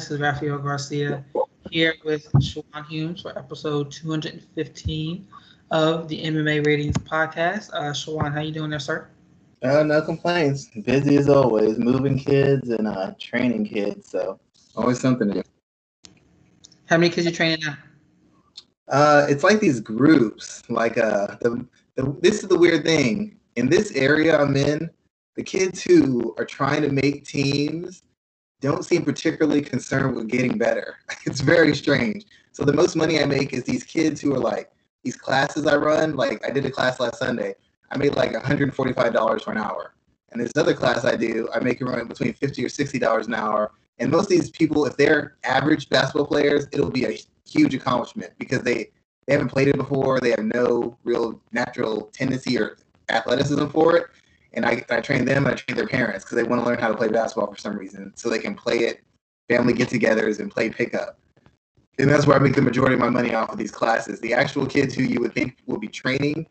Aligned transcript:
This 0.00 0.12
is 0.12 0.18
Rafael 0.18 0.56
Garcia 0.56 1.22
here 1.68 1.94
with 2.06 2.24
Shawan 2.36 2.86
Humes 2.86 3.20
for 3.20 3.38
episode 3.38 3.92
215 3.92 5.28
of 5.72 6.08
the 6.08 6.24
MMA 6.24 6.64
Ratings 6.64 6.96
Podcast. 6.96 7.68
Uh, 7.74 7.92
Shawan, 7.92 8.32
how 8.32 8.40
you 8.40 8.50
doing 8.50 8.70
there, 8.70 8.78
sir? 8.78 9.10
Uh, 9.62 9.82
no 9.82 10.00
complaints. 10.00 10.70
Busy 10.84 11.18
as 11.18 11.28
always, 11.28 11.78
moving 11.78 12.18
kids 12.18 12.70
and 12.70 12.88
uh, 12.88 13.12
training 13.20 13.66
kids. 13.66 14.08
So 14.08 14.40
always 14.74 14.98
something 14.98 15.28
to 15.28 15.42
do. 15.42 16.12
How 16.86 16.96
many 16.96 17.10
kids 17.10 17.26
you 17.26 17.32
training 17.32 17.58
now? 17.66 17.76
Uh, 18.88 19.26
it's 19.28 19.44
like 19.44 19.60
these 19.60 19.80
groups. 19.80 20.62
Like 20.70 20.96
uh, 20.96 21.36
the, 21.42 21.66
the 21.96 22.16
this 22.22 22.42
is 22.42 22.48
the 22.48 22.58
weird 22.58 22.86
thing 22.86 23.36
in 23.56 23.68
this 23.68 23.92
area 23.92 24.40
I'm 24.40 24.56
in. 24.56 24.88
The 25.36 25.42
kids 25.42 25.82
who 25.82 26.34
are 26.38 26.46
trying 26.46 26.80
to 26.80 26.88
make 26.88 27.26
teams 27.26 28.02
don't 28.60 28.84
seem 28.84 29.04
particularly 29.04 29.62
concerned 29.62 30.14
with 30.14 30.28
getting 30.28 30.58
better. 30.58 30.98
It's 31.26 31.40
very 31.40 31.74
strange. 31.74 32.24
So 32.52 32.64
the 32.64 32.72
most 32.72 32.96
money 32.96 33.20
I 33.20 33.26
make 33.26 33.52
is 33.52 33.64
these 33.64 33.84
kids 33.84 34.20
who 34.20 34.34
are 34.34 34.38
like 34.38 34.70
these 35.04 35.16
classes 35.16 35.66
I 35.66 35.76
run. 35.76 36.16
Like 36.16 36.46
I 36.46 36.50
did 36.50 36.64
a 36.66 36.70
class 36.70 37.00
last 37.00 37.18
Sunday. 37.18 37.54
I 37.90 37.98
made 37.98 38.16
like 38.16 38.32
$145 38.32 39.42
for 39.42 39.52
an 39.52 39.58
hour. 39.58 39.94
And 40.32 40.40
this 40.40 40.52
other 40.56 40.74
class 40.74 41.04
I 41.04 41.16
do, 41.16 41.48
I 41.54 41.60
make 41.60 41.80
run 41.80 42.06
between 42.06 42.32
50 42.34 42.64
or 42.64 42.68
$60 42.68 43.26
an 43.26 43.34
hour. 43.34 43.72
And 43.98 44.10
most 44.10 44.24
of 44.24 44.28
these 44.30 44.50
people, 44.50 44.86
if 44.86 44.96
they're 44.96 45.36
average 45.44 45.88
basketball 45.88 46.26
players, 46.26 46.66
it'll 46.72 46.90
be 46.90 47.04
a 47.04 47.18
huge 47.46 47.74
accomplishment 47.74 48.32
because 48.38 48.62
they, 48.62 48.90
they 49.26 49.34
haven't 49.34 49.48
played 49.48 49.68
it 49.68 49.76
before. 49.76 50.20
They 50.20 50.30
have 50.30 50.44
no 50.44 50.96
real 51.04 51.40
natural 51.52 52.10
tendency 52.12 52.58
or 52.58 52.76
athleticism 53.08 53.66
for 53.66 53.96
it 53.96 54.06
and 54.52 54.66
I, 54.66 54.84
I 54.90 55.00
train 55.00 55.24
them 55.24 55.46
and 55.46 55.54
I 55.54 55.56
train 55.56 55.76
their 55.76 55.86
parents 55.86 56.24
because 56.24 56.36
they 56.36 56.42
want 56.42 56.62
to 56.62 56.68
learn 56.68 56.78
how 56.78 56.88
to 56.88 56.96
play 56.96 57.08
basketball 57.08 57.52
for 57.52 57.58
some 57.58 57.76
reason, 57.76 58.12
so 58.16 58.28
they 58.28 58.38
can 58.38 58.54
play 58.54 58.78
it, 58.78 59.02
family 59.48 59.72
get-togethers, 59.72 60.40
and 60.40 60.50
play 60.50 60.70
pickup. 60.70 61.18
And 61.98 62.10
that's 62.10 62.26
where 62.26 62.36
I 62.36 62.40
make 62.40 62.54
the 62.54 62.62
majority 62.62 62.94
of 62.94 63.00
my 63.00 63.10
money 63.10 63.34
off 63.34 63.50
of 63.50 63.58
these 63.58 63.70
classes. 63.70 64.20
The 64.20 64.32
actual 64.32 64.66
kids 64.66 64.94
who 64.94 65.02
you 65.02 65.20
would 65.20 65.34
think 65.34 65.58
will 65.66 65.78
be 65.78 65.88
training 65.88 66.46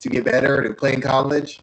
to 0.00 0.08
get 0.08 0.24
better 0.24 0.62
to 0.62 0.74
play 0.74 0.94
in 0.94 1.00
college, 1.00 1.60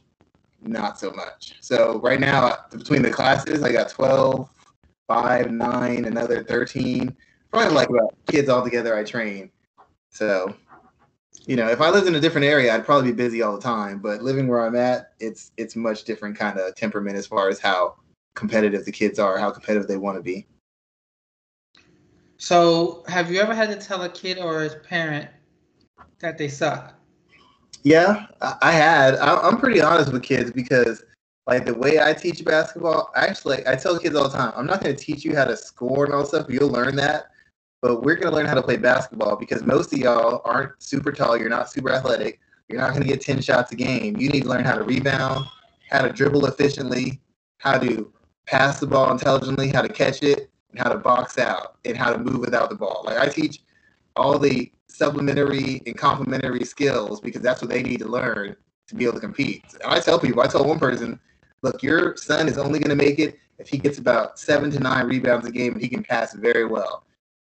not 0.61 0.99
so 0.99 1.11
much. 1.11 1.57
So 1.61 1.99
right 1.99 2.19
now, 2.19 2.47
uh, 2.47 2.57
between 2.71 3.01
the 3.01 3.11
classes, 3.11 3.63
I 3.63 3.71
got 3.71 3.89
12, 3.89 4.49
5, 5.07 5.51
9, 5.51 6.05
another 6.05 6.43
13, 6.43 7.15
probably 7.51 7.73
like 7.73 7.89
about 7.89 8.15
kids 8.27 8.49
altogether 8.49 8.95
I 8.95 9.03
train. 9.03 9.51
So 10.09 10.55
you 11.47 11.55
know, 11.55 11.69
if 11.69 11.79
I 11.79 11.89
lived 11.89 12.07
in 12.07 12.15
a 12.15 12.19
different 12.19 12.45
area, 12.45 12.75
I'd 12.75 12.85
probably 12.85 13.11
be 13.11 13.15
busy 13.15 13.41
all 13.41 13.55
the 13.55 13.61
time. 13.61 13.99
But 13.99 14.21
living 14.21 14.47
where 14.47 14.65
I'm 14.65 14.75
at, 14.75 15.13
it's 15.19 15.51
it's 15.55 15.75
much 15.75 16.03
different 16.03 16.37
kind 16.37 16.59
of 16.59 16.75
temperament 16.75 17.15
as 17.15 17.25
far 17.25 17.47
as 17.47 17.57
how 17.57 17.95
competitive 18.35 18.83
the 18.85 18.91
kids 18.91 19.17
are, 19.17 19.37
how 19.37 19.49
competitive 19.49 19.87
they 19.87 19.97
want 19.97 20.17
to 20.17 20.21
be. 20.21 20.45
So, 22.37 23.03
have 23.07 23.31
you 23.31 23.39
ever 23.39 23.55
had 23.55 23.69
to 23.69 23.75
tell 23.75 24.03
a 24.03 24.09
kid 24.09 24.37
or 24.37 24.65
a 24.65 24.69
parent 24.69 25.29
that 26.19 26.37
they 26.37 26.49
suck? 26.49 26.93
Yeah, 27.83 28.27
I 28.41 28.71
had. 28.73 29.15
I'm 29.15 29.57
pretty 29.57 29.81
honest 29.81 30.11
with 30.11 30.23
kids 30.23 30.51
because, 30.51 31.03
like, 31.47 31.65
the 31.65 31.73
way 31.73 32.01
I 32.01 32.13
teach 32.13 32.43
basketball, 32.43 33.11
actually, 33.15 33.65
I 33.65 33.75
tell 33.75 33.97
kids 33.97 34.15
all 34.15 34.27
the 34.27 34.37
time, 34.37 34.51
I'm 34.55 34.65
not 34.65 34.83
going 34.83 34.95
to 34.95 35.01
teach 35.01 35.23
you 35.23 35.35
how 35.35 35.45
to 35.45 35.55
score 35.55 36.03
and 36.03 36.13
all 36.13 36.25
stuff. 36.25 36.47
You'll 36.49 36.69
learn 36.69 36.95
that 36.97 37.31
but 37.87 38.03
we're 38.03 38.15
going 38.15 38.29
to 38.29 38.35
learn 38.35 38.45
how 38.45 38.53
to 38.53 38.61
play 38.61 38.75
basketball 38.75 39.37
because 39.37 39.63
most 39.63 39.93
of 39.93 39.99
y'all 39.99 40.41
aren't 40.43 40.71
super 40.83 41.09
tall. 41.09 41.37
You're 41.37 41.47
not 41.47 41.71
super 41.71 41.89
athletic. 41.89 42.41
You're 42.67 42.81
not 42.81 42.89
going 42.89 43.01
to 43.01 43.07
get 43.07 43.21
10 43.21 43.41
shots 43.41 43.71
a 43.71 43.77
game. 43.77 44.17
You 44.17 44.27
need 44.27 44.43
to 44.43 44.49
learn 44.49 44.65
how 44.65 44.75
to 44.75 44.83
rebound, 44.83 45.45
how 45.89 46.01
to 46.01 46.11
dribble 46.11 46.47
efficiently, 46.47 47.21
how 47.59 47.79
to 47.79 48.11
pass 48.45 48.81
the 48.81 48.87
ball 48.87 49.09
intelligently, 49.09 49.69
how 49.69 49.81
to 49.81 49.87
catch 49.87 50.21
it, 50.21 50.49
and 50.71 50.81
how 50.81 50.89
to 50.89 50.97
box 50.97 51.37
out, 51.37 51.77
and 51.85 51.95
how 51.95 52.11
to 52.11 52.17
move 52.17 52.41
without 52.41 52.69
the 52.69 52.75
ball. 52.75 53.03
Like 53.05 53.19
I 53.19 53.29
teach 53.29 53.61
all 54.17 54.37
the 54.37 54.69
supplementary 54.87 55.81
and 55.85 55.97
complementary 55.97 56.65
skills 56.65 57.21
because 57.21 57.41
that's 57.41 57.61
what 57.61 57.71
they 57.71 57.83
need 57.83 57.99
to 57.99 58.07
learn 58.09 58.57
to 58.87 58.95
be 58.95 59.05
able 59.05 59.13
to 59.13 59.21
compete. 59.21 59.63
And 59.75 59.83
I 59.83 60.01
tell 60.01 60.19
people, 60.19 60.41
I 60.41 60.47
tell 60.47 60.67
one 60.67 60.79
person, 60.79 61.21
look, 61.61 61.81
your 61.81 62.17
son 62.17 62.49
is 62.49 62.57
only 62.57 62.79
going 62.79 62.89
to 62.97 63.01
make 63.01 63.19
it 63.19 63.39
if 63.59 63.69
he 63.69 63.77
gets 63.77 63.97
about 63.97 64.37
seven 64.37 64.71
to 64.71 64.79
nine 64.81 65.07
rebounds 65.07 65.47
a 65.47 65.51
game 65.51 65.71
and 65.71 65.81
he 65.81 65.87
can 65.87 66.03
pass 66.03 66.33
very 66.33 66.65
well 66.65 67.05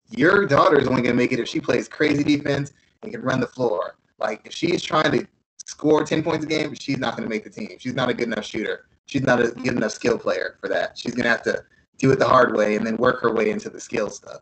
your 0.09 0.45
daughter 0.45 0.79
is 0.79 0.87
only 0.87 1.01
going 1.01 1.15
to 1.15 1.21
make 1.21 1.31
it 1.31 1.39
if 1.39 1.47
she 1.47 1.59
plays 1.59 1.87
crazy 1.87 2.23
defense 2.23 2.73
and 3.03 3.11
can 3.11 3.21
run 3.21 3.39
the 3.39 3.47
floor. 3.47 3.95
Like 4.19 4.41
if 4.45 4.53
she's 4.53 4.81
trying 4.81 5.11
to 5.11 5.27
score 5.65 6.03
10 6.03 6.23
points 6.23 6.45
a 6.45 6.47
game, 6.47 6.73
she's 6.75 6.97
not 6.97 7.15
going 7.15 7.27
to 7.27 7.29
make 7.29 7.43
the 7.43 7.49
team. 7.49 7.77
She's 7.79 7.93
not 7.93 8.09
a 8.09 8.13
good 8.13 8.27
enough 8.27 8.45
shooter. 8.45 8.87
She's 9.05 9.23
not 9.23 9.41
a 9.41 9.49
good 9.49 9.75
enough 9.75 9.91
skill 9.91 10.17
player 10.17 10.57
for 10.59 10.67
that. 10.69 10.97
She's 10.97 11.13
going 11.13 11.23
to 11.23 11.29
have 11.29 11.43
to 11.43 11.63
do 11.97 12.11
it 12.11 12.19
the 12.19 12.27
hard 12.27 12.55
way 12.55 12.75
and 12.75 12.85
then 12.85 12.95
work 12.97 13.21
her 13.21 13.33
way 13.33 13.49
into 13.49 13.69
the 13.69 13.79
skill 13.79 14.09
stuff. 14.09 14.41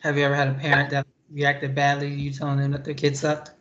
Have 0.00 0.16
you 0.16 0.24
ever 0.24 0.34
had 0.34 0.48
a 0.48 0.54
parent 0.54 0.90
that 0.90 1.06
reacted 1.30 1.74
badly 1.74 2.08
to 2.08 2.14
you 2.14 2.32
telling 2.32 2.58
them 2.58 2.72
that 2.72 2.84
their 2.84 2.94
kid 2.94 3.16
sucked? 3.16 3.52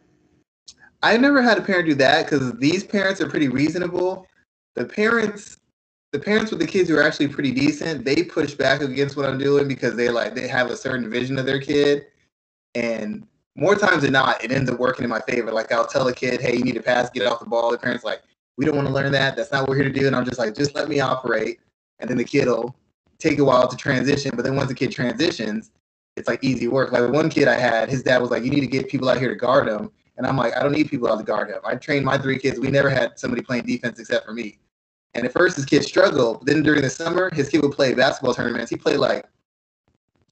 I 1.02 1.18
never 1.18 1.42
had 1.42 1.58
a 1.58 1.62
parent 1.62 1.88
do 1.88 1.96
that 1.96 2.26
because 2.26 2.54
these 2.54 2.84
parents 2.84 3.22
are 3.22 3.30
pretty 3.30 3.48
reasonable. 3.48 4.28
The 4.76 4.86
parents 4.86 5.59
the 6.12 6.20
parents 6.20 6.52
with 6.52 6.60
the 6.60 6.68
kids 6.68 6.90
who 6.90 6.98
are 6.98 7.04
actually 7.04 7.28
pretty 7.28 7.52
decent, 7.52 8.04
they 8.04 8.24
push 8.24 8.54
back 8.56 8.82
against 8.82 9.16
what 9.16 9.28
I'm 9.28 9.38
doing 9.38 9.68
because 9.68 9.96
they 9.96 10.10
like 10.10 10.34
they 10.34 10.48
have 10.48 10.70
a 10.70 10.78
certain 10.78 11.10
vision 11.10 11.38
of 11.38 11.46
their 11.46 11.60
kid, 11.60 12.08
and 12.76 13.28
more 13.56 13.76
times 13.76 14.04
than 14.04 14.14
not, 14.14 14.44
it 14.44 14.52
ends 14.52 14.70
up 14.70 14.80
working 14.80 15.04
in 15.04 15.10
my 15.10 15.20
favor. 15.22 15.52
Like 15.52 15.72
I'll 15.72 15.86
tell 15.86 16.08
a 16.08 16.14
kid, 16.14 16.42
"Hey, 16.42 16.56
you 16.56 16.64
need 16.64 16.76
to 16.76 16.82
pass, 16.82 17.10
get 17.10 17.28
off 17.28 17.40
the 17.40 17.46
ball." 17.46 17.72
The 17.72 17.78
parents 17.78 18.04
like, 18.04 18.22
"We 18.58 18.66
don't 18.66 18.76
want 18.76 18.88
to 18.88 18.94
learn 18.94 19.12
that. 19.12 19.36
That's 19.36 19.52
not 19.52 19.62
what 19.62 19.70
we're 19.70 19.76
here 19.84 19.92
to 19.92 20.00
do." 20.00 20.08
And 20.08 20.16
I'm 20.16 20.26
just 20.26 20.40
like, 20.40 20.56
"Just 20.56 20.74
let 20.76 20.90
me 20.90 21.00
operate," 21.00 21.60
and 22.00 22.10
then 22.10 22.18
the 22.18 22.24
kid'll 22.24 22.76
take 23.20 23.38
a 23.40 23.44
while 23.44 23.68
to 23.68 23.78
transition. 23.78 24.32
But 24.36 24.46
then 24.46 24.56
once 24.56 24.70
the 24.70 24.76
kid 24.76 24.92
transitions, 24.92 25.72
it's 26.16 26.28
like 26.28 26.44
easy 26.44 26.68
work. 26.68 26.92
Like 26.92 27.12
one 27.12 27.30
kid 27.30 27.48
I 27.48 27.60
had, 27.60 27.90
his 27.90 28.02
dad 28.02 28.20
was 28.22 28.32
like, 28.32 28.44
"You 28.44 28.50
need 28.50 28.62
to 28.62 28.68
get 28.68 28.90
people 28.90 29.10
out 29.10 29.20
here 29.20 29.30
to 29.30 29.36
guard 29.36 29.68
him," 29.68 29.92
and 30.18 30.26
I'm 30.26 30.38
like, 30.38 30.56
"I 30.56 30.64
don't 30.64 30.72
need 30.72 30.90
people 30.90 31.12
out 31.12 31.18
to 31.20 31.24
guard 31.24 31.50
him. 31.50 31.60
I 31.64 31.76
trained 31.76 32.06
my 32.06 32.18
three 32.18 32.40
kids. 32.40 32.60
We 32.60 32.72
never 32.72 32.90
had 32.90 33.20
somebody 33.20 33.44
playing 33.44 33.66
defense 33.66 34.00
except 34.00 34.26
for 34.26 34.34
me." 34.34 34.58
And 35.14 35.26
at 35.26 35.34
first, 35.34 35.56
his 35.56 35.66
kid 35.66 35.84
struggled. 35.84 36.46
Then 36.46 36.62
during 36.62 36.82
the 36.82 36.90
summer, 36.90 37.34
his 37.34 37.50
kid 37.50 37.62
would 37.62 37.72
play 37.72 37.94
basketball 37.94 38.34
tournaments. 38.34 38.70
He 38.70 38.78
played 38.78 38.98
like 38.98 39.26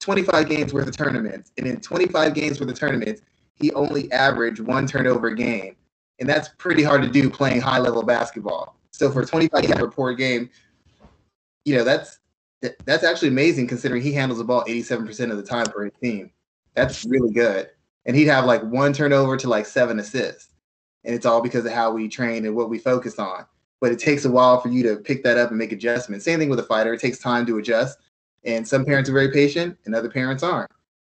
25 0.00 0.48
games 0.48 0.72
worth 0.72 0.86
of 0.86 0.96
tournaments. 0.96 1.52
And 1.58 1.66
in 1.66 1.80
25 1.80 2.34
games 2.34 2.60
worth 2.60 2.70
of 2.70 2.78
tournaments, 2.78 3.22
he 3.54 3.72
only 3.72 4.10
averaged 4.12 4.60
one 4.60 4.86
turnover 4.86 5.28
a 5.28 5.34
game. 5.34 5.76
And 6.20 6.28
that's 6.28 6.50
pretty 6.58 6.82
hard 6.82 7.02
to 7.02 7.08
do 7.08 7.28
playing 7.28 7.60
high 7.60 7.78
level 7.78 8.02
basketball. 8.02 8.76
So 8.92 9.10
for 9.10 9.22
a 9.22 9.26
25 9.26 9.62
game 9.62 9.78
report 9.78 10.18
game, 10.18 10.50
you 11.64 11.76
know, 11.76 11.84
that's 11.84 12.18
that's 12.84 13.04
actually 13.04 13.28
amazing 13.28 13.68
considering 13.68 14.02
he 14.02 14.12
handles 14.12 14.38
the 14.38 14.44
ball 14.44 14.64
87% 14.64 15.30
of 15.30 15.36
the 15.36 15.44
time 15.44 15.66
for 15.66 15.84
his 15.84 15.94
team. 16.02 16.30
That's 16.74 17.04
really 17.04 17.32
good. 17.32 17.70
And 18.04 18.16
he'd 18.16 18.26
have 18.26 18.46
like 18.46 18.62
one 18.64 18.92
turnover 18.92 19.36
to 19.36 19.48
like 19.48 19.66
seven 19.66 20.00
assists. 20.00 20.48
And 21.04 21.14
it's 21.14 21.24
all 21.24 21.40
because 21.40 21.64
of 21.66 21.72
how 21.72 21.92
we 21.92 22.08
train 22.08 22.46
and 22.46 22.56
what 22.56 22.68
we 22.68 22.78
focus 22.78 23.18
on 23.20 23.46
but 23.80 23.92
it 23.92 23.98
takes 23.98 24.24
a 24.24 24.30
while 24.30 24.60
for 24.60 24.68
you 24.68 24.82
to 24.84 24.96
pick 24.96 25.22
that 25.24 25.38
up 25.38 25.50
and 25.50 25.58
make 25.58 25.72
adjustments. 25.72 26.24
Same 26.24 26.38
thing 26.38 26.50
with 26.50 26.58
a 26.58 26.64
fighter; 26.64 26.92
it 26.92 27.00
takes 27.00 27.18
time 27.18 27.46
to 27.46 27.58
adjust. 27.58 27.98
And 28.44 28.66
some 28.66 28.84
parents 28.84 29.10
are 29.10 29.12
very 29.12 29.30
patient, 29.30 29.76
and 29.84 29.94
other 29.94 30.10
parents 30.10 30.42
aren't. 30.42 30.70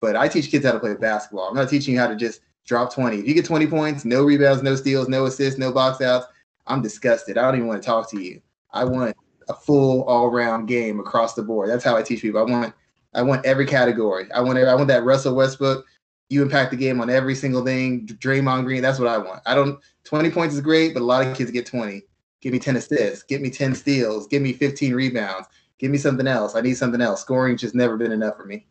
But 0.02 0.16
I 0.16 0.28
teach 0.28 0.50
kids 0.50 0.66
how 0.66 0.72
to 0.72 0.80
play 0.80 0.94
basketball. 0.96 1.50
I'm 1.50 1.56
not 1.56 1.70
teaching 1.70 1.94
you 1.94 2.00
how 2.00 2.08
to 2.08 2.16
just 2.16 2.42
drop 2.66 2.94
20. 2.94 3.18
If 3.18 3.28
you 3.28 3.34
get 3.34 3.46
20 3.46 3.68
points, 3.68 4.06
no 4.06 4.24
rebounds, 4.24 4.64
no 4.64 4.76
steals, 4.76 5.10
no 5.10 5.26
assists, 5.26 5.60
no 5.60 5.72
box 5.72 6.02
outs, 6.02 6.28
I'm 6.68 6.82
disgusted. 6.82 7.38
I 7.38 7.42
don't 7.42 7.56
even 7.56 7.68
want 7.68 7.82
to 7.82 7.86
talk 7.86 8.10
to 8.12 8.22
you. 8.22 8.42
I 8.72 8.86
want 8.86 9.16
a 9.50 9.54
full 9.54 10.04
all-round 10.04 10.68
game 10.68 11.00
across 11.00 11.34
the 11.34 11.42
board. 11.42 11.70
That's 11.70 11.84
how 11.84 11.98
I 11.98 12.04
teach 12.04 12.22
people. 12.22 12.40
I 12.40 12.50
want 12.50 12.74
I 13.14 13.24
want 13.24 13.46
every 13.46 13.66
category. 13.66 14.32
I 14.32 14.42
want 14.42 14.60
I 14.60 14.76
want 14.76 14.88
that 14.88 15.04
Russell 15.04 15.36
Westbrook. 15.36 15.86
You 16.30 16.44
impact 16.44 16.70
the 16.70 16.78
game 16.78 17.02
on 17.02 17.10
every 17.10 17.34
single 17.34 17.66
thing. 17.66 18.06
Draymond 18.06 18.66
Green. 18.66 18.84
That's 18.84 19.00
what 19.00 19.08
I 19.08 19.18
want. 19.18 19.42
I 19.48 19.56
don't. 19.56 19.80
20 20.04 20.30
points 20.30 20.54
is 20.54 20.62
great, 20.62 20.94
but 20.94 21.02
a 21.02 21.06
lot 21.06 21.26
of 21.26 21.36
kids 21.36 21.50
get 21.52 21.66
20. 21.66 22.04
Give 22.42 22.54
me 22.54 22.60
10 22.60 22.78
assists. 22.78 23.24
Give 23.24 23.42
me 23.42 23.50
10 23.50 23.76
steals. 23.76 24.28
Give 24.28 24.42
me 24.42 24.54
15 24.54 24.94
rebounds. 24.94 25.48
Give 25.78 25.92
me 25.92 25.98
something 25.98 26.28
else. 26.28 26.56
I 26.56 26.62
need 26.62 26.76
something 26.76 27.02
else. 27.02 27.22
Scoring's 27.22 27.62
just 27.62 27.76
never 27.76 27.98
been 27.98 28.12
enough 28.12 28.38
for 28.38 28.46
me. 28.46 28.68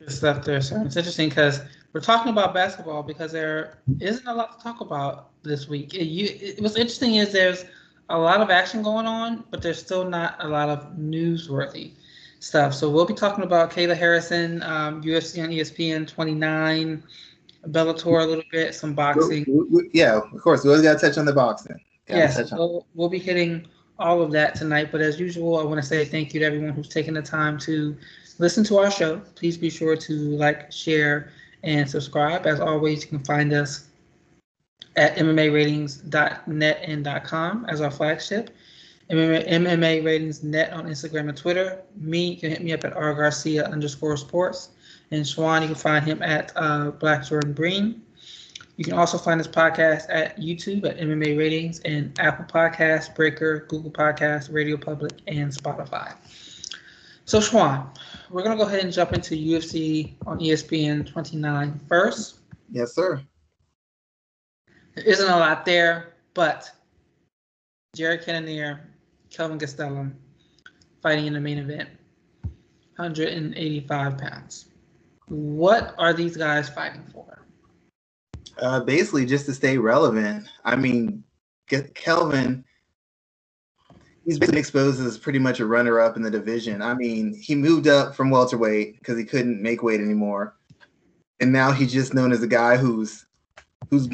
Good 0.00 0.10
stuff 0.10 0.44
there, 0.44 0.60
sir. 0.60 0.82
It's 0.84 0.96
interesting 0.96 1.28
because 1.28 1.60
we're 1.92 2.00
talking 2.00 2.32
about 2.32 2.54
basketball 2.54 3.02
because 3.02 3.30
there 3.32 3.78
isn't 4.00 4.26
a 4.26 4.34
lot 4.34 4.58
to 4.58 4.62
talk 4.62 4.80
about 4.80 5.30
this 5.42 5.68
week. 5.68 5.94
It, 5.94 6.04
you, 6.04 6.28
it, 6.40 6.60
what's 6.62 6.76
interesting 6.76 7.16
is 7.16 7.32
there's 7.32 7.64
a 8.08 8.18
lot 8.18 8.40
of 8.40 8.50
action 8.50 8.82
going 8.82 9.06
on, 9.06 9.44
but 9.50 9.62
there's 9.62 9.78
still 9.78 10.08
not 10.08 10.36
a 10.40 10.48
lot 10.48 10.68
of 10.68 10.92
newsworthy 10.96 11.92
stuff. 12.40 12.74
So 12.74 12.90
we'll 12.90 13.06
be 13.06 13.14
talking 13.14 13.44
about 13.44 13.70
Kayla 13.70 13.96
Harrison, 13.96 14.62
um, 14.62 15.02
UFC 15.02 15.42
on 15.42 15.50
ESPN 15.50 16.06
29. 16.08 17.02
Bellator 17.68 18.22
a 18.22 18.26
little 18.26 18.44
bit, 18.50 18.74
some 18.74 18.94
boxing. 18.94 19.44
We, 19.46 19.64
we, 19.64 19.90
yeah, 19.92 20.18
of 20.18 20.40
course. 20.40 20.64
We 20.64 20.70
always 20.70 20.82
got 20.82 20.98
to 20.98 21.06
touch 21.06 21.18
on 21.18 21.24
the 21.24 21.32
boxing. 21.32 21.80
Gotta 22.06 22.20
yes, 22.20 22.52
we'll, 22.52 22.86
we'll 22.94 23.08
be 23.08 23.18
hitting 23.18 23.66
all 23.98 24.20
of 24.20 24.32
that 24.32 24.54
tonight. 24.54 24.90
But 24.90 25.00
as 25.00 25.20
usual, 25.20 25.58
I 25.58 25.64
want 25.64 25.80
to 25.80 25.86
say 25.86 26.04
thank 26.04 26.34
you 26.34 26.40
to 26.40 26.46
everyone 26.46 26.70
who's 26.70 26.88
taken 26.88 27.14
the 27.14 27.22
time 27.22 27.58
to 27.58 27.96
listen 28.38 28.64
to 28.64 28.78
our 28.78 28.90
show. 28.90 29.20
Please 29.36 29.56
be 29.56 29.70
sure 29.70 29.96
to 29.96 30.12
like, 30.36 30.72
share, 30.72 31.30
and 31.62 31.88
subscribe. 31.88 32.46
As 32.46 32.60
always, 32.60 33.02
you 33.02 33.08
can 33.08 33.24
find 33.24 33.52
us 33.52 33.88
at 34.96 35.16
MMAratings.net 35.16 36.80
and 36.82 37.24
.com 37.24 37.66
as 37.68 37.80
our 37.80 37.90
flagship. 37.90 38.50
MMA, 39.10 39.48
MMA 39.48 40.04
Ratings 40.04 40.42
Net 40.42 40.72
on 40.72 40.86
Instagram 40.86 41.28
and 41.28 41.36
Twitter. 41.36 41.82
Me, 41.96 42.30
you 42.30 42.36
can 42.36 42.50
hit 42.50 42.62
me 42.62 42.72
up 42.72 42.84
at 42.84 42.94
R 42.94 43.14
Garcia 43.14 43.66
underscore 43.66 44.16
sports. 44.16 44.70
And 45.12 45.26
Schwan, 45.26 45.60
you 45.60 45.66
can 45.66 45.76
find 45.76 46.06
him 46.06 46.22
at 46.22 46.52
uh, 46.56 46.90
Black 46.92 47.26
Jordan 47.26 47.52
Breen. 47.52 48.02
You 48.76 48.84
can 48.84 48.94
also 48.94 49.18
find 49.18 49.38
this 49.38 49.46
podcast 49.46 50.06
at 50.08 50.38
YouTube 50.40 50.86
at 50.88 50.96
MMA 50.96 51.38
Ratings 51.38 51.80
and 51.80 52.18
Apple 52.18 52.46
Podcasts, 52.46 53.14
Breaker, 53.14 53.66
Google 53.68 53.90
Podcasts, 53.90 54.50
Radio 54.50 54.78
Public, 54.78 55.12
and 55.26 55.52
Spotify. 55.52 56.14
So, 57.26 57.40
Schwan, 57.40 57.94
we're 58.30 58.42
going 58.42 58.56
to 58.56 58.64
go 58.64 58.66
ahead 58.66 58.80
and 58.80 58.90
jump 58.90 59.12
into 59.12 59.34
UFC 59.34 60.14
on 60.26 60.40
ESPN 60.40 61.06
29 61.06 61.78
first. 61.86 62.38
Yes, 62.70 62.94
sir. 62.94 63.22
There 64.94 65.04
isn't 65.04 65.28
a 65.28 65.38
lot 65.38 65.66
there, 65.66 66.14
but 66.32 66.72
Jared 67.94 68.22
Cannonier, 68.24 68.80
Kelvin 69.28 69.58
Gastelum 69.58 70.14
fighting 71.02 71.26
in 71.26 71.34
the 71.34 71.40
main 71.40 71.58
event, 71.58 71.90
185 72.96 74.16
pounds. 74.16 74.71
What 75.32 75.94
are 75.96 76.12
these 76.12 76.36
guys 76.36 76.68
fighting 76.68 77.06
for? 77.10 77.46
Uh, 78.60 78.80
basically, 78.80 79.24
just 79.24 79.46
to 79.46 79.54
stay 79.54 79.78
relevant. 79.78 80.46
I 80.62 80.76
mean, 80.76 81.24
Kelvin, 81.94 82.62
he's 84.26 84.38
been 84.38 84.58
exposed 84.58 85.00
as 85.00 85.16
pretty 85.16 85.38
much 85.38 85.58
a 85.58 85.64
runner-up 85.64 86.16
in 86.16 86.22
the 86.22 86.30
division. 86.30 86.82
I 86.82 86.92
mean, 86.92 87.32
he 87.32 87.54
moved 87.54 87.88
up 87.88 88.14
from 88.14 88.28
welterweight 88.28 88.98
because 88.98 89.16
he 89.16 89.24
couldn't 89.24 89.62
make 89.62 89.82
weight 89.82 90.00
anymore, 90.00 90.54
and 91.40 91.50
now 91.50 91.72
he's 91.72 91.94
just 91.94 92.12
known 92.12 92.30
as 92.30 92.42
a 92.42 92.46
guy 92.46 92.76
who's 92.76 93.24
who's 93.88 94.08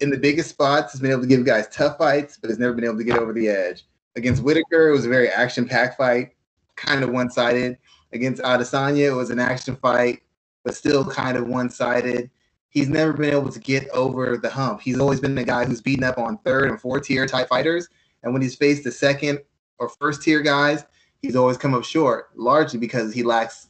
in 0.00 0.10
the 0.10 0.18
biggest 0.18 0.50
spots 0.50 0.92
has 0.92 1.00
been 1.00 1.10
able 1.10 1.22
to 1.22 1.26
give 1.26 1.44
guys 1.44 1.66
tough 1.66 1.98
fights, 1.98 2.38
but 2.40 2.48
has 2.48 2.60
never 2.60 2.74
been 2.74 2.84
able 2.84 2.98
to 2.98 3.04
get 3.04 3.18
over 3.18 3.32
the 3.32 3.48
edge. 3.48 3.86
Against 4.14 4.44
Whittaker, 4.44 4.88
it 4.88 4.92
was 4.92 5.04
a 5.04 5.08
very 5.08 5.28
action-packed 5.30 5.98
fight, 5.98 6.36
kind 6.76 7.02
of 7.02 7.10
one-sided. 7.10 7.76
Against 8.12 8.42
Adesanya, 8.42 9.08
it 9.08 9.14
was 9.14 9.30
an 9.30 9.38
action 9.38 9.76
fight, 9.76 10.22
but 10.64 10.74
still 10.74 11.04
kind 11.04 11.36
of 11.36 11.48
one-sided 11.48 12.30
he's 12.72 12.88
never 12.88 13.12
been 13.12 13.32
able 13.32 13.52
to 13.52 13.60
get 13.60 13.88
over 13.90 14.38
the 14.38 14.48
hump. 14.48 14.80
He's 14.80 14.98
always 14.98 15.20
been 15.20 15.34
the 15.34 15.44
guy 15.44 15.64
who's 15.66 15.82
beaten 15.82 16.04
up 16.04 16.18
on 16.18 16.38
third 16.38 16.70
and 16.70 16.80
fourth 16.80 17.04
tier 17.04 17.26
type 17.26 17.48
fighters. 17.48 17.86
And 18.22 18.32
when 18.32 18.40
he's 18.40 18.54
faced 18.54 18.84
the 18.84 18.90
second 18.90 19.40
or 19.78 19.90
first 19.90 20.22
tier 20.22 20.40
guys, 20.40 20.84
he's 21.20 21.36
always 21.36 21.58
come 21.58 21.74
up 21.74 21.84
short, 21.84 22.30
largely 22.34 22.80
because 22.80 23.12
he 23.12 23.22
lacks 23.22 23.68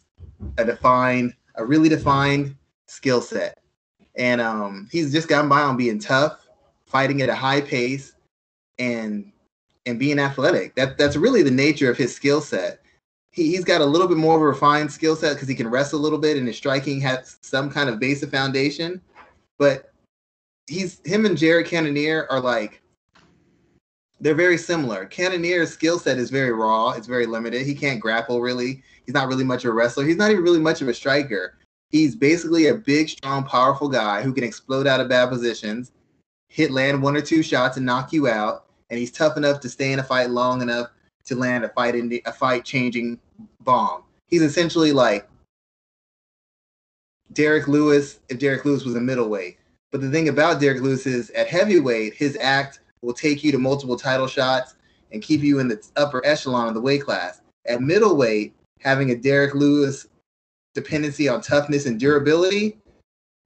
a 0.56 0.64
defined, 0.64 1.34
a 1.56 1.64
really 1.64 1.88
defined 1.88 2.54
skill 2.86 3.20
set. 3.20 3.58
And 4.14 4.40
um, 4.40 4.88
he's 4.92 5.10
just 5.10 5.28
gotten 5.28 5.48
by 5.48 5.62
on 5.62 5.76
being 5.76 5.98
tough, 5.98 6.46
fighting 6.86 7.22
at 7.22 7.28
a 7.28 7.34
high 7.34 7.60
pace, 7.60 8.14
and 8.78 9.32
and 9.84 9.98
being 9.98 10.20
athletic. 10.20 10.76
That 10.76 10.96
that's 10.96 11.16
really 11.16 11.42
the 11.42 11.50
nature 11.50 11.90
of 11.90 11.96
his 11.96 12.14
skill 12.14 12.40
set 12.40 12.81
he, 13.32 13.50
he's 13.50 13.64
got 13.64 13.80
a 13.80 13.84
little 13.84 14.06
bit 14.06 14.18
more 14.18 14.36
of 14.36 14.42
a 14.42 14.46
refined 14.46 14.92
skill 14.92 15.16
set 15.16 15.34
because 15.34 15.48
he 15.48 15.54
can 15.54 15.68
wrestle 15.68 15.98
a 15.98 16.02
little 16.02 16.18
bit 16.18 16.36
and 16.36 16.46
his 16.46 16.56
striking 16.56 17.00
has 17.00 17.38
some 17.42 17.70
kind 17.70 17.88
of 17.88 17.98
basic 17.98 18.30
foundation. 18.30 19.00
But 19.58 19.92
he's 20.66 21.00
him 21.04 21.26
and 21.26 21.36
Jared 21.36 21.66
Cannonier 21.66 22.26
are 22.30 22.40
like 22.40 22.82
they're 24.20 24.34
very 24.34 24.58
similar. 24.58 25.06
Cannonier's 25.06 25.72
skill 25.72 25.98
set 25.98 26.18
is 26.18 26.30
very 26.30 26.52
raw, 26.52 26.90
it's 26.90 27.08
very 27.08 27.26
limited. 27.26 27.66
He 27.66 27.74
can't 27.74 28.00
grapple 28.00 28.40
really. 28.40 28.82
He's 29.04 29.14
not 29.14 29.26
really 29.26 29.44
much 29.44 29.64
of 29.64 29.70
a 29.70 29.74
wrestler. 29.74 30.04
He's 30.04 30.16
not 30.16 30.30
even 30.30 30.44
really 30.44 30.60
much 30.60 30.80
of 30.80 30.88
a 30.88 30.94
striker. 30.94 31.58
He's 31.90 32.14
basically 32.14 32.68
a 32.68 32.74
big, 32.74 33.08
strong, 33.08 33.44
powerful 33.44 33.88
guy 33.88 34.22
who 34.22 34.32
can 34.32 34.44
explode 34.44 34.86
out 34.86 35.00
of 35.00 35.08
bad 35.08 35.28
positions, 35.28 35.90
hit 36.48 36.70
land 36.70 37.02
one 37.02 37.16
or 37.16 37.20
two 37.20 37.42
shots 37.42 37.76
and 37.76 37.84
knock 37.84 38.12
you 38.12 38.28
out. 38.28 38.66
And 38.90 38.98
he's 38.98 39.10
tough 39.10 39.36
enough 39.36 39.58
to 39.60 39.68
stay 39.68 39.92
in 39.92 39.98
a 39.98 40.02
fight 40.02 40.30
long 40.30 40.62
enough 40.62 40.90
to 41.24 41.34
land 41.34 41.64
a 41.64 41.68
fight 41.70 41.94
in 41.94 42.20
a 42.26 42.32
fight 42.32 42.64
changing 42.64 43.18
bomb. 43.60 44.02
He's 44.28 44.42
essentially 44.42 44.92
like 44.92 45.28
Derrick 47.32 47.68
Lewis 47.68 48.20
if 48.28 48.38
Derrick 48.38 48.64
Lewis 48.64 48.84
was 48.84 48.94
a 48.94 49.00
middleweight. 49.00 49.58
But 49.90 50.00
the 50.00 50.10
thing 50.10 50.28
about 50.28 50.60
Derrick 50.60 50.80
Lewis 50.82 51.06
is 51.06 51.30
at 51.30 51.48
heavyweight, 51.48 52.14
his 52.14 52.36
act 52.40 52.80
will 53.02 53.12
take 53.12 53.44
you 53.44 53.52
to 53.52 53.58
multiple 53.58 53.96
title 53.96 54.26
shots 54.26 54.74
and 55.12 55.22
keep 55.22 55.42
you 55.42 55.58
in 55.58 55.68
the 55.68 55.82
upper 55.96 56.24
echelon 56.24 56.68
of 56.68 56.74
the 56.74 56.80
weight 56.80 57.02
class. 57.02 57.42
At 57.66 57.82
middleweight, 57.82 58.54
having 58.80 59.10
a 59.10 59.16
Derrick 59.16 59.54
Lewis 59.54 60.06
dependency 60.74 61.28
on 61.28 61.42
toughness 61.42 61.86
and 61.86 62.00
durability 62.00 62.78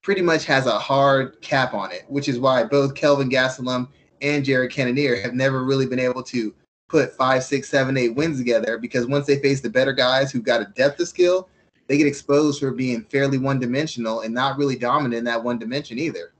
pretty 0.02 0.22
much 0.22 0.44
has 0.44 0.66
a 0.66 0.78
hard 0.78 1.40
cap 1.40 1.74
on 1.74 1.90
it, 1.90 2.04
which 2.08 2.28
is 2.28 2.38
why 2.38 2.62
both 2.62 2.94
Kelvin 2.94 3.28
Gastelum 3.28 3.88
and 4.22 4.44
Jared 4.44 4.70
Cannonier 4.70 5.20
have 5.20 5.34
never 5.34 5.64
really 5.64 5.86
been 5.86 5.98
able 5.98 6.22
to 6.22 6.54
put 6.88 7.12
five, 7.12 7.42
six, 7.42 7.68
seven, 7.68 7.96
eight 7.96 8.14
wins 8.14 8.38
together 8.38 8.78
because 8.78 9.06
once 9.06 9.26
they 9.26 9.38
face 9.38 9.60
the 9.60 9.70
better 9.70 9.92
guys 9.92 10.30
who 10.30 10.40
got 10.40 10.60
a 10.60 10.66
depth 10.76 11.00
of 11.00 11.08
skill, 11.08 11.48
they 11.86 11.96
get 11.96 12.06
exposed 12.06 12.60
for 12.60 12.70
being 12.70 13.02
fairly 13.02 13.38
one 13.38 13.58
dimensional 13.58 14.20
and 14.20 14.34
not 14.34 14.58
really 14.58 14.76
dominant 14.76 15.14
in 15.14 15.24
that 15.24 15.42
one 15.42 15.58
dimension 15.58 15.98
either. 15.98 16.32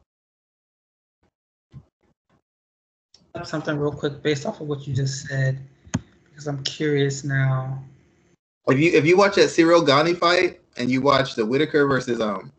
Something 3.44 3.78
real 3.78 3.93
quick 3.93 4.22
based 4.22 4.46
off 4.46 4.60
of 4.60 4.66
what 4.66 4.87
you 4.87 4.94
just 4.94 5.26
said, 5.26 5.60
because 6.25 6.46
I'm 6.46 6.62
curious 6.62 7.22
now. 7.22 7.82
If 8.66 8.78
you 8.78 8.90
if 8.93 9.04
you 9.04 9.16
watch 9.16 9.34
that 9.34 9.50
Ciryl 9.50 9.87
Gane 9.87 10.16
fight 10.16 10.60
and 10.78 10.90
you 10.90 11.02
watch 11.02 11.34
the 11.34 11.44
Whittaker 11.44 11.87
versus 11.87 12.19
um 12.19 12.50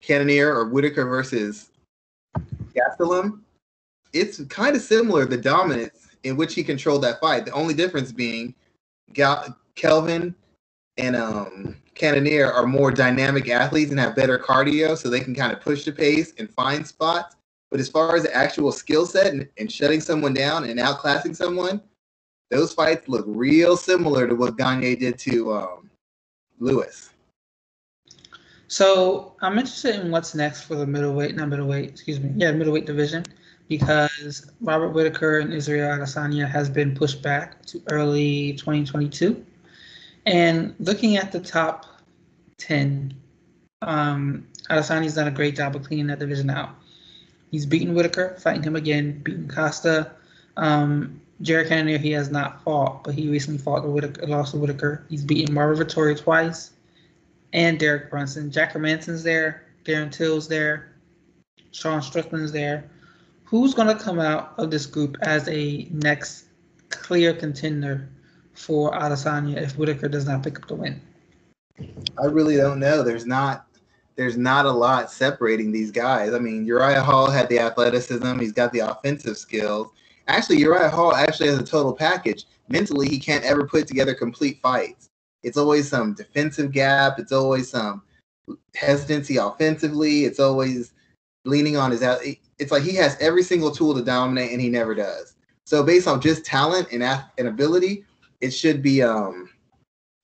Cannonier 0.00 0.54
or 0.54 0.70
Whittaker 0.70 1.04
versus 1.04 1.68
Gastelum, 2.74 3.40
it's 4.14 4.42
kind 4.44 4.74
of 4.74 4.80
similar 4.80 5.26
the 5.26 5.36
dominance 5.36 6.07
in 6.24 6.36
which 6.36 6.54
he 6.54 6.62
controlled 6.64 7.02
that 7.02 7.20
fight. 7.20 7.44
The 7.44 7.52
only 7.52 7.74
difference 7.74 8.12
being 8.12 8.54
Gal- 9.12 9.56
Kelvin 9.74 10.34
and 10.96 11.16
um, 11.16 11.76
Cannonier 11.94 12.50
are 12.50 12.66
more 12.66 12.90
dynamic 12.90 13.48
athletes 13.48 13.90
and 13.90 14.00
have 14.00 14.16
better 14.16 14.38
cardio, 14.38 14.96
so 14.96 15.08
they 15.08 15.20
can 15.20 15.34
kind 15.34 15.52
of 15.52 15.60
push 15.60 15.84
the 15.84 15.92
pace 15.92 16.32
and 16.38 16.50
find 16.50 16.86
spots. 16.86 17.36
But 17.70 17.80
as 17.80 17.88
far 17.88 18.16
as 18.16 18.22
the 18.22 18.34
actual 18.34 18.72
skill 18.72 19.06
set 19.06 19.26
and, 19.32 19.48
and 19.58 19.70
shutting 19.70 20.00
someone 20.00 20.34
down 20.34 20.64
and 20.64 20.78
outclassing 20.78 21.36
someone, 21.36 21.82
those 22.50 22.72
fights 22.72 23.08
look 23.08 23.24
real 23.28 23.76
similar 23.76 24.26
to 24.26 24.34
what 24.34 24.56
Gane 24.56 24.98
did 24.98 25.18
to 25.18 25.52
um, 25.52 25.90
Lewis. 26.58 27.10
So 28.68 29.34
I'm 29.40 29.58
interested 29.58 29.96
in 29.96 30.10
what's 30.10 30.34
next 30.34 30.62
for 30.62 30.76
the 30.76 30.86
middleweight, 30.86 31.36
not 31.36 31.48
middleweight, 31.48 31.90
excuse 31.90 32.20
me, 32.20 32.32
yeah, 32.36 32.52
middleweight 32.52 32.86
division 32.86 33.24
because 33.68 34.50
Robert 34.62 34.88
Whittaker 34.88 35.40
and 35.40 35.52
Israel 35.52 35.98
Adesanya 35.98 36.48
has 36.48 36.70
been 36.70 36.94
pushed 36.94 37.22
back 37.22 37.64
to 37.66 37.82
early 37.90 38.54
2022. 38.54 39.44
And 40.26 40.74
looking 40.80 41.16
at 41.16 41.32
the 41.32 41.40
top 41.40 41.86
10, 42.56 43.14
um, 43.82 44.46
Adesanya's 44.70 45.14
done 45.14 45.28
a 45.28 45.32
great 45.32 45.54
job 45.54 45.76
of 45.76 45.84
cleaning 45.84 46.06
that 46.08 46.18
division 46.18 46.50
out. 46.50 46.70
He's 47.50 47.66
beaten 47.66 47.94
Whittaker, 47.94 48.36
fighting 48.38 48.62
him 48.62 48.76
again, 48.76 49.20
beaten 49.22 49.48
Costa. 49.48 50.12
Um, 50.56 51.20
Jared 51.40 51.68
Cannonier, 51.68 51.98
he 51.98 52.10
has 52.12 52.30
not 52.30 52.62
fought, 52.64 53.04
but 53.04 53.14
he 53.14 53.28
recently 53.28 53.58
fought 53.58 53.82
the 53.82 53.90
Whittaker, 53.90 54.26
lost 54.26 54.52
to 54.52 54.58
Whittaker. 54.58 55.04
He's 55.08 55.24
beaten 55.24 55.54
Marvin 55.54 55.86
Vettori 55.86 56.18
twice, 56.18 56.72
and 57.52 57.78
Derek 57.78 58.10
Brunson. 58.10 58.50
Jack 58.50 58.72
Hermansson's 58.72 59.22
there, 59.22 59.64
Darren 59.84 60.10
Till's 60.10 60.48
there, 60.48 60.92
Sean 61.70 62.02
Strickland's 62.02 62.52
there 62.52 62.90
who's 63.48 63.72
going 63.72 63.88
to 63.88 64.02
come 64.02 64.18
out 64.20 64.52
of 64.58 64.70
this 64.70 64.84
group 64.84 65.16
as 65.22 65.48
a 65.48 65.88
next 65.90 66.46
clear 66.90 67.32
contender 67.32 68.08
for 68.52 68.92
Adesanya 68.92 69.56
if 69.56 69.78
Whittaker 69.78 70.08
does 70.08 70.26
not 70.26 70.42
pick 70.42 70.58
up 70.58 70.68
the 70.68 70.74
win? 70.74 71.00
I 72.18 72.26
really 72.26 72.56
don't 72.56 72.78
know. 72.78 73.02
There's 73.02 73.26
not 73.26 73.66
there's 74.16 74.36
not 74.36 74.66
a 74.66 74.70
lot 74.70 75.12
separating 75.12 75.70
these 75.70 75.92
guys. 75.92 76.34
I 76.34 76.40
mean, 76.40 76.66
Uriah 76.66 77.02
Hall 77.02 77.30
had 77.30 77.48
the 77.48 77.60
athleticism, 77.60 78.40
he's 78.40 78.52
got 78.52 78.72
the 78.72 78.80
offensive 78.80 79.38
skills. 79.38 79.92
Actually, 80.26 80.58
Uriah 80.58 80.90
Hall 80.90 81.14
actually 81.14 81.48
has 81.48 81.58
a 81.58 81.64
total 81.64 81.92
package. 81.92 82.46
Mentally, 82.68 83.08
he 83.08 83.20
can't 83.20 83.44
ever 83.44 83.64
put 83.64 83.86
together 83.86 84.14
complete 84.14 84.60
fights. 84.60 85.08
It's 85.44 85.56
always 85.56 85.88
some 85.88 86.14
defensive 86.14 86.72
gap, 86.72 87.20
it's 87.20 87.30
always 87.30 87.70
some 87.70 88.02
hesitancy 88.74 89.36
offensively, 89.36 90.24
it's 90.24 90.40
always 90.40 90.94
leaning 91.44 91.76
on 91.76 91.92
his 91.92 92.02
it's 92.58 92.72
like 92.72 92.82
he 92.82 92.94
has 92.96 93.16
every 93.20 93.42
single 93.42 93.70
tool 93.70 93.94
to 93.94 94.02
dominate 94.02 94.52
and 94.52 94.60
he 94.60 94.68
never 94.68 94.94
does. 94.94 95.36
So 95.64 95.82
based 95.82 96.08
on 96.08 96.20
just 96.20 96.44
talent 96.44 96.88
and 96.92 97.02
and 97.02 97.48
ability, 97.48 98.04
it 98.40 98.50
should 98.50 98.82
be 98.82 99.02
um 99.02 99.50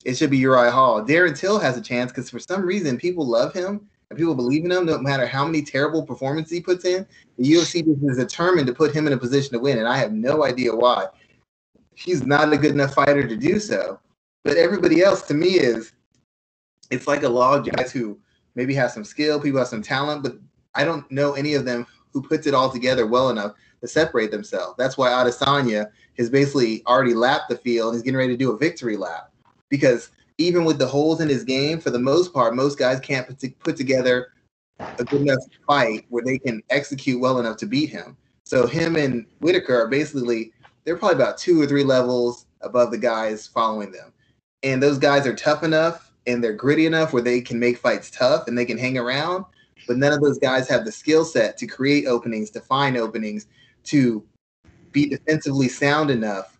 it 0.03 0.15
should 0.15 0.29
be 0.29 0.37
Uriah 0.37 0.71
Hall. 0.71 1.03
Darren 1.03 1.37
Till 1.37 1.59
has 1.59 1.77
a 1.77 1.81
chance 1.81 2.11
because 2.11 2.29
for 2.29 2.39
some 2.39 2.63
reason 2.63 2.97
people 2.97 3.25
love 3.25 3.53
him 3.53 3.87
and 4.09 4.19
people 4.19 4.35
believe 4.35 4.65
in 4.65 4.71
him 4.71 4.85
no 4.85 4.97
matter 4.99 5.25
how 5.25 5.45
many 5.45 5.61
terrible 5.61 6.03
performances 6.03 6.51
he 6.51 6.61
puts 6.61 6.85
in. 6.85 7.07
The 7.37 7.53
UFC 7.53 7.83
is 8.09 8.17
determined 8.17 8.67
to 8.67 8.73
put 8.73 8.93
him 8.93 9.07
in 9.07 9.13
a 9.13 9.17
position 9.17 9.53
to 9.53 9.59
win, 9.59 9.79
and 9.79 9.87
I 9.87 9.97
have 9.97 10.13
no 10.13 10.45
idea 10.45 10.75
why. 10.75 11.07
He's 11.95 12.23
not 12.23 12.53
a 12.53 12.57
good 12.57 12.71
enough 12.71 12.93
fighter 12.93 13.27
to 13.27 13.35
do 13.35 13.59
so. 13.59 13.99
But 14.43 14.57
everybody 14.57 15.01
else 15.01 15.23
to 15.23 15.33
me 15.33 15.47
is 15.47 15.93
it's 16.91 17.07
like 17.07 17.23
a 17.23 17.29
lot 17.29 17.57
of 17.57 17.75
guys 17.75 17.91
who 17.91 18.19
maybe 18.53 18.75
have 18.75 18.91
some 18.91 19.03
skill, 19.03 19.39
people 19.39 19.59
have 19.59 19.67
some 19.67 19.81
talent, 19.81 20.21
but 20.21 20.37
I 20.75 20.83
don't 20.83 21.09
know 21.11 21.33
any 21.33 21.55
of 21.55 21.65
them 21.65 21.87
who 22.15 22.21
puts 22.21 22.47
it 22.47 22.53
all 22.53 22.71
together 22.71 23.05
well 23.05 23.29
enough 23.29 23.51
to 23.81 23.87
separate 23.89 24.31
themselves. 24.31 24.75
That's 24.77 24.97
why 24.97 25.09
Adesanya 25.09 25.87
has 26.17 26.29
basically 26.29 26.81
already 26.87 27.13
lapped 27.13 27.49
the 27.49 27.57
field. 27.57 27.93
He's 27.93 28.03
getting 28.03 28.17
ready 28.17 28.31
to 28.31 28.37
do 28.37 28.53
a 28.53 28.57
victory 28.57 28.95
lap 28.95 29.31
because 29.69 30.11
even 30.37 30.63
with 30.63 30.79
the 30.79 30.87
holes 30.87 31.19
in 31.19 31.27
his 31.27 31.43
game, 31.43 31.81
for 31.81 31.89
the 31.89 31.99
most 31.99 32.33
part, 32.33 32.55
most 32.55 32.79
guys 32.79 33.01
can't 33.01 33.27
put, 33.27 33.59
put 33.59 33.75
together 33.75 34.29
a 34.79 35.03
good 35.03 35.21
enough 35.21 35.43
fight 35.67 36.05
where 36.07 36.23
they 36.23 36.37
can 36.37 36.63
execute 36.69 37.19
well 37.19 37.39
enough 37.39 37.57
to 37.57 37.65
beat 37.65 37.89
him. 37.89 38.15
So 38.45 38.65
him 38.65 38.95
and 38.95 39.25
Whittaker 39.41 39.75
are 39.75 39.87
basically 39.89 40.53
they're 40.85 40.95
probably 40.95 41.15
about 41.15 41.37
two 41.37 41.61
or 41.61 41.67
three 41.67 41.83
levels 41.83 42.45
above 42.61 42.91
the 42.91 42.97
guys 42.97 43.45
following 43.45 43.91
them. 43.91 44.13
And 44.63 44.81
those 44.81 44.99
guys 44.99 45.27
are 45.27 45.35
tough 45.35 45.63
enough 45.63 46.13
and 46.27 46.41
they're 46.41 46.53
gritty 46.53 46.85
enough 46.85 47.11
where 47.11 47.21
they 47.21 47.41
can 47.41 47.59
make 47.59 47.77
fights 47.77 48.09
tough 48.09 48.47
and 48.47 48.57
they 48.57 48.65
can 48.65 48.77
hang 48.77 48.97
around. 48.97 49.43
But 49.87 49.97
none 49.97 50.13
of 50.13 50.21
those 50.21 50.39
guys 50.39 50.67
have 50.69 50.85
the 50.85 50.91
skill 50.91 51.25
set 51.25 51.57
to 51.57 51.67
create 51.67 52.07
openings, 52.07 52.49
to 52.51 52.61
find 52.61 52.97
openings, 52.97 53.47
to 53.85 54.23
be 54.91 55.07
defensively 55.07 55.67
sound 55.67 56.09
enough 56.09 56.57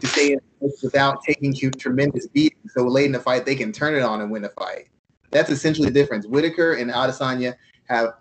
to 0.00 0.06
stay 0.06 0.32
in 0.32 0.40
without 0.82 1.22
taking 1.22 1.52
huge 1.52 1.76
tremendous 1.76 2.26
beatings. 2.26 2.72
So 2.74 2.84
late 2.84 3.06
in 3.06 3.12
the 3.12 3.20
fight, 3.20 3.44
they 3.44 3.54
can 3.54 3.72
turn 3.72 3.94
it 3.94 4.02
on 4.02 4.20
and 4.20 4.30
win 4.30 4.44
a 4.44 4.48
fight. 4.48 4.88
That's 5.30 5.50
essentially 5.50 5.88
the 5.88 5.94
difference. 5.94 6.26
Whittaker 6.26 6.74
and 6.74 6.90
Adesanya 6.90 7.54
have 7.88 8.14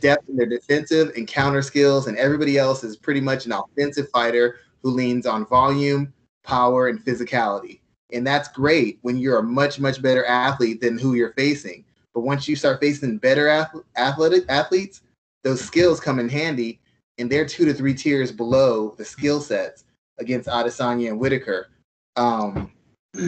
depth 0.00 0.28
in 0.28 0.36
their 0.36 0.46
defensive 0.46 1.12
and 1.16 1.26
counter 1.26 1.62
skills, 1.62 2.06
and 2.06 2.16
everybody 2.18 2.58
else 2.58 2.84
is 2.84 2.96
pretty 2.96 3.20
much 3.20 3.46
an 3.46 3.52
offensive 3.52 4.08
fighter 4.10 4.56
who 4.82 4.90
leans 4.90 5.24
on 5.24 5.46
volume, 5.46 6.12
power, 6.44 6.88
and 6.88 7.04
physicality. 7.04 7.80
And 8.12 8.26
that's 8.26 8.48
great 8.48 8.98
when 9.02 9.18
you're 9.18 9.38
a 9.38 9.42
much, 9.42 9.80
much 9.80 10.02
better 10.02 10.24
athlete 10.24 10.80
than 10.80 10.98
who 10.98 11.14
you're 11.14 11.32
facing. 11.32 11.84
But 12.18 12.24
once 12.24 12.48
you 12.48 12.56
start 12.56 12.80
facing 12.80 13.18
better 13.18 13.64
athletic 13.96 14.42
athletes, 14.48 15.02
those 15.44 15.60
skills 15.60 16.00
come 16.00 16.18
in 16.18 16.28
handy, 16.28 16.80
and 17.16 17.30
they're 17.30 17.46
two 17.46 17.64
to 17.64 17.72
three 17.72 17.94
tiers 17.94 18.32
below 18.32 18.96
the 18.98 19.04
skill 19.04 19.40
sets 19.40 19.84
against 20.18 20.48
Adesanya 20.48 21.10
and 21.10 21.20
Whittaker. 21.20 21.68
Um, 22.16 22.72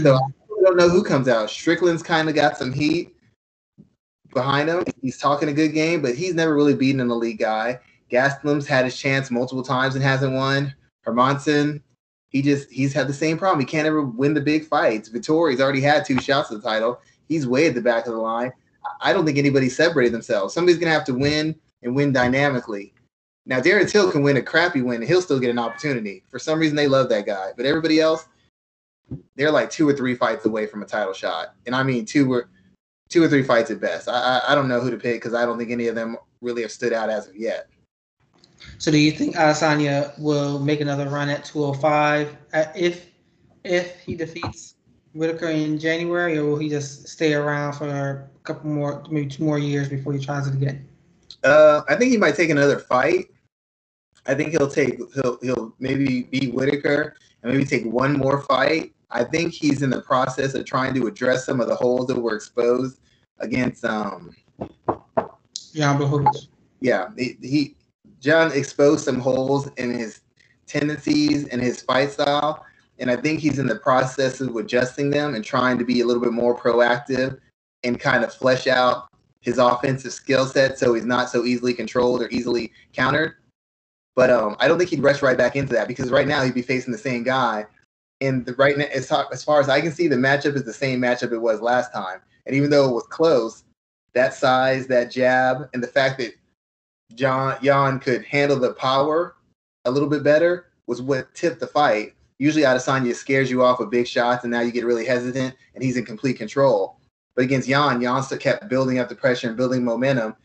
so 0.02 0.16
I 0.16 0.62
don't 0.64 0.76
know 0.76 0.88
who 0.88 1.04
comes 1.04 1.28
out. 1.28 1.50
Strickland's 1.50 2.02
kind 2.02 2.28
of 2.28 2.35
got 2.35 2.56
some 2.56 2.73
heat 2.73 3.14
behind 4.35 4.68
him. 4.68 4.82
He's 5.00 5.18
talking 5.18 5.49
a 5.49 5.52
good 5.52 5.73
game, 5.73 6.02
but 6.02 6.16
he's 6.16 6.35
never 6.35 6.56
really 6.56 6.75
beaten 6.75 7.00
an 7.00 7.12
elite 7.12 7.38
guy. 7.38 7.78
Gastelum's 8.11 8.66
had 8.66 8.87
his 8.87 8.99
chance 8.99 9.30
multiple 9.30 9.62
times 9.62 9.94
and 9.94 10.02
hasn't 10.02 10.35
won. 10.35 10.75
Hermansson, 11.06 11.80
he 12.30 12.42
just 12.42 12.68
he's 12.73 12.92
had 12.92 13.06
the 13.06 13.14
same 13.14 13.38
problem. 13.38 13.61
He 13.61 13.66
can't 13.66 13.87
ever 13.87 14.02
win 14.02 14.35
the 14.35 14.40
big 14.40 14.66
fights. 14.66 15.09
Vettori's 15.09 15.61
already 15.61 15.80
had 15.80 16.04
two 16.04 16.20
shots 16.20 16.50
at 16.50 16.61
the 16.61 16.68
title. 16.68 17.00
He's 17.28 17.47
way 17.47 17.68
at 17.68 17.76
the 17.76 17.80
back 17.80 18.06
of 18.09 18.14
the 18.14 18.18
line. 18.18 18.50
I 19.00 19.12
don't 19.12 19.25
think 19.25 19.38
anybody 19.38 19.68
separated 19.68 20.12
themselves. 20.12 20.54
Somebody's 20.54 20.78
gonna 20.78 20.92
have 20.92 21.04
to 21.04 21.14
win 21.14 21.54
and 21.82 21.94
win 21.94 22.12
dynamically. 22.12 22.92
Now 23.47 23.61
Darren 23.61 23.90
Till 23.90 24.11
can 24.11 24.23
win 24.23 24.37
a 24.37 24.42
crappy 24.42 24.82
win 24.82 25.00
and 25.00 25.09
he'll 25.09 25.23
still 25.23 25.40
get 25.40 25.50
an 25.50 25.59
opportunity. 25.59 26.25
For 26.28 26.38
some 26.38 26.59
reason 26.59 26.76
they 26.76 26.88
love 26.88 27.09
that 27.09 27.26
guy. 27.26 27.50
But 27.56 27.66
everybody 27.66 28.00
else, 28.00 28.26
they're 29.37 29.50
like 29.50 29.70
two 29.70 29.88
or 29.88 29.92
three 29.92 30.14
fights 30.14 30.44
away 30.44 30.66
from 30.66 30.82
a 30.82 30.87
title 30.87 31.12
shot. 31.12 31.54
And 31.66 31.75
I 31.75 31.82
mean 31.82 32.04
two 32.04 32.32
or 32.32 32.49
two 33.09 33.23
or 33.23 33.28
three 33.28 33.42
fights 33.42 33.70
at 33.70 33.80
best. 33.80 34.09
I 34.09 34.12
I, 34.12 34.52
I 34.52 34.54
don't 34.54 34.68
know 34.68 34.80
who 34.80 34.90
to 34.90 34.97
pick 34.97 35.16
because 35.16 35.35
I 35.35 35.44
don't 35.44 35.59
think 35.59 35.70
any 35.70 35.88
of 35.88 35.94
them 35.94 36.16
really 36.40 36.62
have 36.62 36.73
stood 36.73 36.92
out 36.92 37.11
as 37.11 37.28
of 37.28 37.37
yet. 37.37 37.68
So 38.78 38.90
do 38.90 38.99
you 38.99 39.11
think 39.12 39.37
Adesanya 39.37 40.18
will 40.18 40.59
make 40.59 40.80
another 40.80 41.09
run 41.09 41.28
at 41.28 41.44
205 41.44 42.37
uh, 42.52 42.64
if 42.75 43.11
if 43.64 44.00
he 44.00 44.14
defeats 44.14 44.75
Whittaker 45.12 45.49
in 45.49 45.78
January, 45.78 46.38
or 46.38 46.44
will 46.44 46.59
he 46.59 46.68
just 46.68 47.09
stay 47.09 47.35
around 47.35 47.73
for 47.75 48.30
couple 48.54 48.71
more, 48.71 49.02
maybe 49.11 49.28
two 49.28 49.45
more 49.45 49.59
years 49.59 49.88
before 49.88 50.12
he 50.12 50.19
tries 50.19 50.47
it 50.47 50.54
again? 50.54 50.87
Uh, 51.45 51.83
I 51.88 51.97
think 51.97 52.11
he 52.11 52.16
might 52.16 52.35
take 52.35 52.50
another 52.50 52.78
fight. 52.78 53.30
I 54.26 54.35
think 54.35 54.50
he'll 54.50 54.69
take 54.69 54.99
he'll 55.14 55.38
he'll 55.40 55.75
maybe 55.78 56.25
beat 56.25 56.52
Whittaker 56.52 57.16
and 57.42 57.52
maybe 57.52 57.64
take 57.64 57.87
one 57.87 58.19
more 58.19 58.42
fight. 58.42 58.92
I 59.11 59.25
think 59.25 59.52
he's 59.52 59.83
in 59.83 59.90
the 59.90 60.02
process 60.02 60.54
of 60.54 60.66
trying 60.66 60.95
to 60.95 61.07
address 61.07 61.47
some 61.47 61.61
of 61.61 61.69
the 61.69 61.75
holes 61.75 62.07
that 62.09 62.19
were 62.19 62.37
exposed 62.37 63.00
against 63.38 63.85
um 63.85 64.35
Blachowicz. 65.75 66.49
Yeah, 66.80 67.09
he, 67.16 67.37
he 67.40 67.76
John 68.21 68.52
exposed 68.52 69.04
some 69.04 69.19
holes 69.19 69.71
in 69.78 69.95
his 69.95 70.21
tendencies 70.66 71.49
and 71.49 71.61
his 71.61 71.83
fight 71.83 72.12
style. 72.12 72.64
And 72.99 73.11
I 73.11 73.16
think 73.16 73.40
he's 73.40 73.59
in 73.59 73.66
the 73.66 73.76
process 73.76 74.42
of 74.42 74.54
adjusting 74.57 75.09
them 75.09 75.35
and 75.35 75.42
trying 75.42 75.78
to 75.78 75.85
be 75.87 76.02
a 76.02 76.07
little 76.07 76.23
bit 76.23 76.33
more 76.33 76.54
proactive 76.54 77.40
and 77.84 77.99
kind 77.99 78.25
of 78.25 78.32
flesh 78.32 78.66
out 78.66 79.08
his 79.40 79.58
offensive 79.58 80.12
skill 80.12 80.46
set 80.46 80.78
so 80.78 80.94
he's 80.94 81.04
not 81.04 81.30
so 81.30 81.44
easily 81.44 81.72
controlled 81.72 82.20
or 82.20 82.28
easily 82.28 82.72
countered. 82.92 83.34
But 84.16 84.30
um, 84.30 84.56
I 84.58 84.68
don't 84.68 84.78
think 84.78 84.90
he'd 84.90 85.02
rush 85.02 85.22
right 85.22 85.38
back 85.38 85.56
into 85.56 85.72
that 85.75 85.88
because 85.88 86.10
right 86.10 86.28
now 86.28 86.42
he'd 86.42 86.54
be 86.54 86.62
facing 86.62 86.92
the 86.92 86.99
same 86.99 87.22
guy. 87.22 87.64
And 88.20 88.44
the, 88.44 88.54
right 88.54 88.76
now, 88.76 88.84
as, 88.92 89.08
far 89.08 89.60
as 89.60 89.68
I 89.68 89.80
can 89.80 89.92
see, 89.92 90.08
the 90.08 90.16
matchup 90.16 90.56
is 90.56 90.64
the 90.64 90.75
same 90.75 91.00
matchup 91.00 91.32
it 91.32 91.38
was 91.38 91.62
last 91.62 91.92
time. 91.92 92.20
And 92.44 92.54
even 92.54 92.68
though 92.68 92.88
it 92.88 92.92
was 92.92 93.06
close, 93.06 93.64
that 94.12 94.34
size, 94.34 94.87
that 94.88 95.10
jab, 95.10 95.70
and 95.72 95.82
the 95.82 95.88
fact 95.88 96.18
that 96.18 96.34
John 97.14 97.56
Jan 97.62 97.99
could 97.99 98.25
handle 98.25 98.58
the 98.58 98.75
power 98.75 99.37
a 99.84 99.90
little 99.90 100.08
bit 100.08 100.22
better 100.22 100.66
was 100.87 101.00
what 101.00 101.34
tipped 101.34 101.60
the 101.60 101.66
fight. 101.66 102.14
Usually 102.38 102.64
Adesanya 102.64 103.14
scares 103.14 103.50
you 103.50 103.62
off 103.62 103.78
with 103.78 103.90
big 103.90 104.06
shots, 104.06 104.44
and 104.44 104.50
now 104.50 104.60
you 104.60 104.72
get 104.72 104.84
really 104.84 105.04
hesitant, 105.04 105.54
and 105.75 105.84
he's 105.84 105.96
in 105.96 106.04
complete 106.04 106.38
control. 106.38 107.00
But 107.37 107.44
against 107.44 107.68
Jan, 107.68 108.00
Jan 108.02 108.22
still 108.22 108.38
kept 108.38 108.68
building 108.68 108.99
up 108.99 109.08
the 109.08 109.14
pressure 109.14 109.49
and 109.49 109.56
building 109.56 109.84
momentum, 109.84 110.37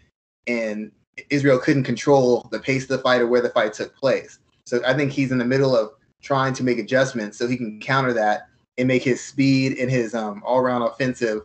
and 0.47 0.91
Israel 1.29 1.59
couldn't 1.59 1.83
control 1.83 2.47
the 2.51 2.59
pace 2.59 2.83
of 2.83 2.89
the 2.89 2.99
fight 2.99 3.21
or 3.21 3.27
where 3.27 3.41
the 3.41 3.49
fight 3.49 3.73
took 3.73 3.95
place. 3.95 4.39
So 4.65 4.81
I 4.85 4.93
think 4.93 5.11
he's 5.11 5.31
in 5.31 5.37
the 5.37 5.45
middle 5.45 5.75
of 5.75 5.91
trying 6.21 6.53
to 6.53 6.63
make 6.63 6.79
adjustments 6.79 7.37
so 7.37 7.47
he 7.47 7.57
can 7.57 7.79
counter 7.79 8.13
that 8.13 8.47
and 8.77 8.87
make 8.87 9.03
his 9.03 9.23
speed 9.23 9.77
and 9.77 9.89
his 9.89 10.13
um, 10.13 10.43
all-around 10.45 10.81
offensive 10.81 11.43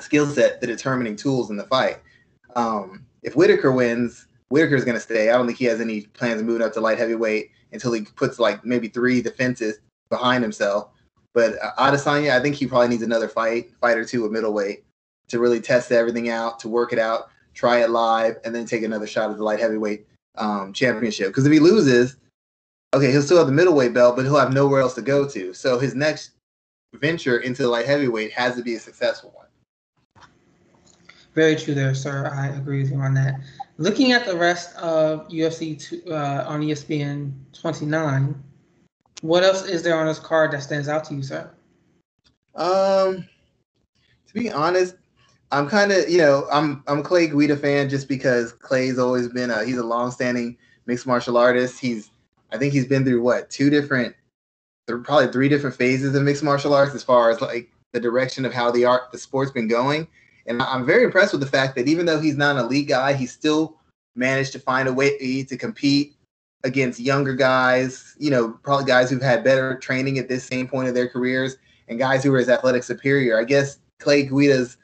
skill 0.00 0.26
set 0.26 0.60
the 0.60 0.66
determining 0.66 1.16
tools 1.16 1.50
in 1.50 1.56
the 1.56 1.64
fight. 1.64 1.98
Um, 2.54 3.06
if 3.22 3.34
Whittaker 3.36 3.72
wins, 3.72 4.26
Whittaker's 4.48 4.84
going 4.84 4.96
to 4.96 5.00
stay. 5.00 5.30
I 5.30 5.36
don't 5.36 5.46
think 5.46 5.58
he 5.58 5.64
has 5.66 5.80
any 5.80 6.02
plans 6.02 6.40
of 6.40 6.46
moving 6.46 6.66
up 6.66 6.72
to 6.74 6.80
light 6.80 6.98
heavyweight 6.98 7.50
until 7.72 7.92
he 7.92 8.02
puts 8.02 8.38
like 8.38 8.64
maybe 8.64 8.88
three 8.88 9.22
defenses 9.22 9.78
behind 10.10 10.42
himself. 10.42 10.90
But 11.36 11.62
uh, 11.62 11.72
Adesanya, 11.78 12.30
I 12.30 12.40
think 12.40 12.54
he 12.54 12.66
probably 12.66 12.88
needs 12.88 13.02
another 13.02 13.28
fight, 13.28 13.70
fight 13.78 13.98
or 13.98 14.06
two 14.06 14.24
at 14.24 14.32
middleweight 14.32 14.84
to 15.28 15.38
really 15.38 15.60
test 15.60 15.92
everything 15.92 16.30
out, 16.30 16.58
to 16.60 16.68
work 16.68 16.94
it 16.94 16.98
out, 16.98 17.28
try 17.52 17.82
it 17.82 17.90
live, 17.90 18.38
and 18.42 18.54
then 18.54 18.64
take 18.64 18.82
another 18.82 19.06
shot 19.06 19.30
at 19.30 19.36
the 19.36 19.44
light 19.44 19.60
heavyweight 19.60 20.06
um, 20.38 20.72
championship. 20.72 21.26
Because 21.26 21.44
if 21.44 21.52
he 21.52 21.58
loses, 21.58 22.16
okay, 22.94 23.12
he'll 23.12 23.20
still 23.20 23.36
have 23.36 23.48
the 23.48 23.52
middleweight 23.52 23.92
belt, 23.92 24.16
but 24.16 24.24
he'll 24.24 24.38
have 24.38 24.54
nowhere 24.54 24.80
else 24.80 24.94
to 24.94 25.02
go 25.02 25.28
to. 25.28 25.52
So 25.52 25.78
his 25.78 25.94
next 25.94 26.30
venture 26.94 27.40
into 27.40 27.60
the 27.64 27.68
light 27.68 27.84
heavyweight 27.84 28.32
has 28.32 28.56
to 28.56 28.62
be 28.62 28.76
a 28.76 28.80
successful 28.80 29.30
one. 29.36 30.26
Very 31.34 31.54
true 31.54 31.74
there, 31.74 31.94
sir. 31.94 32.32
I 32.34 32.46
agree 32.56 32.80
with 32.80 32.92
you 32.92 32.98
on 32.98 33.12
that. 33.12 33.40
Looking 33.76 34.12
at 34.12 34.24
the 34.24 34.34
rest 34.34 34.74
of 34.76 35.28
UFC 35.28 35.78
two, 35.78 36.02
uh, 36.10 36.46
on 36.48 36.62
ESPN 36.62 37.34
29, 37.52 38.42
what 39.26 39.42
else 39.42 39.64
is 39.64 39.82
there 39.82 39.98
on 39.98 40.06
this 40.06 40.18
card 40.18 40.52
that 40.52 40.62
stands 40.62 40.88
out 40.88 41.04
to 41.04 41.14
you, 41.14 41.22
sir? 41.22 41.50
Um, 42.54 43.28
to 44.26 44.34
be 44.34 44.50
honest, 44.50 44.96
I'm 45.52 45.68
kind 45.68 45.92
of 45.92 46.08
you 46.08 46.18
know 46.18 46.46
I'm 46.50 46.82
I'm 46.86 47.02
Clay 47.02 47.28
Guida 47.28 47.56
fan 47.56 47.88
just 47.88 48.08
because 48.08 48.52
Clay's 48.52 48.98
always 48.98 49.28
been 49.28 49.50
a 49.50 49.64
he's 49.64 49.78
a 49.78 49.84
long-standing 49.84 50.56
mixed 50.86 51.06
martial 51.06 51.36
artist. 51.36 51.78
He's 51.80 52.10
I 52.52 52.58
think 52.58 52.72
he's 52.72 52.86
been 52.86 53.04
through 53.04 53.22
what 53.22 53.50
two 53.50 53.70
different, 53.70 54.14
probably 54.86 55.28
three 55.32 55.48
different 55.48 55.76
phases 55.76 56.14
of 56.14 56.22
mixed 56.22 56.42
martial 56.42 56.74
arts 56.74 56.94
as 56.94 57.02
far 57.02 57.30
as 57.30 57.40
like 57.40 57.70
the 57.92 58.00
direction 58.00 58.44
of 58.44 58.52
how 58.52 58.70
the 58.70 58.84
art 58.84 59.12
the 59.12 59.18
sport's 59.18 59.52
been 59.52 59.68
going. 59.68 60.06
And 60.46 60.62
I'm 60.62 60.86
very 60.86 61.02
impressed 61.02 61.32
with 61.32 61.40
the 61.40 61.48
fact 61.48 61.74
that 61.74 61.88
even 61.88 62.06
though 62.06 62.20
he's 62.20 62.36
not 62.36 62.56
an 62.56 62.64
elite 62.64 62.88
guy, 62.88 63.12
he 63.12 63.26
still 63.26 63.76
managed 64.14 64.52
to 64.52 64.60
find 64.60 64.88
a 64.88 64.92
way 64.92 65.42
to 65.42 65.56
compete 65.56 66.15
against 66.64 67.00
younger 67.00 67.34
guys, 67.34 68.14
you 68.18 68.30
know, 68.30 68.50
probably 68.62 68.86
guys 68.86 69.10
who've 69.10 69.22
had 69.22 69.44
better 69.44 69.78
training 69.78 70.18
at 70.18 70.28
this 70.28 70.44
same 70.44 70.66
point 70.66 70.88
of 70.88 70.94
their 70.94 71.08
careers 71.08 71.56
and 71.88 71.98
guys 71.98 72.22
who 72.24 72.34
are 72.34 72.38
his 72.38 72.48
athletic 72.48 72.82
superior. 72.82 73.38
I 73.38 73.44
guess 73.44 73.78
Clay 73.98 74.24
Guida's 74.24 74.76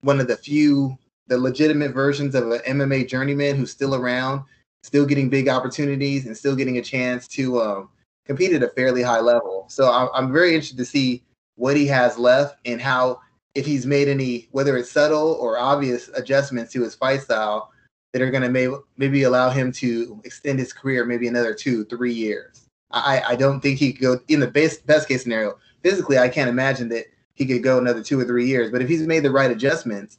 one 0.00 0.20
of 0.20 0.28
the 0.28 0.36
few, 0.36 0.96
the 1.26 1.38
legitimate 1.38 1.92
versions 1.92 2.34
of 2.34 2.50
an 2.50 2.60
MMA 2.60 3.08
journeyman 3.08 3.56
who's 3.56 3.70
still 3.70 3.94
around, 3.94 4.42
still 4.82 5.06
getting 5.06 5.28
big 5.28 5.48
opportunities 5.48 6.26
and 6.26 6.36
still 6.36 6.56
getting 6.56 6.78
a 6.78 6.82
chance 6.82 7.28
to 7.28 7.60
um, 7.60 7.88
compete 8.24 8.52
at 8.52 8.62
a 8.62 8.68
fairly 8.68 9.02
high 9.02 9.20
level. 9.20 9.66
So 9.68 9.90
I'm, 9.90 10.08
I'm 10.14 10.32
very 10.32 10.54
interested 10.54 10.78
to 10.78 10.84
see 10.84 11.24
what 11.56 11.76
he 11.76 11.86
has 11.86 12.18
left 12.18 12.58
and 12.64 12.80
how 12.80 13.20
if 13.54 13.66
he's 13.66 13.86
made 13.86 14.08
any, 14.08 14.48
whether 14.52 14.76
it's 14.76 14.90
subtle 14.90 15.36
or 15.40 15.58
obvious 15.58 16.08
adjustments 16.14 16.72
to 16.72 16.82
his 16.82 16.94
fight 16.94 17.22
style 17.22 17.72
that 18.12 18.22
are 18.22 18.30
going 18.30 18.42
to 18.42 18.48
may, 18.48 18.68
maybe 18.96 19.24
allow 19.24 19.50
him 19.50 19.70
to 19.72 20.20
extend 20.24 20.58
his 20.58 20.72
career 20.72 21.04
maybe 21.04 21.28
another 21.28 21.54
two, 21.54 21.84
three 21.86 22.12
years. 22.12 22.68
I, 22.90 23.22
I 23.28 23.36
don't 23.36 23.60
think 23.60 23.78
he 23.78 23.92
could 23.92 24.02
go 24.02 24.20
in 24.28 24.40
the 24.40 24.46
best 24.46 24.86
best 24.86 25.08
case 25.08 25.22
scenario. 25.22 25.58
Physically, 25.82 26.18
I 26.18 26.28
can't 26.28 26.48
imagine 26.48 26.88
that 26.88 27.04
he 27.34 27.46
could 27.46 27.62
go 27.62 27.78
another 27.78 28.02
two 28.02 28.18
or 28.18 28.24
three 28.24 28.46
years. 28.46 28.70
But 28.70 28.82
if 28.82 28.88
he's 28.88 29.06
made 29.06 29.22
the 29.22 29.30
right 29.30 29.50
adjustments 29.50 30.18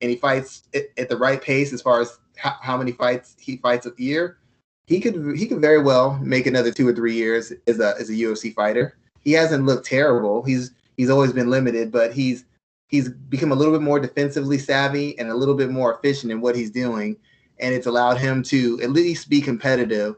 and 0.00 0.10
he 0.10 0.16
fights 0.16 0.64
at, 0.74 1.08
the 1.08 1.16
right 1.16 1.40
pace 1.40 1.72
as 1.72 1.82
far 1.82 2.00
as 2.00 2.18
how, 2.36 2.56
how 2.60 2.76
many 2.76 2.92
fights 2.92 3.36
he 3.38 3.56
fights 3.56 3.86
a 3.86 3.92
year, 3.96 4.38
he 4.86 5.00
could 5.00 5.36
he 5.36 5.46
could 5.46 5.60
very 5.60 5.82
well 5.82 6.18
make 6.18 6.46
another 6.46 6.70
two 6.70 6.86
or 6.86 6.94
three 6.94 7.14
years 7.14 7.52
as 7.66 7.80
a 7.80 7.94
as 7.98 8.10
a 8.10 8.14
UFC 8.14 8.54
fighter. 8.54 8.98
He 9.20 9.32
hasn't 9.32 9.64
looked 9.64 9.86
terrible. 9.86 10.42
He's 10.42 10.72
he's 10.96 11.10
always 11.10 11.32
been 11.32 11.48
limited, 11.48 11.90
but 11.90 12.12
he's 12.12 12.44
he's 12.88 13.08
become 13.08 13.52
a 13.52 13.54
little 13.54 13.72
bit 13.72 13.82
more 13.82 13.98
defensively 13.98 14.58
savvy 14.58 15.18
and 15.18 15.30
a 15.30 15.34
little 15.34 15.54
bit 15.54 15.70
more 15.70 15.94
efficient 15.94 16.30
in 16.30 16.40
what 16.40 16.56
he's 16.56 16.70
doing, 16.70 17.16
and 17.60 17.74
it's 17.74 17.86
allowed 17.86 18.18
him 18.18 18.42
to 18.44 18.80
at 18.82 18.90
least 18.90 19.28
be 19.28 19.40
competitive 19.40 20.16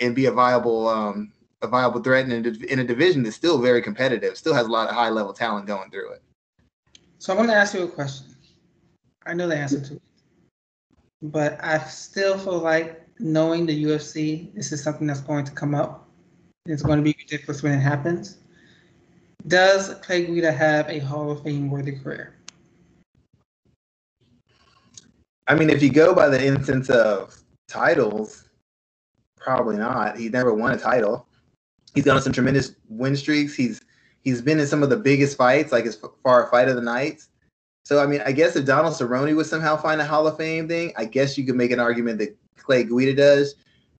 and 0.00 0.14
be 0.14 0.26
a 0.26 0.32
viable 0.32 0.88
um, 0.88 1.32
a 1.62 1.68
viable 1.68 2.00
threat 2.00 2.28
in 2.28 2.44
a, 2.44 2.72
in 2.72 2.80
a 2.80 2.84
division 2.84 3.22
that's 3.22 3.36
still 3.36 3.58
very 3.60 3.80
competitive, 3.80 4.36
still 4.36 4.54
has 4.54 4.66
a 4.66 4.70
lot 4.70 4.88
of 4.88 4.94
high 4.94 5.10
level 5.10 5.32
talent 5.32 5.66
going 5.66 5.90
through 5.90 6.12
it. 6.12 6.22
So 7.18 7.32
I'm 7.32 7.36
going 7.36 7.48
to 7.48 7.54
ask 7.54 7.72
you 7.72 7.84
a 7.84 7.88
question. 7.88 8.34
I 9.24 9.34
know 9.34 9.46
the 9.46 9.56
answer 9.56 9.80
to 9.80 9.94
it, 9.94 10.02
but 11.22 11.62
I 11.62 11.78
still 11.78 12.36
feel 12.36 12.58
like 12.58 13.06
knowing 13.20 13.64
the 13.66 13.84
UFC, 13.84 14.52
this 14.54 14.72
is 14.72 14.82
something 14.82 15.06
that's 15.06 15.20
going 15.20 15.44
to 15.44 15.52
come 15.52 15.74
up. 15.74 16.08
It's 16.66 16.82
going 16.82 16.98
to 16.98 17.04
be 17.04 17.14
ridiculous 17.18 17.62
when 17.62 17.72
it 17.72 17.80
happens. 17.80 18.38
Does 19.46 19.94
Clay 20.02 20.26
Guida 20.26 20.50
have 20.50 20.88
a 20.88 20.98
Hall 20.98 21.30
of 21.30 21.42
Fame 21.42 21.70
worthy 21.70 21.92
career? 21.92 22.34
I 25.48 25.54
mean, 25.54 25.70
if 25.70 25.82
you 25.82 25.90
go 25.90 26.14
by 26.14 26.28
the 26.28 26.44
instance 26.44 26.88
of 26.88 27.34
titles, 27.68 28.48
probably 29.36 29.76
not. 29.76 30.16
He's 30.16 30.30
never 30.30 30.54
won 30.54 30.72
a 30.72 30.78
title. 30.78 31.26
He's 31.94 32.04
done 32.04 32.22
some 32.22 32.32
tremendous 32.32 32.74
win 32.88 33.16
streaks. 33.16 33.54
He's 33.54 33.80
he's 34.22 34.40
been 34.40 34.60
in 34.60 34.66
some 34.66 34.82
of 34.82 34.90
the 34.90 34.96
biggest 34.96 35.36
fights, 35.36 35.72
like 35.72 35.84
his 35.84 35.98
far 36.22 36.48
fight 36.48 36.68
of 36.68 36.76
the 36.76 36.82
nights. 36.82 37.28
So 37.84 38.02
I 38.02 38.06
mean, 38.06 38.22
I 38.24 38.32
guess 38.32 38.56
if 38.56 38.64
Donald 38.64 38.94
Cerrone 38.94 39.34
would 39.36 39.46
somehow 39.46 39.76
find 39.76 40.00
a 40.00 40.04
Hall 40.04 40.26
of 40.26 40.36
Fame 40.36 40.68
thing, 40.68 40.92
I 40.96 41.04
guess 41.04 41.36
you 41.36 41.44
could 41.44 41.56
make 41.56 41.72
an 41.72 41.80
argument 41.80 42.18
that 42.18 42.36
Clay 42.56 42.84
Guida 42.84 43.14
does. 43.14 43.56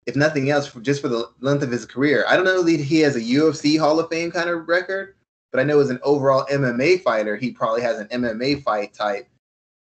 If 0.06 0.16
nothing 0.16 0.50
else, 0.50 0.66
for, 0.66 0.80
just 0.80 1.00
for 1.00 1.08
the 1.08 1.28
length 1.40 1.62
of 1.62 1.70
his 1.70 1.86
career, 1.86 2.24
I 2.28 2.34
don't 2.34 2.44
know 2.44 2.62
that 2.62 2.80
he 2.80 3.00
has 3.00 3.14
a 3.14 3.20
UFC 3.20 3.78
Hall 3.78 4.00
of 4.00 4.08
Fame 4.08 4.32
kind 4.32 4.48
of 4.48 4.68
record, 4.68 5.14
but 5.52 5.60
I 5.60 5.64
know 5.64 5.78
as 5.78 5.90
an 5.90 6.00
overall 6.02 6.46
MMA 6.50 7.02
fighter, 7.02 7.36
he 7.36 7.52
probably 7.52 7.82
has 7.82 7.98
an 7.98 8.08
MMA 8.08 8.62
fight 8.62 8.94
type 8.94 9.28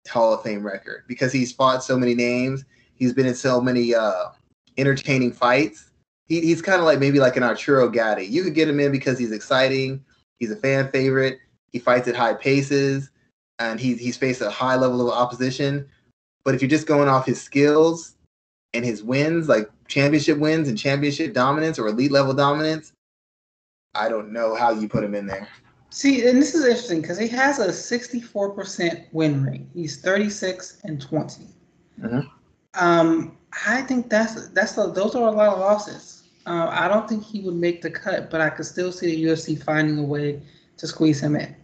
Hall 0.08 0.34
of 0.34 0.42
Fame 0.42 0.64
record 0.64 1.04
because 1.06 1.32
he's 1.32 1.52
fought 1.52 1.84
so 1.84 1.96
many 1.96 2.14
names. 2.14 2.64
He's 2.94 3.12
been 3.12 3.26
in 3.26 3.34
so 3.34 3.60
many 3.60 3.94
uh, 3.94 4.26
entertaining 4.76 5.32
fights. 5.32 5.90
He, 6.26 6.40
he's 6.40 6.62
kind 6.62 6.78
of 6.78 6.84
like 6.84 6.98
maybe 6.98 7.18
like 7.18 7.36
an 7.36 7.42
Arturo 7.42 7.88
Gatti. 7.88 8.24
You 8.24 8.42
could 8.42 8.54
get 8.54 8.68
him 8.68 8.80
in 8.80 8.92
because 8.92 9.18
he's 9.18 9.32
exciting. 9.32 10.04
He's 10.38 10.50
a 10.50 10.56
fan 10.56 10.90
favorite. 10.90 11.38
He 11.72 11.78
fights 11.78 12.08
at 12.08 12.16
high 12.16 12.34
paces, 12.34 13.10
and 13.58 13.80
he's 13.80 13.98
he's 13.98 14.16
faced 14.16 14.40
a 14.40 14.50
high 14.50 14.76
level 14.76 15.08
of 15.08 15.16
opposition. 15.16 15.88
But 16.44 16.54
if 16.54 16.60
you're 16.60 16.68
just 16.68 16.86
going 16.86 17.08
off 17.08 17.26
his 17.26 17.40
skills 17.40 18.16
and 18.74 18.84
his 18.84 19.02
wins, 19.02 19.48
like 19.48 19.70
championship 19.88 20.38
wins 20.38 20.68
and 20.68 20.76
championship 20.76 21.32
dominance 21.32 21.78
or 21.78 21.86
elite 21.86 22.10
level 22.10 22.34
dominance, 22.34 22.92
I 23.94 24.08
don't 24.08 24.32
know 24.32 24.54
how 24.54 24.72
you 24.72 24.88
put 24.88 25.04
him 25.04 25.14
in 25.14 25.26
there. 25.26 25.48
See, 25.92 26.26
and 26.26 26.40
this 26.40 26.54
is 26.54 26.64
interesting 26.64 27.02
because 27.02 27.18
he 27.18 27.28
has 27.28 27.58
a 27.58 27.68
64% 27.68 29.04
win 29.12 29.44
rate. 29.44 29.66
He's 29.74 30.00
36 30.00 30.78
and 30.84 30.98
20. 30.98 31.46
Mm-hmm. 32.00 32.20
Um, 32.74 33.36
I 33.66 33.82
think 33.82 34.08
that's 34.08 34.48
that's 34.48 34.78
a, 34.78 34.86
those 34.86 35.14
are 35.14 35.28
a 35.28 35.30
lot 35.30 35.52
of 35.52 35.58
losses. 35.58 36.22
Uh, 36.46 36.68
I 36.70 36.88
don't 36.88 37.06
think 37.06 37.22
he 37.22 37.40
would 37.42 37.56
make 37.56 37.82
the 37.82 37.90
cut, 37.90 38.30
but 38.30 38.40
I 38.40 38.48
could 38.48 38.64
still 38.64 38.90
see 38.90 39.14
the 39.14 39.24
UFC 39.24 39.62
finding 39.62 39.98
a 39.98 40.02
way 40.02 40.40
to 40.78 40.86
squeeze 40.86 41.20
him 41.20 41.36
in. 41.36 41.54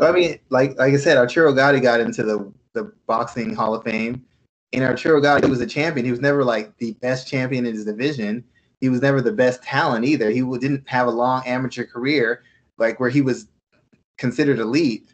I 0.00 0.12
mean, 0.12 0.38
like 0.50 0.78
like 0.78 0.94
I 0.94 0.96
said, 0.96 1.16
Arturo 1.16 1.52
Gatti 1.52 1.80
got 1.80 1.98
into 1.98 2.22
the 2.22 2.52
the 2.74 2.92
boxing 3.08 3.52
Hall 3.52 3.74
of 3.74 3.82
Fame, 3.82 4.24
and 4.72 4.84
Arturo 4.84 5.20
Gatti 5.20 5.48
was 5.48 5.60
a 5.60 5.66
champion. 5.66 6.06
He 6.06 6.12
was 6.12 6.20
never 6.20 6.44
like 6.44 6.76
the 6.78 6.92
best 7.02 7.26
champion 7.26 7.66
in 7.66 7.74
his 7.74 7.84
division. 7.84 8.44
He 8.80 8.88
was 8.88 9.02
never 9.02 9.20
the 9.20 9.32
best 9.32 9.60
talent 9.64 10.04
either. 10.04 10.30
He 10.30 10.42
didn't 10.58 10.88
have 10.88 11.08
a 11.08 11.10
long 11.10 11.42
amateur 11.44 11.84
career 11.84 12.44
like 12.78 12.98
where 12.98 13.10
he 13.10 13.20
was 13.20 13.48
considered 14.18 14.58
elite. 14.58 15.08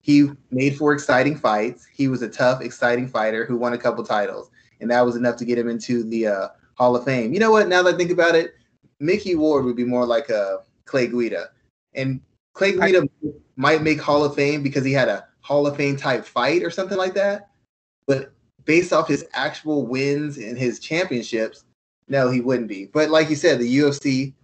He 0.00 0.28
made 0.50 0.76
for 0.76 0.92
exciting 0.92 1.36
fights. 1.36 1.86
He 1.92 2.08
was 2.08 2.22
a 2.22 2.28
tough, 2.28 2.60
exciting 2.60 3.08
fighter 3.08 3.46
who 3.46 3.56
won 3.56 3.72
a 3.72 3.78
couple 3.78 4.04
titles 4.04 4.50
and 4.80 4.90
that 4.90 5.04
was 5.04 5.16
enough 5.16 5.36
to 5.36 5.44
get 5.44 5.58
him 5.58 5.68
into 5.68 6.04
the 6.04 6.26
uh, 6.26 6.48
Hall 6.74 6.94
of 6.94 7.04
Fame. 7.04 7.32
You 7.32 7.40
know 7.40 7.50
what? 7.50 7.68
Now 7.68 7.82
that 7.82 7.94
I 7.94 7.96
think 7.96 8.10
about 8.10 8.34
it, 8.34 8.54
Micky 9.00 9.34
Ward 9.34 9.64
would 9.64 9.76
be 9.76 9.84
more 9.84 10.06
like 10.06 10.28
a 10.28 10.58
Clay 10.84 11.06
Guida, 11.06 11.48
and 11.94 12.20
Clay 12.52 12.72
Guida 12.72 13.02
I, 13.02 13.28
might 13.56 13.82
make 13.82 14.00
Hall 14.00 14.24
of 14.24 14.34
Fame 14.34 14.62
because 14.62 14.84
he 14.84 14.92
had 14.92 15.08
a 15.08 15.26
Hall 15.40 15.66
of 15.66 15.76
Fame 15.76 15.96
type 15.96 16.24
fight 16.24 16.62
or 16.62 16.70
something 16.70 16.98
like 16.98 17.14
that. 17.14 17.48
But 18.06 18.32
based 18.66 18.92
off 18.92 19.08
his 19.08 19.24
actual 19.32 19.86
wins 19.86 20.36
and 20.36 20.58
his 20.58 20.78
championships, 20.78 21.64
no, 22.08 22.30
he 22.30 22.42
wouldn't 22.42 22.68
be. 22.68 22.86
But 22.86 23.08
like 23.08 23.30
you 23.30 23.36
said, 23.36 23.58
the 23.58 23.78
UFC 23.78 24.34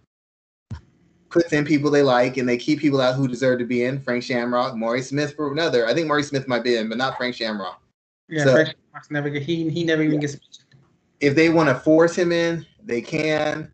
puts 1.31 1.53
in 1.53 1.65
people 1.65 1.89
they 1.89 2.03
like 2.03 2.37
and 2.37 2.47
they 2.47 2.57
keep 2.57 2.79
people 2.79 3.01
out 3.01 3.15
who 3.15 3.27
deserve 3.27 3.59
to 3.59 3.65
be 3.65 3.85
in. 3.85 3.99
Frank 4.01 4.23
Shamrock, 4.23 4.75
Maurice 4.75 5.09
Smith 5.09 5.35
for 5.35 5.51
another. 5.51 5.87
I 5.87 5.93
think 5.93 6.07
Maurice 6.07 6.29
Smith 6.29 6.47
might 6.47 6.63
be 6.63 6.75
in, 6.75 6.89
but 6.89 6.97
not 6.97 7.17
Frank 7.17 7.35
Shamrock. 7.35 7.81
Yeah, 8.27 8.43
so, 8.43 8.53
Frank 8.53 8.75
never 9.09 9.29
get 9.29 9.43
he 9.43 9.69
he 9.69 9.83
never 9.83 10.03
even 10.03 10.15
yeah. 10.15 10.21
gets 10.21 10.33
mentioned. 10.33 10.65
If 11.19 11.35
they 11.35 11.49
want 11.49 11.69
to 11.69 11.75
force 11.75 12.15
him 12.15 12.31
in, 12.31 12.65
they 12.83 13.01
can. 13.01 13.71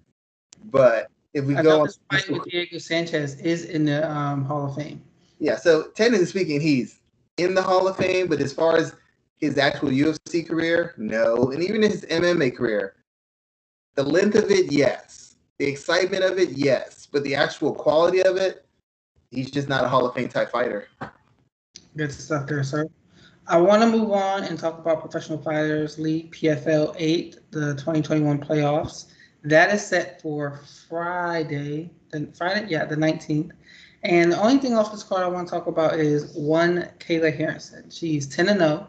But 0.65 1.09
if 1.33 1.45
we 1.45 1.53
go 1.55 1.81
on, 1.81 1.89
fight 2.11 2.29
with 2.29 2.43
Diego 2.45 2.77
Sanchez 2.77 3.39
is 3.39 3.65
in 3.65 3.85
the 3.85 4.09
um, 4.09 4.43
Hall 4.45 4.65
of 4.67 4.75
Fame. 4.75 5.01
Yeah, 5.39 5.55
so 5.55 5.89
technically 5.89 6.25
speaking, 6.25 6.59
he's 6.59 6.99
in 7.37 7.53
the 7.53 7.61
Hall 7.61 7.87
of 7.87 7.97
Fame. 7.97 8.27
But 8.27 8.41
as 8.41 8.53
far 8.53 8.77
as 8.77 8.95
his 9.37 9.57
actual 9.57 9.89
UFC 9.89 10.47
career, 10.47 10.95
no, 10.97 11.51
and 11.51 11.63
even 11.63 11.81
his 11.83 12.05
MMA 12.05 12.55
career, 12.55 12.95
the 13.95 14.03
length 14.03 14.35
of 14.35 14.49
it, 14.51 14.71
yes. 14.71 15.35
The 15.59 15.65
excitement 15.65 16.23
of 16.23 16.37
it, 16.37 16.51
yes. 16.51 17.06
But 17.11 17.23
the 17.23 17.35
actual 17.35 17.73
quality 17.73 18.21
of 18.21 18.37
it, 18.37 18.65
he's 19.31 19.51
just 19.51 19.69
not 19.69 19.83
a 19.83 19.87
Hall 19.87 20.05
of 20.05 20.13
Fame 20.13 20.29
type 20.29 20.51
fighter. 20.51 20.87
Good 21.95 22.11
stuff 22.11 22.47
there, 22.47 22.63
sir. 22.63 22.87
I 23.47 23.57
want 23.57 23.81
to 23.81 23.89
move 23.89 24.11
on 24.11 24.43
and 24.43 24.59
talk 24.59 24.77
about 24.77 24.99
Professional 24.99 25.37
Fighters 25.37 25.97
League 25.97 26.33
PFL 26.33 26.95
8, 26.97 27.39
the 27.51 27.73
2021 27.75 28.39
playoffs. 28.39 29.05
That 29.43 29.73
is 29.73 29.85
set 29.85 30.21
for 30.21 30.59
Friday, 30.89 31.91
the 32.11 32.29
Friday, 32.37 32.67
yeah, 32.67 32.83
the 32.83 32.97
19th. 32.97 33.51
And 34.03 34.33
the 34.33 34.41
only 34.41 34.57
thing 34.57 34.73
off 34.73 34.91
this 34.91 35.03
card 35.03 35.23
I 35.23 35.27
want 35.27 35.47
to 35.47 35.51
talk 35.53 35.67
about 35.67 35.95
is 35.95 36.33
one 36.35 36.89
Kayla 36.99 37.35
Harrison. 37.35 37.89
She's 37.89 38.27
10 38.27 38.49
and 38.49 38.59
0, 38.59 38.87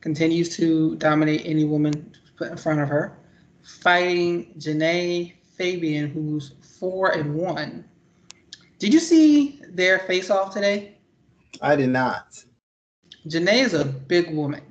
continues 0.00 0.56
to 0.56 0.96
dominate 0.96 1.42
any 1.44 1.64
woman 1.64 2.12
put 2.36 2.50
in 2.50 2.56
front 2.56 2.80
of 2.80 2.88
her, 2.88 3.16
fighting 3.62 4.52
Genah 4.58 5.32
Fabian, 5.56 6.10
who's 6.10 6.54
4 6.82 7.12
and 7.12 7.34
1. 7.36 7.84
Did 8.80 8.92
you 8.92 8.98
see 8.98 9.60
their 9.68 10.00
face 10.00 10.30
off 10.30 10.52
today? 10.52 10.98
I 11.60 11.76
did 11.76 11.90
not. 11.90 12.44
Genah 13.28 13.54
is 13.54 13.72
a 13.72 13.84
big 13.84 14.34
woman. 14.34 14.62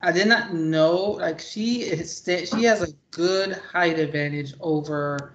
I 0.00 0.12
did 0.12 0.28
not 0.28 0.54
know 0.54 0.94
like 0.94 1.40
she 1.40 1.80
is 1.80 2.22
she 2.24 2.62
has 2.62 2.82
a 2.82 2.92
good 3.10 3.54
height 3.72 3.98
advantage 3.98 4.54
over 4.60 5.34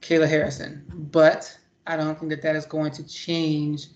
Kayla 0.00 0.26
Harrison, 0.26 0.84
but 1.12 1.56
I 1.86 1.96
don't 1.96 2.18
think 2.18 2.30
that 2.30 2.42
that 2.42 2.56
is 2.56 2.66
going 2.66 2.90
to 2.92 3.06
change 3.06 3.86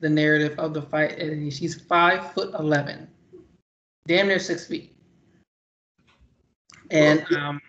the 0.00 0.10
narrative 0.10 0.58
of 0.58 0.74
the 0.74 0.82
fight. 0.82 1.18
And 1.18 1.50
she's 1.50 1.74
five 1.74 2.34
foot 2.34 2.52
eleven, 2.58 3.08
damn 4.06 4.28
near 4.28 4.40
six 4.40 4.66
feet, 4.66 4.94
and 6.90 7.24
um, 7.34 7.62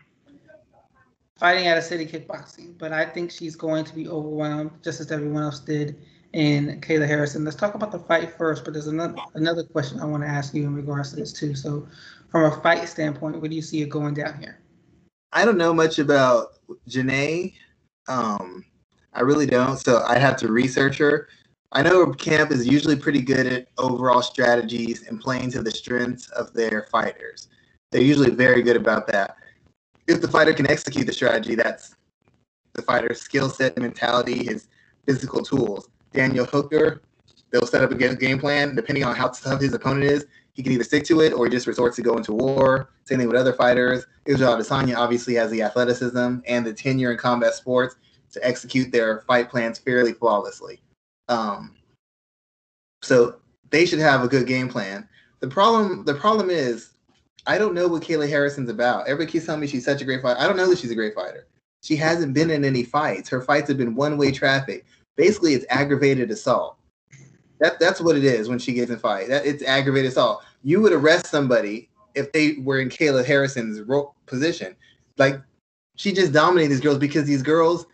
fighting 1.40 1.68
at 1.68 1.78
a 1.78 1.82
city 1.82 2.06
kickboxing. 2.06 2.78
But 2.78 2.92
I 2.92 3.06
think 3.06 3.32
she's 3.32 3.56
going 3.56 3.86
to 3.86 3.96
be 3.96 4.08
overwhelmed, 4.08 4.72
just 4.84 5.00
as 5.00 5.12
everyone 5.12 5.44
else 5.44 5.60
did 5.60 6.00
in 6.34 6.80
Kayla 6.82 7.08
Harrison. 7.08 7.44
Let's 7.44 7.56
talk 7.56 7.76
about 7.76 7.92
the 7.92 8.00
fight 8.00 8.38
first, 8.38 8.64
but 8.64 8.74
there's 8.74 8.88
another 8.88 9.16
another 9.34 9.64
question 9.64 10.00
I 10.00 10.06
want 10.06 10.24
to 10.24 10.30
ask 10.30 10.54
you 10.54 10.64
in 10.64 10.76
regards 10.76 11.12
to 11.12 11.16
this 11.16 11.34
too. 11.34 11.56
So, 11.56 11.88
from 12.30 12.52
a 12.52 12.62
fight 12.62 12.88
standpoint, 12.88 13.40
where 13.40 13.50
do 13.50 13.56
you 13.56 13.62
see 13.62 13.82
it 13.82 13.90
going 13.90 14.14
down 14.14 14.40
here? 14.40 14.60
I 15.32 15.46
don't 15.46 15.58
know 15.58 15.74
much 15.74 16.00
about 16.00 16.60
Genah. 16.88 17.54
Um, 18.08 18.66
I 19.14 19.22
really 19.22 19.46
don't, 19.46 19.78
so 19.78 20.04
I'd 20.08 20.22
have 20.22 20.38
to 20.38 20.52
research 20.52 20.98
her. 20.98 21.30
I 21.72 21.84
know 21.84 22.12
camp 22.14 22.52
is 22.52 22.68
usually 22.68 22.96
pretty 22.96 23.22
good 23.22 23.46
at 23.46 23.68
overall 23.78 24.24
strategies 24.24 25.08
and 25.08 25.20
playing 25.20 25.52
to 25.52 25.62
the 25.62 25.70
strengths 25.70 26.28
of 26.30 26.52
their 26.54 26.88
fighters. 26.92 27.48
They're 27.92 28.02
usually 28.02 28.32
very 28.32 28.64
good 28.64 28.76
about 28.76 29.06
that. 29.08 29.38
If 30.10 30.22
the 30.22 30.28
fighter 30.28 30.54
can 30.54 30.70
execute 30.70 31.06
the 31.06 31.14
strategy, 31.14 31.54
that's 31.54 31.96
the 32.74 32.82
fighter's 32.82 33.22
skill 33.22 33.48
set, 33.48 33.78
mentality, 33.78 34.44
his 34.44 34.68
physical 35.06 35.44
tools. 35.44 35.88
Daniel 36.12 36.46
Hooker. 36.46 37.04
They'll 37.52 37.68
set 37.68 37.84
up 37.84 37.92
a 37.92 37.96
game 37.96 38.40
plan 38.40 38.76
depending 38.76 39.04
on 39.04 39.16
how 39.16 39.28
tough 39.28 39.62
his 39.62 39.74
opponent 39.74 40.06
is. 40.06 40.26
He 40.54 40.64
can 40.64 40.72
either 40.72 40.84
stick 40.84 41.04
to 41.06 41.22
it 41.22 41.32
or 41.32 41.46
he 41.46 41.52
just 41.52 41.68
resorts 41.68 41.96
to 41.98 42.02
go 42.02 42.18
into 42.18 42.34
war. 42.34 42.90
Same 43.06 43.20
thing 43.20 43.28
with 43.28 43.38
other 43.38 43.54
fighters. 43.54 44.04
Israel 44.26 44.58
Adesanya 44.58 44.98
obviously 44.98 45.36
has 45.36 45.52
the 45.52 45.62
athleticism 45.62 46.38
and 46.48 46.66
the 46.66 46.74
tenure 46.74 47.12
in 47.12 47.18
combat 47.18 47.54
sports 47.54 47.96
to 48.34 48.46
execute 48.46 48.92
their 48.92 49.22
fight 49.22 49.50
plans 49.50 49.78
fairly 49.78 50.14
flawlessly. 50.14 50.82
Um, 51.28 51.76
so 53.04 53.36
they 53.70 53.86
should 53.86 54.00
have 54.00 54.24
a 54.24 54.28
good 54.28 54.48
game 54.48 54.70
plan. 54.70 55.08
The 55.40 55.48
problem, 55.48 56.04
the 56.04 56.16
problem 56.16 56.50
is 56.50 56.94
I 57.48 57.58
don't 57.58 57.74
know 57.74 57.88
what 57.88 58.04
Kayla 58.04 58.30
Harrison's 58.30 58.70
about. 58.70 59.08
Everybody 59.08 59.32
keeps 59.32 59.46
telling 59.46 59.62
me 59.62 59.68
she's 59.68 59.86
such 59.86 60.02
a 60.02 60.06
great 60.06 60.22
fighter. 60.22 60.40
I 60.40 60.48
don't 60.48 60.58
know 60.58 60.70
that 60.70 60.80
she's 60.80 60.92
a 60.92 60.96
great 60.96 61.16
fighter. 61.16 61.48
She 61.82 61.96
hasn't 61.96 62.34
been 62.34 62.50
in 62.50 62.66
any 62.66 62.84
fights. 62.84 63.30
Her 63.30 63.42
fights 63.42 63.70
have 63.70 63.78
been 63.78 63.96
one-way 63.96 64.32
traffic. 64.32 64.86
Basically, 65.16 65.54
it's 65.54 65.66
aggravated 65.70 66.30
assault. 66.32 66.78
That 67.60 67.80
that's 67.80 68.00
what 68.00 68.16
it 68.16 68.24
is 68.24 68.48
when 68.48 68.60
she 68.60 68.74
gets 68.74 68.92
in 68.92 69.00
fight. 69.00 69.28
That 69.28 69.46
it's 69.46 69.64
aggravated 69.64 70.12
assault. 70.12 70.44
You 70.64 70.82
would 70.82 70.94
arrest 70.94 71.28
somebody 71.28 71.90
if 72.16 72.32
they 72.32 72.58
were 72.64 72.80
in 72.80 72.90
Kayla 72.90 73.26
Harrison's 73.26 73.82
ro- 73.82 74.14
position. 74.26 74.76
Like 75.18 75.42
she 75.96 76.14
just 76.14 76.32
dominated 76.32 76.72
these 76.72 76.82
girls 76.82 76.98
because 76.98 77.26
these 77.26 77.44
girls, 77.44 77.86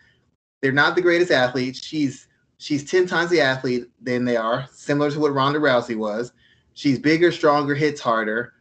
they're 0.62 0.72
not 0.72 0.96
the 0.96 1.02
greatest 1.02 1.32
athletes. 1.32 1.84
She's 1.84 2.28
she's 2.58 2.84
10 2.90 3.08
times 3.08 3.32
the 3.32 3.42
athlete 3.42 3.86
than 4.02 4.26
they 4.26 4.38
are, 4.38 4.68
similar 4.72 5.12
to 5.12 5.20
what 5.20 5.34
Ronda 5.34 5.60
Rousey 5.60 5.96
was. 5.96 6.32
She's 6.74 7.00
bigger, 7.00 7.32
stronger, 7.32 7.74
hits 7.74 8.02
harder. 8.02 8.54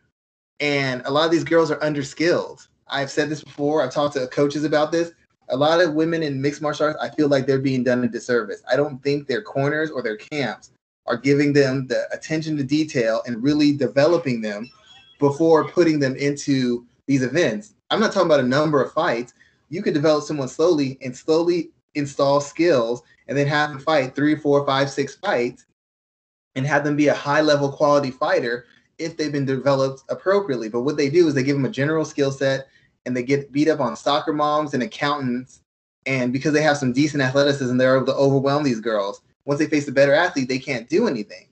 And 0.61 1.03
a 1.05 1.11
lot 1.11 1.27
of 1.27 1.31
these 1.31 1.45
girls 1.45 1.71
are 1.71 1.79
underskilled. 1.81 2.67
I've 2.89 3.11
said 3.11 3.29
this 3.29 3.43
before. 3.43 3.83
I've 3.83 3.93
talked 3.93 4.15
to 4.15 4.27
coaches 4.29 4.65
about 4.65 4.93
this. 4.93 5.13
A 5.49 5.57
lot 5.57 5.81
of 5.81 5.95
women 5.95 6.23
in 6.23 6.41
mixed 6.41 6.63
martial 6.63 6.87
arts, 6.87 6.99
I 7.01 7.11
feel 7.11 7.29
like 7.29 7.47
they're 7.47 7.59
being 7.59 7.85
done 7.85 8.05
a 8.05 8.09
disservice. 8.09 8.63
I 8.71 8.77
don't 8.77 9.03
think 9.03 9.27
their 9.27 9.43
corners 9.43 9.91
or 9.91 10.03
their 10.03 10.17
camps 10.17 10.71
are 11.07 11.17
giving 11.17 11.53
them 11.53 11.87
the 11.87 12.07
attention 12.13 12.57
to 12.57 12.65
detail 12.65 13.23
and 13.27 13.43
really 13.43 13.73
developing 13.77 14.41
them 14.41 14.71
before 15.19 15.69
putting 15.69 15.99
them 15.99 16.17
into 16.17 16.87
these 17.07 17.23
events. 17.23 17.75
I'm 17.91 18.01
not 18.01 18.13
talking 18.13 18.27
about 18.27 18.41
a 18.41 18.49
number 18.49 18.83
of 18.83 18.93
fights. 18.93 19.35
You 19.69 19.83
could 19.83 19.95
develop 19.95 20.25
someone 20.25 20.49
slowly 20.49 20.99
and 21.03 21.15
slowly 21.15 21.71
install 21.95 22.41
skills 22.41 23.03
and 23.29 23.37
then 23.37 23.47
have 23.47 23.71
them 23.71 23.81
fight 23.81 24.15
three, 24.15 24.37
four, 24.37 24.65
five, 24.67 24.91
six 24.91 25.17
fights 25.17 25.67
and 26.55 26.67
have 26.67 26.85
them 26.85 26.97
be 26.97 27.09
a 27.09 27.15
high 27.15 27.41
level 27.41 27.71
quality 27.71 28.11
fighter 28.11 28.67
if 28.99 29.17
they've 29.17 29.33
been 29.33 29.45
developed 29.45 30.03
appropriately. 30.09 30.69
But 30.69 30.83
what 30.83 30.97
they 30.97 31.11
do 31.11 31.29
is 31.29 31.35
they 31.35 31.43
give 31.43 31.57
them 31.57 31.65
a 31.65 31.71
general 31.71 32.05
skill 32.05 32.31
set 32.31 32.69
and 33.07 33.17
they 33.17 33.23
get 33.23 33.53
beat 33.53 33.69
up 33.69 33.81
on 33.81 33.97
soccer 33.97 34.33
moms 34.33 34.75
and 34.75 34.83
accountants. 34.83 35.61
And 36.07 36.33
because 36.33 36.53
they 36.53 36.63
have 36.63 36.77
some 36.77 36.93
decent 36.93 37.23
athleticism, 37.23 37.77
they're 37.77 37.97
able 37.97 38.07
to 38.07 38.15
overwhelm 38.15 38.63
these 38.63 38.81
girls. 38.81 39.23
Once 39.45 39.59
they 39.59 39.67
face 39.67 39.89
a 39.89 39.93
better 39.93 40.15
athlete, 40.15 40.49
they 40.49 40.59
can't 40.59 40.89
do 40.89 41.07
anything. 41.07 41.49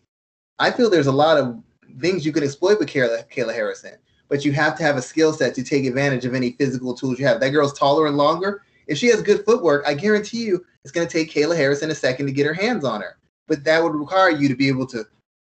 I 0.58 0.70
feel 0.70 0.88
there's 0.88 1.06
a 1.06 1.12
lot 1.12 1.38
of 1.38 1.62
things 2.00 2.24
you 2.24 2.32
can 2.32 2.44
exploit 2.44 2.78
with 2.78 2.88
Kayla, 2.88 3.28
Kayla 3.30 3.54
Harrison, 3.54 3.96
but 4.28 4.44
you 4.44 4.52
have 4.52 4.76
to 4.78 4.82
have 4.82 4.96
a 4.96 5.02
skill 5.02 5.32
set 5.32 5.54
to 5.54 5.62
take 5.62 5.84
advantage 5.84 6.24
of 6.24 6.34
any 6.34 6.52
physical 6.52 6.94
tools 6.94 7.18
you 7.18 7.26
have. 7.26 7.40
That 7.40 7.50
girl's 7.50 7.78
taller 7.78 8.06
and 8.06 8.16
longer. 8.16 8.62
If 8.86 8.98
she 8.98 9.08
has 9.08 9.22
good 9.22 9.44
footwork, 9.44 9.84
I 9.86 9.94
guarantee 9.94 10.44
you 10.44 10.64
it's 10.84 10.92
going 10.92 11.06
to 11.06 11.12
take 11.12 11.32
Kayla 11.32 11.56
Harrison 11.56 11.90
a 11.90 11.94
second 11.94 12.26
to 12.26 12.32
get 12.32 12.46
her 12.46 12.54
hands 12.54 12.84
on 12.84 13.00
her. 13.00 13.18
But 13.46 13.64
that 13.64 13.82
would 13.82 13.94
require 13.94 14.30
you 14.30 14.48
to 14.48 14.56
be 14.56 14.68
able 14.68 14.86
to 14.88 15.04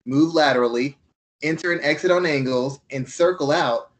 move 0.04 0.34
laterally, 0.34 0.98
enter 1.42 1.72
and 1.72 1.80
exit 1.82 2.10
on 2.10 2.26
angles, 2.26 2.80
and 2.90 3.08
circle 3.08 3.50
out 3.50 3.90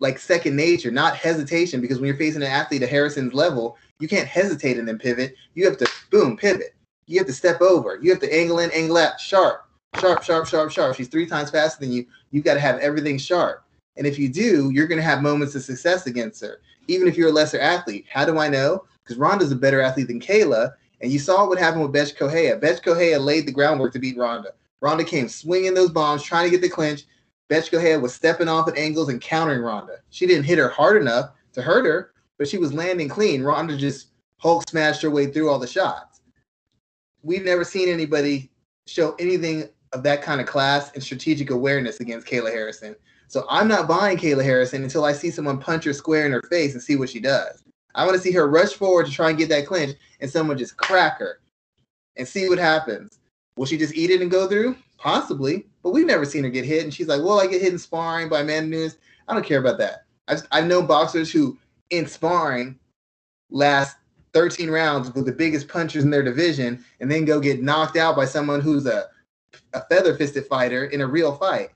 like 0.00 0.18
second 0.18 0.56
nature, 0.56 0.90
not 0.90 1.16
hesitation. 1.16 1.80
Because 1.80 1.98
when 1.98 2.08
you're 2.08 2.16
facing 2.16 2.42
an 2.42 2.48
athlete 2.48 2.82
at 2.82 2.88
Harrison's 2.88 3.34
level, 3.34 3.78
you 4.00 4.08
can't 4.08 4.28
hesitate 4.28 4.78
and 4.78 4.86
then 4.86 4.98
pivot. 4.98 5.34
You 5.54 5.64
have 5.64 5.78
to 5.78 5.90
boom, 6.10 6.36
pivot. 6.36 6.74
You 7.06 7.18
have 7.18 7.26
to 7.26 7.32
step 7.32 7.60
over. 7.60 7.98
You 8.00 8.10
have 8.10 8.20
to 8.20 8.34
angle 8.34 8.58
in, 8.58 8.70
angle 8.72 8.96
out, 8.96 9.20
sharp, 9.20 9.66
sharp, 10.00 10.22
sharp, 10.22 10.46
sharp, 10.46 10.70
sharp. 10.70 10.96
She's 10.96 11.08
three 11.08 11.26
times 11.26 11.50
faster 11.50 11.80
than 11.80 11.92
you. 11.92 12.06
You've 12.30 12.44
got 12.44 12.54
to 12.54 12.60
have 12.60 12.78
everything 12.78 13.18
sharp. 13.18 13.64
And 13.96 14.06
if 14.06 14.18
you 14.18 14.28
do, 14.28 14.70
you're 14.70 14.86
going 14.86 15.00
to 15.00 15.04
have 15.04 15.22
moments 15.22 15.54
of 15.54 15.62
success 15.62 16.06
against 16.06 16.40
her, 16.40 16.60
even 16.88 17.06
if 17.06 17.16
you're 17.16 17.28
a 17.28 17.32
lesser 17.32 17.60
athlete. 17.60 18.06
How 18.10 18.24
do 18.24 18.38
I 18.38 18.48
know? 18.48 18.84
Because 19.02 19.18
Ronda's 19.18 19.52
a 19.52 19.56
better 19.56 19.80
athlete 19.80 20.08
than 20.08 20.20
Kayla. 20.20 20.72
And 21.00 21.12
you 21.12 21.18
saw 21.18 21.46
what 21.46 21.58
happened 21.58 21.82
with 21.82 21.92
Bethe 21.92 22.16
Correia. 22.16 22.56
Bethe 22.56 22.82
Correia 22.82 23.18
laid 23.18 23.46
the 23.46 23.52
groundwork 23.52 23.92
to 23.92 23.98
beat 23.98 24.16
Ronda. 24.16 24.52
Ronda 24.84 25.02
came 25.02 25.28
swinging 25.28 25.72
those 25.72 25.90
bombs, 25.90 26.22
trying 26.22 26.44
to 26.44 26.50
get 26.50 26.60
the 26.60 26.68
clinch. 26.68 27.04
Bethe 27.48 27.70
Correia 27.70 27.98
was 27.98 28.14
stepping 28.14 28.48
off 28.48 28.68
at 28.68 28.76
angles 28.76 29.08
and 29.08 29.18
countering 29.18 29.62
Ronda. 29.62 29.96
She 30.10 30.26
didn't 30.26 30.44
hit 30.44 30.58
her 30.58 30.68
hard 30.68 31.00
enough 31.00 31.30
to 31.54 31.62
hurt 31.62 31.86
her, 31.86 32.12
but 32.36 32.46
she 32.46 32.58
was 32.58 32.74
landing 32.74 33.08
clean. 33.08 33.42
Ronda 33.42 33.78
just 33.78 34.08
Hulk 34.36 34.68
smashed 34.68 35.00
her 35.00 35.10
way 35.10 35.28
through 35.28 35.48
all 35.48 35.58
the 35.58 35.66
shots. 35.66 36.20
We've 37.22 37.46
never 37.46 37.64
seen 37.64 37.88
anybody 37.88 38.50
show 38.86 39.14
anything 39.18 39.70
of 39.94 40.02
that 40.02 40.20
kind 40.20 40.38
of 40.38 40.46
class 40.46 40.92
and 40.92 41.02
strategic 41.02 41.48
awareness 41.48 42.00
against 42.00 42.26
Kayla 42.26 42.52
Harrison. 42.52 42.94
So 43.28 43.46
I'm 43.48 43.68
not 43.68 43.88
buying 43.88 44.18
Kayla 44.18 44.44
Harrison 44.44 44.82
until 44.82 45.06
I 45.06 45.14
see 45.14 45.30
someone 45.30 45.58
punch 45.60 45.84
her 45.84 45.94
square 45.94 46.26
in 46.26 46.32
her 46.32 46.42
face 46.50 46.74
and 46.74 46.82
see 46.82 46.96
what 46.96 47.08
she 47.08 47.20
does. 47.20 47.64
I 47.94 48.04
want 48.04 48.16
to 48.16 48.22
see 48.22 48.32
her 48.32 48.50
rush 48.50 48.74
forward 48.74 49.06
to 49.06 49.12
try 49.12 49.30
and 49.30 49.38
get 49.38 49.48
that 49.48 49.66
clinch 49.66 49.96
and 50.20 50.30
someone 50.30 50.58
just 50.58 50.76
crack 50.76 51.20
her 51.20 51.40
and 52.16 52.28
see 52.28 52.50
what 52.50 52.58
happens. 52.58 53.18
Will 53.56 53.66
she 53.66 53.76
just 53.76 53.94
eat 53.94 54.10
it 54.10 54.20
and 54.20 54.30
go 54.30 54.48
through? 54.48 54.76
Possibly, 54.98 55.66
but 55.82 55.90
we've 55.90 56.06
never 56.06 56.24
seen 56.24 56.44
her 56.44 56.50
get 56.50 56.64
hit. 56.64 56.84
And 56.84 56.92
she's 56.92 57.08
like, 57.08 57.22
well, 57.22 57.40
I 57.40 57.46
get 57.46 57.62
hit 57.62 57.72
in 57.72 57.78
sparring 57.78 58.28
by 58.28 58.40
Amanda 58.40 58.76
Nunes. 58.76 58.96
I 59.28 59.34
don't 59.34 59.46
care 59.46 59.60
about 59.60 59.78
that. 59.78 60.06
I've, 60.28 60.42
I've 60.50 60.66
known 60.66 60.86
boxers 60.86 61.30
who, 61.30 61.58
in 61.90 62.06
sparring, 62.06 62.78
last 63.50 63.96
13 64.32 64.70
rounds 64.70 65.12
with 65.14 65.26
the 65.26 65.32
biggest 65.32 65.68
punchers 65.68 66.02
in 66.02 66.10
their 66.10 66.22
division 66.22 66.84
and 67.00 67.10
then 67.10 67.24
go 67.24 67.38
get 67.38 67.62
knocked 67.62 67.96
out 67.96 68.16
by 68.16 68.24
someone 68.24 68.60
who's 68.60 68.86
a, 68.86 69.06
a 69.72 69.82
feather 69.86 70.14
fisted 70.16 70.46
fighter 70.46 70.86
in 70.86 71.00
a 71.00 71.06
real 71.06 71.36
fight. 71.36 71.70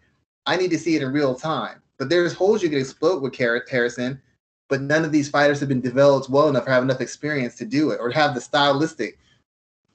I 0.46 0.56
need 0.56 0.70
to 0.70 0.78
see 0.78 0.96
it 0.96 1.02
in 1.02 1.12
real 1.12 1.34
time. 1.34 1.82
But 1.98 2.08
there's 2.08 2.32
holes 2.32 2.62
you 2.62 2.68
can 2.68 2.78
explode 2.78 3.22
with 3.22 3.36
Harrison, 3.36 4.20
but 4.68 4.80
none 4.80 5.04
of 5.04 5.12
these 5.12 5.28
fighters 5.28 5.60
have 5.60 5.68
been 5.68 5.80
developed 5.80 6.28
well 6.28 6.48
enough 6.48 6.66
or 6.66 6.70
have 6.70 6.82
enough 6.82 7.00
experience 7.00 7.56
to 7.56 7.64
do 7.64 7.90
it 7.90 8.00
or 8.00 8.10
have 8.10 8.34
the 8.34 8.40
stylistic 8.40 9.18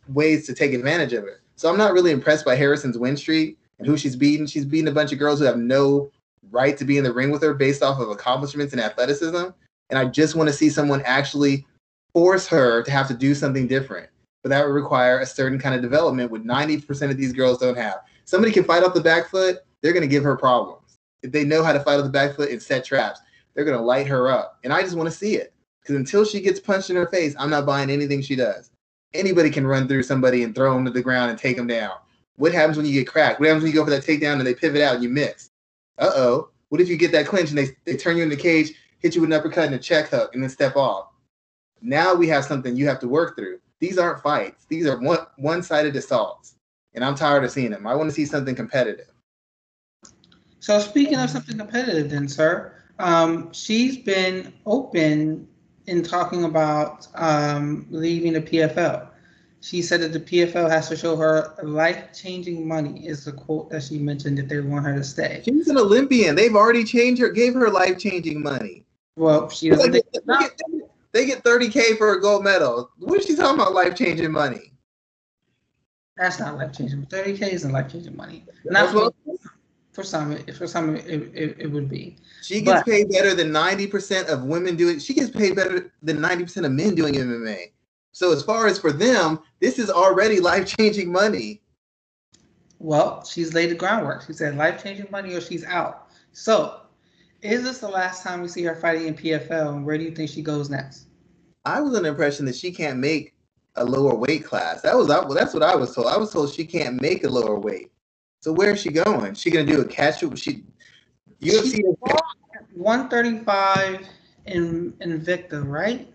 ways 0.10 0.46
to 0.46 0.54
take 0.54 0.74
advantage 0.74 1.13
of 1.13 1.24
it. 1.26 1.39
So 1.56 1.70
I'm 1.70 1.78
not 1.78 1.94
really 1.94 2.12
impressed 2.12 2.46
by 2.46 2.56
Harrison's 2.56 2.98
win 2.98 3.16
streak 3.16 3.58
and 3.78 3.88
who 3.88 3.98
she's 3.98 4.16
beaten. 4.16 4.48
She's 4.48 4.66
beaten 4.66 4.88
a 4.88 4.94
bunch 4.94 5.12
of 5.12 5.20
girls 5.20 5.39
who 5.39 5.46
have 5.46 5.58
no 5.58 6.12
right 6.52 6.78
to 6.78 6.86
be 6.86 6.98
in 6.98 7.04
the 7.04 7.13
ring 7.13 7.32
with 7.32 7.42
her 7.42 7.54
based 7.54 7.84
off 7.84 8.00
of 8.00 8.10
accomplishments 8.10 8.74
and 8.74 8.82
athleticism. 8.82 9.46
And 9.89 10.00
I 10.00 10.06
just 10.06 10.36
want 10.36 10.50
to 10.50 10.56
see 10.56 10.70
someone 10.70 11.02
actually 11.06 11.66
force 12.13 12.48
her 12.48 12.84
to 12.84 12.92
have 12.92 13.08
to 13.08 13.13
do 13.13 13.36
something 13.36 13.68
different. 13.68 14.10
But 14.42 14.50
that 14.50 14.66
would 14.66 14.74
require 14.74 15.20
a 15.20 15.26
certain 15.26 15.60
kind 15.60 15.76
of 15.76 15.82
development, 15.82 16.32
which 16.32 16.44
90% 16.44 17.10
of 17.10 17.18
these 17.18 17.34
girls 17.34 17.60
don't 17.60 17.78
have. 17.78 17.98
Somebody 18.26 18.52
can 18.52 18.63
fight 18.63 18.84
off 18.84 18.94
the 18.94 19.02
back 19.02 19.30
foot, 19.30 19.60
they're 19.82 19.94
going 19.94 20.02
to 20.02 20.08
give 20.08 20.24
her 20.24 20.36
problems. 20.36 20.98
If 21.22 21.32
they 21.32 21.46
know 21.46 21.63
how 21.63 21.74
to 21.74 21.80
fight 21.80 21.98
off 21.98 22.04
the 22.04 22.10
back 22.10 22.36
foot 22.36 22.52
and 22.52 22.62
set 22.62 22.84
traps, 22.84 23.22
they're 23.54 23.66
going 23.66 23.78
to 23.78 23.84
light 23.84 24.08
her 24.08 24.30
up. 24.30 24.60
And 24.63 24.74
I 24.74 24.82
just 24.82 24.96
want 24.96 25.10
to 25.10 25.16
see 25.16 25.36
it. 25.36 25.54
Because 25.82 25.96
until 25.96 26.26
she 26.26 26.42
gets 26.42 26.60
punched 26.60 26.89
in 26.89 26.96
her 26.96 27.08
face, 27.08 27.36
I'm 27.38 27.50
not 27.50 27.66
buying 27.66 27.89
anything 27.89 28.22
she 28.22 28.36
does 28.36 28.72
anybody 29.13 29.49
can 29.49 29.65
run 29.67 29.88
through 29.88 30.04
somebody 30.04 30.43
and 30.43 30.56
throw 30.56 30.73
them 30.73 30.86
to 30.86 30.91
the 30.91 31.02
ground 31.02 31.32
and 31.32 31.39
take 31.39 31.58
them 31.58 31.67
down. 31.67 31.93
What 32.36 32.54
happens 32.54 32.78
when 32.78 32.86
you 32.86 32.93
get 32.93 33.08
cracked? 33.08 33.39
What 33.39 33.47
happens 33.47 33.63
when 33.63 33.71
you 33.71 33.78
go 33.78 33.84
for 33.84 33.91
that 33.91 34.04
takedown 34.04 34.34
and 34.34 34.47
they 34.47 34.56
pivot 34.56 34.82
out 34.82 34.95
and 34.95 35.04
you 35.04 35.10
miss? 35.10 35.52
Uh 35.97 36.12
oh. 36.15 36.49
What 36.69 36.82
if 36.82 36.89
you 36.89 36.97
get 36.97 37.12
that 37.12 37.28
clinch 37.28 37.49
and 37.49 37.58
they, 37.58 37.67
they 37.86 37.95
turn 37.95 38.17
you 38.17 38.23
in 38.23 38.30
the 38.30 38.36
cage, 38.36 38.73
hit 38.99 39.13
you 39.13 39.21
with 39.21 39.30
an 39.30 39.38
uppercut 39.38 39.65
and 39.65 39.76
a 39.76 39.80
check 39.80 40.10
hook, 40.10 40.34
and 40.34 40.41
then 40.41 40.49
step 40.49 40.76
off? 40.76 41.10
Now 41.82 42.15
we 42.15 42.28
have 42.30 42.45
something 42.45 42.76
you 42.76 42.88
have 42.88 42.99
to 42.99 43.08
work 43.08 43.36
through. 43.36 43.60
These 43.80 43.97
aren't 43.97 44.23
fights. 44.23 44.65
These 44.65 44.88
are 44.88 44.97
one 44.99 45.19
one 45.36 45.62
sided 45.62 45.95
assaults, 45.95 46.56
and 46.93 47.04
I'm 47.04 47.15
tired 47.15 47.43
of 47.43 47.52
seeing 47.52 47.71
them. 47.71 47.86
I 47.86 47.93
want 47.95 48.10
to 48.10 48.15
see 48.15 48.26
something 48.26 48.56
competitive. 48.56 49.12
So 50.60 50.80
speaking 50.80 51.19
of 51.19 51.30
something 51.30 51.58
competitive, 51.58 52.10
then, 52.10 52.30
sir, 52.30 52.73
um, 52.97 53.52
she's 53.52 53.97
been 53.97 54.54
open 54.65 55.47
in 55.88 56.04
talking 56.04 56.46
about 56.46 57.08
um, 57.15 57.86
leaving 57.89 58.34
the 58.34 58.41
PFL. 58.41 59.08
She 59.62 59.82
said 59.82 60.02
that 60.02 60.12
the 60.12 60.19
PFL 60.19 60.69
has 60.69 60.89
to 60.89 60.98
show 60.98 61.15
her 61.15 61.56
life-changing 61.63 62.67
money. 62.67 63.08
Is 63.08 63.24
the 63.24 63.32
quote 63.32 63.69
that 63.69 63.84
she 63.84 63.98
mentioned 63.98 64.38
if 64.39 64.50
they 64.50 64.60
want 64.60 64.86
her 64.86 64.93
to 64.93 65.04
stay. 65.04 65.41
She's 65.46 65.69
an 65.69 65.78
Olympian. 65.78 66.36
They've 66.36 66.56
already 66.56 66.84
changed 66.84 67.22
her, 67.22 67.30
gave 67.30 67.54
her 67.54 67.69
life-changing 67.69 68.41
money. 68.41 68.86
Well, 69.15 69.50
she 69.50 69.69
doesn't. 69.69 69.93
Like 69.93 70.04
they, 70.13 70.19
they, 70.26 70.39
get, 70.39 70.62
they 71.13 71.26
get 71.26 71.43
30k 71.43 71.98
for 71.98 72.13
a 72.13 72.22
gold 72.22 72.43
medal. 72.43 72.89
What 72.98 73.19
is 73.19 73.26
she 73.26 73.36
talking 73.36 73.56
about? 73.56 73.74
Life-changing 73.74 74.32
money. 74.32 74.74
That's 76.17 76.39
not 76.39 76.58
life-changing. 76.58 77.06
30k 77.06 77.54
isn't 77.54 77.72
life-changing 77.72 78.17
money. 78.17 78.46
Not 78.65 78.93
for, 79.93 80.03
some. 80.03 80.38
For 80.53 80.67
some, 80.67 80.95
it, 80.95 81.32
it, 81.34 81.56
it 81.60 81.67
would 81.71 81.88
be. 81.88 82.17
She 82.41 82.62
gets 82.62 82.82
but, 82.82 82.86
paid 82.86 83.10
better 83.10 83.34
than 83.34 83.51
90% 83.51 84.27
of 84.27 84.43
women 84.43 84.75
doing 84.75 84.99
she 84.99 85.13
gets 85.13 85.29
paid 85.29 85.56
better 85.56 85.93
than 86.01 86.17
90% 86.17 86.65
of 86.65 86.71
men 86.71 86.95
doing 86.95 87.13
MMA. 87.13 87.71
So 88.12 88.32
as 88.32 88.43
far 88.43 88.67
as 88.67 88.77
for 88.77 88.91
them, 88.91 89.39
this 89.60 89.79
is 89.79 89.89
already 89.89 90.39
life-changing 90.39 91.12
money. 91.12 91.62
Well, 92.79 93.23
she's 93.23 93.53
laid 93.53 93.71
the 93.71 93.75
groundwork. 93.75 94.25
She 94.25 94.34
said 94.34 94.58
life-changing 94.58 95.08
money 95.10 95.34
or 95.34 95.41
she's 95.41 95.63
out. 95.63 96.10
So 96.32 96.82
is 97.41 97.63
this 97.63 97.79
the 97.79 97.88
last 97.88 98.23
time 98.23 98.41
we 98.41 98.47
see 98.47 98.63
her 98.63 98.75
fighting 98.75 99.08
in 99.08 99.15
PFL 99.15 99.75
and 99.75 99.86
where 99.86 99.97
do 99.97 100.03
you 100.03 100.12
think 100.12 100.29
she 100.29 100.41
goes 100.41 100.69
next? 100.69 101.08
I 101.65 101.82
was 101.82 101.93
under 101.95 102.03
the 102.03 102.10
impression 102.10 102.45
that 102.45 102.56
she 102.56 102.71
can't 102.71 102.99
make 102.99 103.34
a 103.75 103.84
lower 103.84 104.15
weight 104.15 104.45
class. 104.45 104.82
That 104.82 104.95
was 104.95 105.08
well, 105.08 105.34
that's 105.34 105.53
what 105.53 105.63
I 105.63 105.75
was 105.75 105.95
told. 105.95 106.08
I 106.08 106.17
was 106.17 106.32
told 106.32 106.53
she 106.53 106.65
can't 106.65 107.01
make 107.01 107.23
a 107.23 107.29
lower 107.29 107.60
weight. 107.60 107.91
So 108.43 108.51
where 108.51 108.71
is 108.71 108.82
she 108.82 108.89
going? 108.89 109.36
She 109.36 109.49
gonna 109.49 109.65
do 109.65 109.79
a 109.79 109.86
catch? 109.86 110.21
up? 110.21 110.38
She 110.38 110.65
UFC 111.41 111.82
135 112.73 114.06
in 114.47 114.91
Invicta, 115.01 115.65
right? 115.65 116.13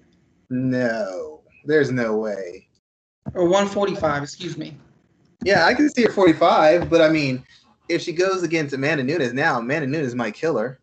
No, 0.51 1.41
there's 1.65 1.91
no 1.91 2.19
way. 2.19 2.69
Or 3.33 3.45
145, 3.45 4.23
excuse 4.23 4.59
me. 4.59 4.77
Yeah, 5.43 5.65
I 5.65 5.73
can 5.73 5.89
see 5.89 6.03
her 6.03 6.11
45, 6.11 6.91
but 6.91 7.01
I 7.01 7.09
mean, 7.09 7.43
if 7.89 8.03
she 8.03 8.13
goes 8.13 8.43
against 8.43 8.75
Amanda 8.75 9.05
Nunes 9.05 9.33
now, 9.33 9.61
Amanda 9.61 9.87
Nunes 9.87 10.15
might 10.15 10.35
kill 10.35 10.59
her. 10.59 10.81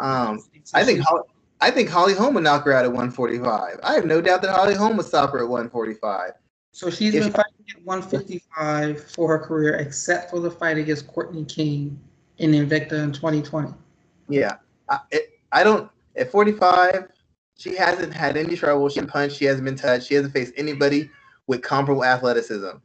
Um, 0.00 0.40
I 0.74 0.82
think 0.82 1.02
Holly, 1.02 1.22
I 1.60 1.70
think 1.70 1.88
Holly 1.88 2.14
Holm 2.14 2.34
would 2.34 2.42
knock 2.42 2.64
her 2.64 2.72
out 2.72 2.84
at 2.84 2.90
145. 2.90 3.78
I 3.84 3.94
have 3.94 4.06
no 4.06 4.20
doubt 4.20 4.42
that 4.42 4.56
Holly 4.56 4.74
Holm 4.74 4.96
would 4.96 5.06
stop 5.06 5.30
her 5.30 5.38
at 5.38 5.48
145. 5.48 6.32
So 6.72 6.90
she's 6.90 7.14
If- 7.14 7.24
been 7.24 7.32
fighting 7.32 7.64
at 7.76 7.84
155 7.84 9.04
for 9.12 9.28
her 9.28 9.38
career, 9.38 9.74
except 9.76 10.30
for 10.30 10.40
the 10.40 10.50
fight 10.50 10.78
against 10.78 11.06
Courtney 11.08 11.44
King 11.44 11.98
in 12.38 12.52
Invicta 12.52 12.92
in 12.92 13.12
2020. 13.12 13.72
Yeah, 14.28 14.56
I, 14.88 15.00
it, 15.10 15.40
I 15.52 15.64
don't. 15.64 15.90
At 16.16 16.30
45, 16.30 17.08
she 17.56 17.76
hasn't 17.76 18.12
had 18.12 18.36
any 18.36 18.56
trouble. 18.56 18.88
She 18.88 18.96
hasn't 18.96 19.12
punched. 19.12 19.36
She 19.36 19.44
hasn't 19.44 19.64
been 19.64 19.76
touched. 19.76 20.06
She 20.06 20.14
hasn't 20.14 20.32
faced 20.32 20.52
anybody 20.56 21.10
with 21.46 21.62
comparable 21.62 22.04
athleticism. 22.04 22.78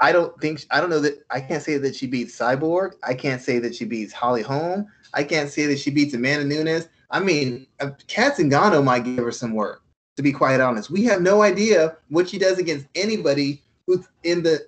I 0.00 0.12
don't 0.12 0.38
think. 0.40 0.64
I 0.70 0.80
don't 0.80 0.90
know 0.90 1.00
that. 1.00 1.24
I 1.30 1.40
can't 1.40 1.62
say 1.62 1.78
that 1.78 1.94
she 1.94 2.06
beats 2.06 2.36
Cyborg. 2.36 2.92
I 3.02 3.14
can't 3.14 3.40
say 3.40 3.58
that 3.60 3.74
she 3.74 3.84
beats 3.84 4.12
Holly 4.12 4.42
Holm. 4.42 4.86
I 5.14 5.24
can't 5.24 5.48
say 5.48 5.66
that 5.66 5.78
she 5.78 5.90
beats 5.90 6.14
Amanda 6.14 6.44
Nunes. 6.44 6.88
I 7.10 7.20
mean, 7.20 7.66
uh, 7.80 7.90
Cat 8.08 8.36
Zingano 8.36 8.82
might 8.82 9.04
give 9.04 9.24
her 9.24 9.32
some 9.32 9.52
work. 9.54 9.83
To 10.16 10.22
be 10.22 10.32
quite 10.32 10.60
honest, 10.60 10.90
we 10.90 11.04
have 11.04 11.22
no 11.22 11.42
idea 11.42 11.96
what 12.08 12.28
she 12.28 12.38
does 12.38 12.58
against 12.58 12.86
anybody 12.94 13.62
who's 13.86 14.06
in 14.22 14.42
the 14.42 14.66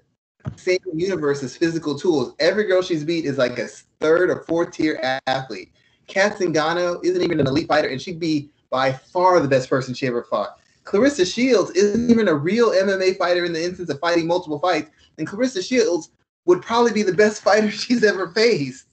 same 0.57 0.79
universe 0.93 1.43
as 1.43 1.57
physical 1.57 1.99
tools. 1.99 2.35
Every 2.39 2.65
girl 2.65 2.83
she's 2.83 3.05
beat 3.05 3.25
is 3.25 3.39
like 3.39 3.59
a 3.59 3.69
third 4.01 4.31
or 4.31 4.43
fourth 4.45 4.73
tier 4.73 5.21
athlete. 5.27 5.73
Cat 6.07 6.37
Zingano 6.39 7.05
isn't 7.05 7.23
even 7.23 7.41
an 7.41 7.47
elite 7.47 7.69
fighter, 7.69 7.89
and 7.89 8.01
she'd 8.01 8.21
be 8.21 8.51
by 8.71 8.93
far 8.93 9.41
the 9.41 9.49
best 9.49 9.69
person 9.69 9.95
she 9.95 10.07
ever 10.07 10.25
fought. 10.25 10.59
Claressa 10.85 11.31
Shields 11.33 11.73
isn't 11.73 12.11
even 12.11 12.29
a 12.29 12.35
real 12.35 12.71
MMA 12.71 13.19
fighter 13.19 13.45
in 13.45 13.53
the 13.53 13.65
instance 13.65 13.91
of 13.91 13.99
fighting 13.99 14.27
multiple 14.27 14.61
fights, 14.61 14.91
and 15.19 15.27
Claressa 15.27 15.67
Shields 15.67 16.11
would 16.45 16.63
probably 16.63 16.93
be 16.93 17.03
the 17.03 17.13
best 17.13 17.43
fighter 17.45 17.71
she's 17.71 18.05
ever 18.05 18.29
faced. 18.29 18.87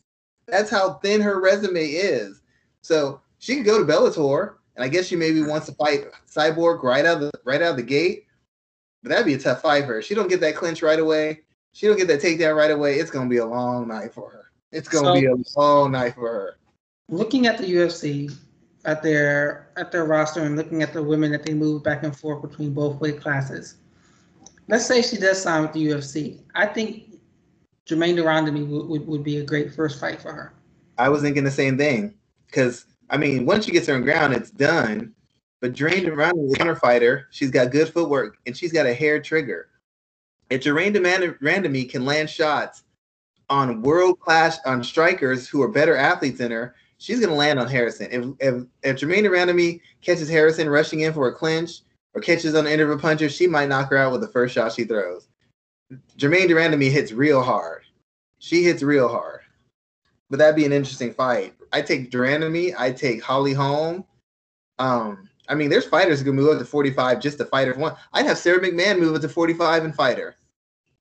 That's 0.48 0.70
how 0.70 0.96
thin 0.96 1.22
her 1.22 1.40
resume 1.40 1.86
is. 1.86 2.42
So 2.82 3.22
she 3.38 3.56
could 3.56 3.66
go 3.66 3.78
to 3.84 3.92
Bellator, 3.92 4.56
and 4.76 4.84
I 4.84 4.88
guess 4.88 5.08
she 5.08 5.16
maybe 5.16 5.42
wants 5.42 5.68
to 5.68 5.74
fight 5.74 6.06
Cyborg 6.28 6.84
right 6.84 7.06
out 7.06 7.22
of 7.22 7.32
the 7.32 7.32
right 7.46 7.62
out 7.62 7.72
of 7.72 7.78
the 7.78 7.84
gate. 7.84 8.26
But 9.02 9.10
that'd 9.10 9.26
be 9.26 9.34
a 9.34 9.40
tough 9.40 9.62
fight 9.62 9.86
for 9.86 9.94
her. 9.96 10.02
She 10.02 10.16
don't 10.16 10.30
get 10.30 10.40
that 10.42 10.56
clinch 10.56 10.82
right 10.82 11.00
away. 11.00 11.42
She 11.74 11.88
don't 11.88 11.98
get 11.98 12.08
that 12.08 12.22
takedown 12.22 12.56
right 12.56 12.72
away. 12.72 12.96
It's 12.96 13.12
gonna 13.12 13.30
be 13.30 13.38
a 13.38 13.46
long 13.46 13.88
night 13.88 14.14
for 14.14 14.30
her. 14.30 14.46
It's 14.72 14.88
gonna 14.88 15.08
So- 15.08 15.22
be 15.22 15.26
a 15.26 15.36
long 15.60 15.92
night 15.92 16.16
for 16.16 16.28
her. 16.28 16.58
Looking 17.10 17.48
at 17.48 17.58
the 17.58 17.66
UFC, 17.66 18.32
at 18.86 19.04
their 19.04 19.70
at 19.76 19.92
their 19.92 20.06
roster, 20.06 20.42
and 20.42 20.56
looking 20.56 20.82
at 20.82 20.94
the 20.94 21.04
women 21.04 21.32
that 21.32 21.44
they 21.46 21.54
move 21.54 21.84
back 21.84 22.04
and 22.04 22.16
forth 22.16 22.42
between 22.42 22.74
both 22.74 23.00
weight 23.00 23.20
classes. 23.20 23.76
Let's 24.68 24.86
say 24.86 25.02
she 25.02 25.18
does 25.18 25.42
sign 25.42 25.62
with 25.64 25.74
the 25.74 25.88
UFC. 25.88 26.40
I 26.56 26.66
think 26.66 27.20
Germaine 27.86 28.16
de 28.16 28.24
Randamie 28.24 28.68
would, 28.68 28.88
would, 28.88 29.08
would 29.08 29.24
be 29.24 29.38
a 29.38 29.44
great 29.44 29.74
first 29.74 30.00
fight 30.00 30.22
for 30.22 30.32
her. 30.32 30.54
I 30.98 31.10
was 31.10 31.22
thinking 31.22 31.44
the 31.44 31.52
same 31.52 31.78
thing 31.78 32.14
because 32.48 32.86
I 33.10 33.18
mean, 33.18 33.46
once 33.46 33.66
she 33.66 33.72
gets 33.72 33.88
her 33.88 33.96
on 33.96 34.02
ground, 34.02 34.34
it's 34.34 34.52
done. 34.52 35.14
But 35.62 35.74
de 35.74 35.84
Randamie 35.86 36.48
is 36.48 36.54
a 36.54 36.58
counter 36.58 36.76
fighter. 36.76 37.28
She's 37.32 37.52
got 37.52 37.72
good 37.72 37.88
footwork 37.88 38.38
and 38.46 38.56
she's 38.56 38.74
got 38.74 38.86
a 38.86 38.94
hair 38.94 39.22
trigger. 39.22 39.70
If 40.50 40.62
Germaine 40.62 40.94
Randamie 40.94 41.90
can 41.90 42.06
land 42.06 42.30
shots 42.30 42.84
on 43.50 43.82
world 43.82 44.20
class 44.20 44.60
on 44.66 44.84
strikers 44.84 45.48
who 45.48 45.62
are 45.62 45.70
better 45.70 45.96
athletes 45.96 46.40
than 46.40 46.52
her, 46.52 46.76
she's 46.98 47.20
gonna 47.20 47.34
land 47.34 47.60
on 47.60 47.70
Harrison. 47.70 48.10
If 48.12 48.26
if 48.40 48.64
if 48.84 48.98
Germaine 48.98 49.24
Randamie 49.26 49.80
catches 50.02 50.30
Harrison 50.30 50.70
rushing 50.70 51.00
in 51.02 51.14
for 51.14 51.30
a 51.30 51.34
clinch 51.34 51.80
or 52.14 52.22
catches 52.22 52.56
on 52.56 52.66
the 52.66 52.72
end 52.72 52.82
of 52.82 52.90
a 52.90 52.98
puncher, 52.98 53.30
she 53.30 53.48
might 53.48 53.70
knock 53.70 53.90
her 53.90 53.98
out 53.98 54.12
with 54.12 54.22
the 54.22 54.28
first 54.28 54.54
shot 54.54 54.74
she 54.74 54.84
throws. 54.84 55.28
Germaine 56.18 56.48
de 56.48 56.56
Randamie 56.56 56.92
hits 56.92 57.14
real 57.14 57.42
hard. 57.42 57.84
She 58.40 58.64
hits 58.64 58.84
real 58.84 59.08
hard. 59.08 59.42
But 60.30 60.40
that'd 60.40 60.56
be 60.56 60.66
an 60.66 60.74
interesting 60.74 61.14
fight. 61.14 61.56
I 61.74 61.82
take 61.82 62.12
de 62.12 62.18
Randamie. 62.18 62.74
I 62.78 62.92
take 62.92 63.22
Holly 63.22 63.54
Holm. 63.54 64.06
Um, 64.80 65.28
I 65.50 65.56
mean, 65.56 65.70
there's 65.70 65.86
fighters 65.86 66.20
who 66.20 66.26
can 66.26 66.36
move 66.36 66.52
up 66.54 66.60
to 66.60 66.66
45 66.66 67.20
just 67.20 67.40
to 67.40 67.46
fight. 67.46 67.76
One, 67.78 67.96
I'd 68.14 68.28
have 68.28 68.38
Sarah 68.38 68.62
McMann 68.62 69.00
move 69.00 69.16
up 69.16 69.22
to 69.22 69.30
45 69.30 69.84
and 69.84 69.96
fight 69.96 70.18
her. 70.18 70.36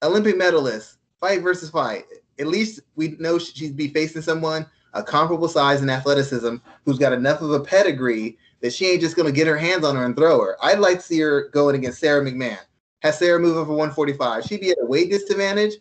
Olympic 0.02 0.37
medalist, 0.37 0.96
fight 1.20 1.42
versus 1.42 1.70
fight. 1.70 2.04
At 2.40 2.48
least 2.48 2.80
we 2.96 3.16
know 3.20 3.38
she'd 3.38 3.76
be 3.76 3.88
facing 3.88 4.22
someone 4.22 4.66
a 4.94 5.02
comparable 5.02 5.48
size 5.48 5.80
and 5.80 5.90
athleticism 5.90 6.56
who's 6.85 6.98
got 6.98 7.12
enough 7.12 7.40
of 7.40 7.52
a 7.52 7.61
pedigree 7.61 8.37
that 8.61 8.72
she 8.72 8.87
ain't 8.87 9.00
just 9.00 9.16
gonna 9.16 9.32
get 9.32 9.46
her 9.46 9.56
hands 9.56 9.85
on 9.85 9.96
her 9.96 10.04
and 10.04 10.16
throw 10.16 10.40
her. 10.40 10.56
I'd 10.62 10.78
like 10.78 10.98
to 10.98 11.04
see 11.04 11.20
her 11.20 11.48
going 11.50 11.76
against 11.76 12.00
Sarah 12.00 12.24
McMann. 12.24 12.58
Has 13.00 13.18
Sarah 13.18 13.38
move 13.38 13.56
up 13.56 13.66
for 13.66 13.74
145. 13.74 14.44
She'd 14.44 14.61
be 14.61 14.70
at 14.70 14.78
a 14.80 14.87
weight 14.87 15.11
disadvantage, 15.11 15.74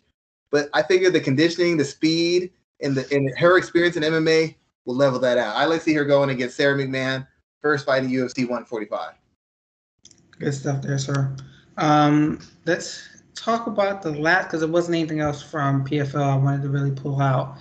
but 0.50 0.68
I 0.72 0.82
figure 0.82 1.10
the 1.10 1.20
conditioning, 1.20 1.76
the 1.76 1.84
speed, 1.84 2.52
and 2.80 2.94
the 2.94 3.06
and 3.14 3.30
her 3.38 3.58
experience 3.58 3.96
in 3.96 4.02
MMA 4.02 4.56
will 4.84 4.94
level 4.94 5.18
that 5.20 5.38
out. 5.38 5.56
I 5.56 5.64
like 5.64 5.80
to 5.80 5.84
see 5.84 5.94
her 5.94 6.04
going 6.04 6.30
against 6.30 6.56
Sarah 6.56 6.76
McMann, 6.76 7.26
first 7.60 7.86
fight 7.86 8.04
in 8.04 8.10
UFC 8.10 8.40
145. 8.40 9.14
Good 10.38 10.54
stuff 10.54 10.82
there, 10.82 10.98
sir. 10.98 11.34
Um, 11.78 12.40
let's 12.66 13.08
talk 13.34 13.66
about 13.66 14.02
the 14.02 14.12
last 14.12 14.44
because 14.44 14.60
there 14.60 14.68
wasn't 14.68 14.96
anything 14.96 15.20
else 15.20 15.42
from 15.42 15.84
PFL 15.86 16.22
I 16.22 16.36
wanted 16.36 16.62
to 16.62 16.68
really 16.68 16.90
pull 16.90 17.20
out. 17.20 17.56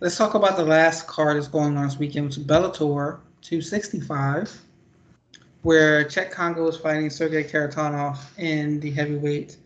Let's 0.00 0.16
talk 0.16 0.34
about 0.34 0.56
the 0.56 0.64
last 0.64 1.06
card 1.06 1.36
that's 1.36 1.48
going 1.48 1.76
on 1.76 1.86
this 1.86 1.98
weekend, 1.98 2.26
which 2.26 2.36
is 2.36 2.44
Bellator 2.44 3.20
265, 3.40 4.60
where 5.62 6.04
Cheick 6.04 6.30
Kongo 6.30 6.68
is 6.68 6.76
fighting 6.76 7.08
Sergei 7.08 7.44
Kharitonov 7.44 8.18
in 8.38 8.78
the 8.80 8.90
heavyweight 8.90 9.56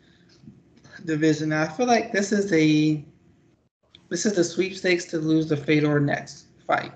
division. 1.05 1.49
Now, 1.49 1.63
I 1.63 1.69
feel 1.69 1.87
like 1.87 2.13
this 2.13 2.31
is 2.31 2.53
a 2.53 3.05
this 4.09 4.27
is 4.27 4.35
the 4.35 4.45
sweepstakes 4.45 5.05
to 5.07 5.19
lose 5.19 5.49
the 5.49 5.57
Fedor 5.57 6.01
next 6.01 6.47
fight. 6.71 6.93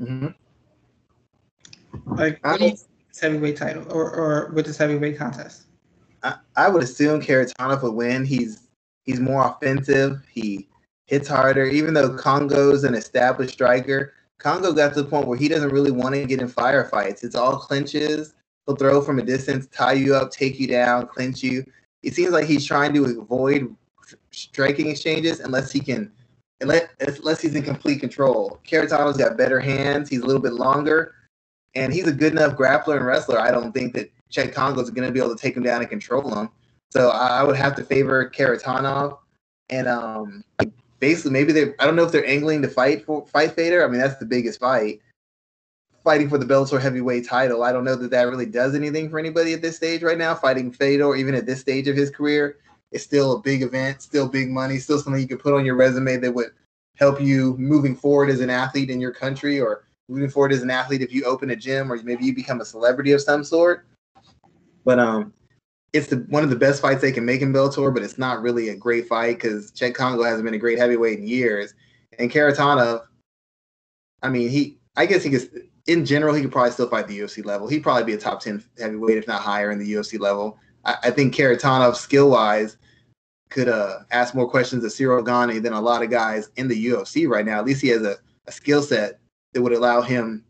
Mm-hmm. 0.00 0.28
Like, 2.16 2.42
what 2.44 2.58
do 2.58 2.64
you 2.64 2.70
think 2.70 2.88
heavyweight 3.20 3.56
title 3.56 3.84
or, 3.92 4.10
or 4.10 4.52
with 4.54 4.66
this 4.66 4.78
heavyweight 4.78 5.18
contest? 5.18 5.64
I, 6.22 6.36
I 6.56 6.68
would 6.68 6.82
assume 6.82 7.20
Kharitonov 7.20 7.82
would 7.82 7.92
win. 7.92 8.24
He's 8.24 8.68
he's 9.04 9.20
more 9.20 9.46
offensive. 9.46 10.22
He 10.32 10.68
hits 11.06 11.28
harder. 11.28 11.66
Even 11.66 11.92
though 11.92 12.16
Kongo's 12.16 12.84
an 12.84 12.94
established 12.94 13.52
striker, 13.52 14.14
Kongo 14.38 14.72
got 14.72 14.94
to 14.94 15.02
the 15.02 15.08
point 15.08 15.26
where 15.26 15.38
he 15.38 15.48
doesn't 15.48 15.72
really 15.72 15.90
want 15.90 16.14
to 16.14 16.24
get 16.24 16.40
in 16.40 16.48
firefights. 16.48 17.22
It's 17.22 17.36
all 17.36 17.58
clinches. 17.58 18.34
He'll 18.66 18.76
throw 18.76 19.02
from 19.02 19.18
a 19.18 19.22
distance, 19.22 19.66
tie 19.66 19.92
you 19.92 20.14
up, 20.14 20.30
take 20.30 20.58
you 20.58 20.68
down, 20.68 21.08
clinch 21.08 21.42
you. 21.42 21.64
It 22.02 22.14
seems 22.14 22.30
like 22.30 22.46
he's 22.46 22.64
trying 22.64 22.94
to 22.94 23.20
avoid 23.20 23.76
striking 24.30 24.88
exchanges 24.88 25.40
unless 25.40 25.70
he 25.70 25.80
can, 25.80 26.12
unless, 26.62 27.40
he's 27.40 27.54
in 27.54 27.62
complete 27.62 28.00
control. 28.00 28.60
Kharitonov's 28.66 29.16
got 29.16 29.36
better 29.36 29.60
hands. 29.60 30.08
He's 30.08 30.20
a 30.20 30.26
little 30.26 30.42
bit 30.42 30.52
longer, 30.52 31.14
and 31.74 31.92
he's 31.92 32.06
a 32.06 32.12
good 32.12 32.32
enough 32.32 32.56
grappler 32.56 32.96
and 32.96 33.06
wrestler. 33.06 33.38
I 33.38 33.50
don't 33.50 33.72
think 33.72 33.94
that 33.94 34.10
Cheick 34.32 34.54
Kongo's 34.54 34.90
going 34.90 35.06
to 35.06 35.12
be 35.12 35.20
able 35.20 35.34
to 35.34 35.40
take 35.40 35.56
him 35.56 35.62
down 35.62 35.80
and 35.80 35.90
control 35.90 36.34
him. 36.34 36.48
So 36.90 37.10
I, 37.10 37.42
would 37.42 37.56
have 37.56 37.74
to 37.76 37.84
favor 37.84 38.30
Kharitonov, 38.30 39.18
and 39.70 39.88
um, 39.88 40.44
basically 41.00 41.30
maybe 41.30 41.52
they. 41.52 41.74
I 41.78 41.86
don't 41.86 41.96
know 41.96 42.04
if 42.04 42.12
they're 42.12 42.26
angling 42.26 42.62
to 42.62 42.68
fight 42.68 43.06
for 43.06 43.26
fight 43.26 43.52
Fedor. 43.52 43.84
I 43.84 43.88
mean 43.88 44.00
that's 44.00 44.18
the 44.18 44.26
biggest 44.26 44.60
fight. 44.60 45.00
Fighting 46.04 46.28
for 46.28 46.36
the 46.36 46.44
Bellator 46.44 46.80
heavyweight 46.80 47.26
title. 47.26 47.62
I 47.62 47.72
don't 47.72 47.84
know 47.84 47.96
that 47.96 48.10
that 48.10 48.24
really 48.24 48.44
does 48.44 48.74
anything 48.74 49.08
for 49.08 49.18
anybody 49.18 49.54
at 49.54 49.62
this 49.62 49.76
stage 49.76 50.02
right 50.02 50.18
now. 50.18 50.34
Fighting 50.34 50.70
Fedor, 50.70 51.16
even 51.16 51.34
at 51.34 51.46
this 51.46 51.60
stage 51.60 51.88
of 51.88 51.96
his 51.96 52.10
career, 52.10 52.58
is 52.92 53.02
still 53.02 53.36
a 53.36 53.40
big 53.40 53.62
event, 53.62 54.02
still 54.02 54.28
big 54.28 54.50
money, 54.50 54.78
still 54.78 54.98
something 54.98 55.20
you 55.20 55.28
could 55.28 55.40
put 55.40 55.54
on 55.54 55.64
your 55.64 55.74
resume 55.74 56.16
that 56.18 56.32
would 56.32 56.50
help 56.96 57.20
you 57.20 57.56
moving 57.58 57.96
forward 57.96 58.30
as 58.30 58.40
an 58.40 58.50
athlete 58.50 58.90
in 58.90 59.00
your 59.00 59.12
country 59.12 59.60
or 59.60 59.84
moving 60.08 60.30
forward 60.30 60.52
as 60.52 60.62
an 60.62 60.70
athlete 60.70 61.00
if 61.00 61.12
you 61.12 61.24
open 61.24 61.50
a 61.50 61.56
gym 61.56 61.90
or 61.90 62.00
maybe 62.02 62.24
you 62.24 62.34
become 62.34 62.60
a 62.60 62.64
celebrity 62.64 63.12
of 63.12 63.20
some 63.20 63.42
sort. 63.42 63.86
But 64.84 64.98
um, 64.98 65.32
it's 65.92 66.08
the 66.08 66.16
one 66.28 66.42
of 66.42 66.50
the 66.50 66.56
best 66.56 66.82
fights 66.82 67.00
they 67.00 67.12
can 67.12 67.24
make 67.24 67.42
in 67.42 67.52
Bellator, 67.52 67.92
but 67.92 68.02
it's 68.02 68.18
not 68.18 68.42
really 68.42 68.68
a 68.70 68.76
great 68.76 69.06
fight 69.06 69.36
because 69.36 69.70
Cheick 69.72 69.94
Kongo 69.94 70.22
hasn't 70.22 70.44
been 70.44 70.54
a 70.54 70.58
great 70.58 70.78
heavyweight 70.78 71.18
in 71.18 71.26
years. 71.26 71.74
And 72.18 72.30
Kharitonov, 72.30 73.04
I 74.22 74.28
mean, 74.28 74.48
he 74.48 74.78
I 74.96 75.06
guess 75.06 75.22
he 75.22 75.30
could 75.30 75.68
in 75.86 76.04
general 76.04 76.34
he 76.34 76.42
could 76.42 76.52
probably 76.52 76.72
still 76.72 76.88
fight 76.88 77.08
the 77.08 77.18
UFC 77.18 77.44
level. 77.44 77.68
He'd 77.68 77.82
probably 77.82 78.04
be 78.04 78.14
a 78.14 78.18
top 78.18 78.40
ten 78.40 78.62
heavyweight, 78.78 79.18
if 79.18 79.26
not 79.26 79.42
higher, 79.42 79.70
in 79.70 79.78
the 79.78 79.92
UFC 79.92 80.18
level. 80.18 80.58
I, 80.84 80.96
I 81.04 81.10
think 81.10 81.34
Kharitonov 81.34 81.96
skill 81.96 82.30
wise 82.30 82.76
could 83.52 83.68
uh, 83.68 84.00
ask 84.10 84.34
more 84.34 84.48
questions 84.48 84.84
of 84.84 84.90
Ciryl 84.90 85.24
Gane 85.24 85.62
than 85.62 85.72
a 85.72 85.80
lot 85.80 86.02
of 86.02 86.10
guys 86.10 86.50
in 86.56 86.68
the 86.68 86.86
UFC 86.86 87.28
right 87.28 87.44
now. 87.44 87.58
At 87.58 87.66
least 87.66 87.82
he 87.82 87.88
has 87.88 88.02
a, 88.02 88.16
a 88.46 88.52
skill 88.52 88.82
set 88.82 89.20
that 89.52 89.62
would 89.62 89.72
allow 89.72 90.00
him 90.00 90.44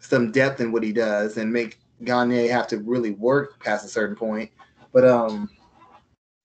some 0.00 0.30
depth 0.32 0.60
in 0.60 0.72
what 0.72 0.82
he 0.82 0.92
does 0.92 1.36
and 1.36 1.52
make 1.52 1.78
Gane 2.04 2.48
have 2.48 2.66
to 2.68 2.78
really 2.78 3.12
work 3.12 3.62
past 3.62 3.84
a 3.84 3.88
certain 3.88 4.16
point. 4.16 4.50
But 4.92 5.06
um, 5.06 5.48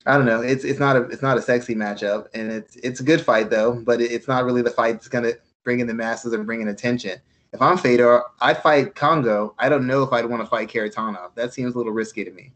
I 0.05 0.17
don't 0.17 0.25
know. 0.25 0.41
It's 0.41 0.63
it's 0.63 0.79
not 0.79 0.95
a 0.95 1.03
it's 1.03 1.21
not 1.21 1.37
a 1.37 1.41
sexy 1.41 1.75
matchup, 1.75 2.27
and 2.33 2.51
it's 2.51 2.75
it's 2.77 2.99
a 2.99 3.03
good 3.03 3.21
fight 3.21 3.49
though. 3.49 3.73
But 3.73 4.01
it, 4.01 4.11
it's 4.11 4.27
not 4.27 4.45
really 4.45 4.61
the 4.61 4.69
fight 4.69 4.93
that's 4.93 5.07
gonna 5.07 5.33
bring 5.63 5.79
in 5.79 5.87
the 5.87 5.93
masses 5.93 6.33
or 6.33 6.43
bring 6.43 6.61
in 6.61 6.67
attention. 6.67 7.19
If 7.53 7.61
I'm 7.61 7.77
Fedor, 7.77 8.23
I'd 8.41 8.61
fight 8.61 8.95
Kongo. 8.95 9.53
I 9.59 9.69
don't 9.69 9.85
know 9.85 10.03
if 10.03 10.11
I'd 10.11 10.25
want 10.25 10.41
to 10.41 10.47
fight 10.47 10.69
Kharitonov. 10.69 11.35
That 11.35 11.53
seems 11.53 11.75
a 11.75 11.77
little 11.77 11.93
risky 11.93 12.25
to 12.25 12.31
me. 12.31 12.51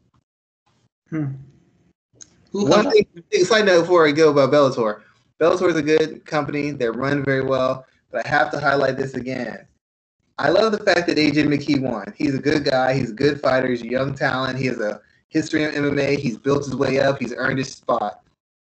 Hmm. 1.10 1.36
Who 2.58 2.66
One 2.66 2.90
thing, 2.90 3.06
side 3.46 3.68
note 3.68 3.82
before 3.82 4.08
I 4.08 4.12
go 4.12 4.32
about 4.32 4.52
Bellator. 4.52 5.02
Bellator 5.40 5.70
is 5.70 5.76
a 5.76 5.82
good 5.84 6.26
company. 6.26 6.72
They're 6.72 6.92
run 6.92 7.24
very 7.24 7.44
well. 7.44 7.86
But 8.10 8.26
I 8.26 8.30
have 8.30 8.50
to 8.50 8.60
highlight 8.60 8.98
this 8.98 9.14
again. 9.14 9.68
I 10.40 10.50
love 10.50 10.72
the 10.72 10.84
fact 10.84 11.06
that 11.06 11.18
AJ 11.18 11.46
McKee 11.46 11.80
won. 11.80 12.12
He's 12.18 12.34
a 12.34 12.42
good 12.42 12.64
guy. 12.64 12.96
He's 12.96 13.12
a 13.12 13.14
good 13.14 13.40
fighter. 13.40 13.68
He's 13.68 13.84
a 13.84 13.88
young 13.88 14.16
talent. 14.16 14.58
He 14.58 14.66
has 14.66 14.80
a 14.80 15.02
history 15.28 15.66
in 15.66 15.72
MMA. 15.72 16.18
He's 16.18 16.40
built 16.40 16.66
his 16.66 16.76
way 16.76 17.00
up. 17.00 17.20
He's 17.20 17.32
earned 17.32 17.60
his 17.60 17.72
spot. 17.72 18.24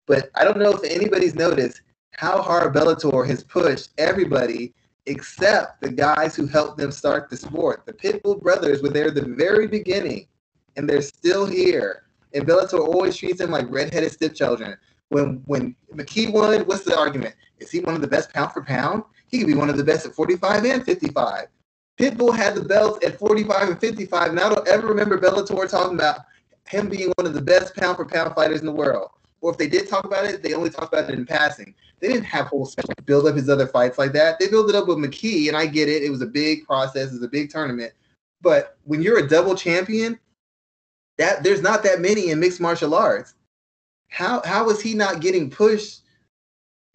But 0.05 0.31
I 0.35 0.43
don't 0.43 0.59
know 0.59 0.73
if 0.73 0.83
anybody's 0.83 1.35
noticed 1.35 1.81
how 2.11 2.41
hard 2.41 2.75
Bellator 2.75 3.25
has 3.25 3.41
pushed 3.41 3.91
everybody 3.97 4.73
except 5.05 5.79
the 5.79 5.91
guys 5.91 6.35
who 6.35 6.45
helped 6.45 6.77
them 6.77 6.91
start 6.91 7.29
the 7.29 7.37
sport. 7.37 7.85
The 7.85 7.93
Pitbull 7.93 8.41
brothers 8.41 8.81
were 8.81 8.89
there 8.89 9.07
at 9.07 9.15
the 9.15 9.33
very 9.37 9.65
beginning, 9.65 10.27
and 10.75 10.89
they're 10.89 11.01
still 11.01 11.45
here. 11.45 12.03
And 12.33 12.45
Bellator 12.45 12.79
always 12.79 13.15
treats 13.15 13.39
them 13.39 13.51
like 13.51 13.69
redheaded 13.69 14.11
stepchildren. 14.11 14.77
When 15.09 15.41
when 15.45 15.75
McKee 15.93 16.31
won, 16.31 16.59
what's 16.61 16.83
the 16.83 16.97
argument? 16.97 17.35
Is 17.59 17.71
he 17.71 17.79
one 17.79 17.95
of 17.95 18.01
the 18.01 18.07
best 18.07 18.33
pound 18.33 18.51
for 18.51 18.63
pound? 18.63 19.03
He 19.27 19.39
could 19.39 19.47
be 19.47 19.53
one 19.53 19.69
of 19.69 19.77
the 19.77 19.83
best 19.83 20.05
at 20.05 20.13
45 20.13 20.65
and 20.65 20.83
55. 20.83 21.47
Pitbull 21.97 22.35
had 22.35 22.55
the 22.55 22.61
belts 22.61 23.03
at 23.05 23.17
45 23.17 23.69
and 23.69 23.79
55, 23.79 24.29
and 24.29 24.39
I 24.39 24.49
don't 24.49 24.67
ever 24.67 24.87
remember 24.87 25.17
Bellator 25.17 25.69
talking 25.69 25.97
about 25.97 26.21
him 26.67 26.89
being 26.89 27.11
one 27.15 27.25
of 27.25 27.33
the 27.33 27.41
best 27.41 27.75
pound 27.75 27.97
for 27.97 28.05
pound 28.05 28.35
fighters 28.35 28.59
in 28.59 28.65
the 28.65 28.71
world. 28.71 29.09
Or 29.41 29.51
if 29.51 29.57
they 29.57 29.67
did 29.67 29.87
talk 29.87 30.05
about 30.05 30.25
it, 30.25 30.43
they 30.43 30.53
only 30.53 30.69
talked 30.69 30.93
about 30.93 31.09
it 31.09 31.17
in 31.17 31.25
passing. 31.25 31.73
They 31.99 32.07
didn't 32.09 32.25
have 32.25 32.47
whole 32.47 32.69
build 33.05 33.27
up 33.27 33.35
his 33.35 33.49
other 33.49 33.67
fights 33.67 33.97
like 33.97 34.11
that. 34.13 34.39
They 34.39 34.47
built 34.47 34.69
it 34.69 34.75
up 34.75 34.87
with 34.87 34.97
McKee, 34.97 35.47
and 35.47 35.57
I 35.57 35.65
get 35.65 35.89
it. 35.89 36.03
It 36.03 36.09
was 36.09 36.21
a 36.21 36.27
big 36.27 36.65
process, 36.65 37.09
it 37.09 37.13
was 37.13 37.23
a 37.23 37.27
big 37.27 37.49
tournament. 37.49 37.93
But 38.41 38.77
when 38.83 39.01
you're 39.01 39.19
a 39.19 39.27
double 39.27 39.55
champion, 39.55 40.19
that 41.17 41.43
there's 41.43 41.61
not 41.61 41.83
that 41.83 41.99
many 41.99 42.29
in 42.29 42.39
mixed 42.39 42.61
martial 42.61 42.95
arts. 42.95 43.33
How 44.09 44.41
how 44.45 44.69
is 44.69 44.81
he 44.81 44.93
not 44.93 45.21
getting 45.21 45.49
pushed 45.49 46.01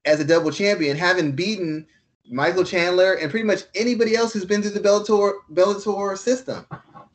as 0.04 0.20
a 0.20 0.24
double 0.24 0.50
champion, 0.50 0.96
having 0.96 1.32
beaten 1.32 1.86
Michael 2.30 2.64
Chandler 2.64 3.14
and 3.14 3.30
pretty 3.30 3.46
much 3.46 3.64
anybody 3.74 4.16
else 4.16 4.32
who's 4.32 4.44
been 4.44 4.62
through 4.62 4.70
the 4.72 4.80
Bellator 4.80 5.34
Bellator 5.52 6.16
system? 6.16 6.66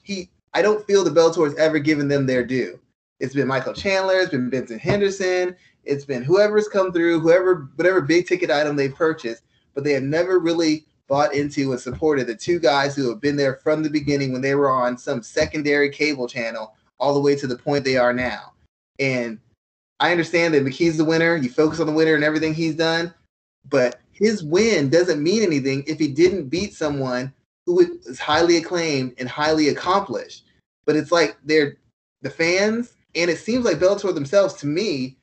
He 0.04 0.30
I 0.54 0.62
don't 0.62 0.86
feel 0.86 1.04
the 1.04 1.10
Bellator 1.10 1.46
has 1.46 1.56
ever 1.56 1.80
given 1.80 2.08
them 2.08 2.26
their 2.26 2.46
due. 2.46 2.80
It's 3.20 3.34
been 3.34 3.48
Michael 3.48 3.74
Chandler, 3.74 4.20
it's 4.20 4.32
been 4.32 4.50
Benson 4.50 4.78
Henderson, 4.78 5.56
it's 5.84 6.06
been 6.06 6.24
whoever's 6.24 6.67
come 6.67 6.91
through, 6.91 7.20
whoever 7.20 7.70
whatever 7.76 8.02
big 8.02 8.28
ticket 8.28 8.52
item 8.52 8.76
they've 8.76 8.93
purchased, 8.93 9.43
but 9.74 9.84
they 9.84 9.93
have 9.93 10.04
never 10.04 10.39
really 10.39 10.86
bought 11.08 11.34
into 11.34 11.72
and 11.72 11.80
supported 11.80 12.28
the 12.28 12.36
two 12.36 12.60
guys 12.60 12.96
who 12.96 13.10
have 13.10 13.22
been 13.22 13.38
there 13.38 13.56
from 13.56 13.82
the 13.82 13.89
beginning 13.89 14.34
when 14.34 14.41
they 14.41 14.56
were 14.56 14.70
on 14.70 14.98
some 14.98 15.24
secondary 15.24 15.89
cable 15.89 16.28
channel 16.28 16.74
all 16.99 17.13
the 17.13 17.19
way 17.19 17.36
to 17.36 17.47
the 17.47 17.57
point 17.57 17.83
they 17.83 17.97
are 17.97 18.13
now. 18.13 18.53
And 18.99 19.39
I 19.99 20.12
understand 20.12 20.53
that 20.53 20.63
McKee's 20.63 20.97
the 20.97 21.05
winner. 21.05 21.36
You 21.36 21.49
focus 21.49 21.79
on 21.79 21.88
the 21.88 21.93
winner 21.93 22.15
and 22.15 22.23
everything 22.23 22.53
he's 22.53 22.75
done, 22.75 23.13
but 23.69 23.99
his 24.12 24.43
win 24.43 24.89
doesn't 24.89 25.21
mean 25.21 25.43
anything 25.43 25.83
if 25.88 25.99
he 25.99 26.07
didn't 26.07 26.49
beat 26.49 26.73
someone 26.73 27.33
who 27.65 27.99
is 28.05 28.19
highly 28.19 28.57
acclaimed 28.57 29.13
and 29.19 29.27
highly 29.27 29.69
accomplished. 29.69 30.45
But 30.86 30.95
it's 30.95 31.12
like 31.12 31.38
they're 31.43 31.77
the 32.21 32.29
fans, 32.29 32.93
and 33.15 33.29
it 33.29 33.39
seems 33.39 33.65
like 33.65 33.77
Bellator 33.77 34.13
themselves, 34.13 34.55
to 34.55 34.67
me, 34.67 35.17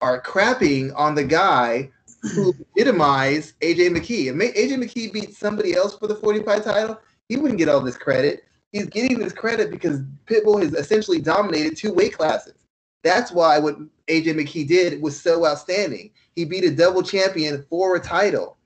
are 0.00 0.22
crapping 0.22 0.92
on 0.96 1.14
the 1.14 1.24
guy 1.24 1.90
who 2.22 2.54
legitimized 2.76 3.58
AJ 3.60 3.90
McKee. 3.90 4.26
If 4.26 4.54
AJ 4.54 4.82
McKee 4.82 5.12
beat 5.12 5.34
somebody 5.34 5.74
else 5.74 5.96
for 5.96 6.06
the 6.06 6.14
45 6.14 6.64
title, 6.64 7.00
he 7.28 7.36
wouldn't 7.36 7.58
get 7.58 7.68
all 7.68 7.80
this 7.80 7.96
credit. 7.96 8.44
He's 8.74 8.86
getting 8.86 9.20
this 9.20 9.32
credit 9.32 9.70
because 9.70 10.00
Pitbull 10.26 10.60
has 10.60 10.74
essentially 10.74 11.20
dominated 11.20 11.76
two 11.76 11.92
weight 11.92 12.16
classes. 12.16 12.54
That's 13.04 13.30
why 13.30 13.56
what 13.60 13.78
AJ 14.08 14.34
McKee 14.34 14.66
did 14.66 15.00
was 15.00 15.18
so 15.18 15.46
outstanding. 15.46 16.10
He 16.34 16.44
beat 16.44 16.64
a 16.64 16.74
double 16.74 17.04
champion 17.04 17.64
for 17.70 17.94
a 17.94 18.00
title. 18.00 18.56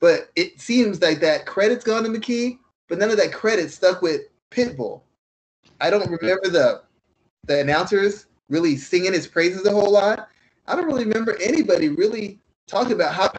But 0.00 0.30
it 0.36 0.60
seems 0.60 1.00
like 1.00 1.18
that 1.20 1.46
credit's 1.46 1.82
gone 1.82 2.02
to 2.02 2.10
McKee, 2.10 2.58
but 2.90 2.98
none 2.98 3.10
of 3.10 3.16
that 3.16 3.32
credit 3.32 3.70
stuck 3.70 4.02
with 4.02 4.20
Pitbull. 4.50 5.00
I 5.80 5.88
don't 5.88 6.10
remember 6.10 6.50
the 6.50 6.82
the 7.46 7.58
announcers 7.58 8.26
really 8.50 8.76
singing 8.76 9.14
his 9.14 9.26
praises 9.26 9.64
a 9.64 9.72
whole 9.72 9.90
lot. 9.90 10.28
I 10.66 10.76
don't 10.76 10.84
really 10.84 11.04
remember 11.04 11.38
anybody 11.40 11.88
really 11.88 12.38
talking 12.68 12.92
about 12.92 13.14
how 13.14 13.32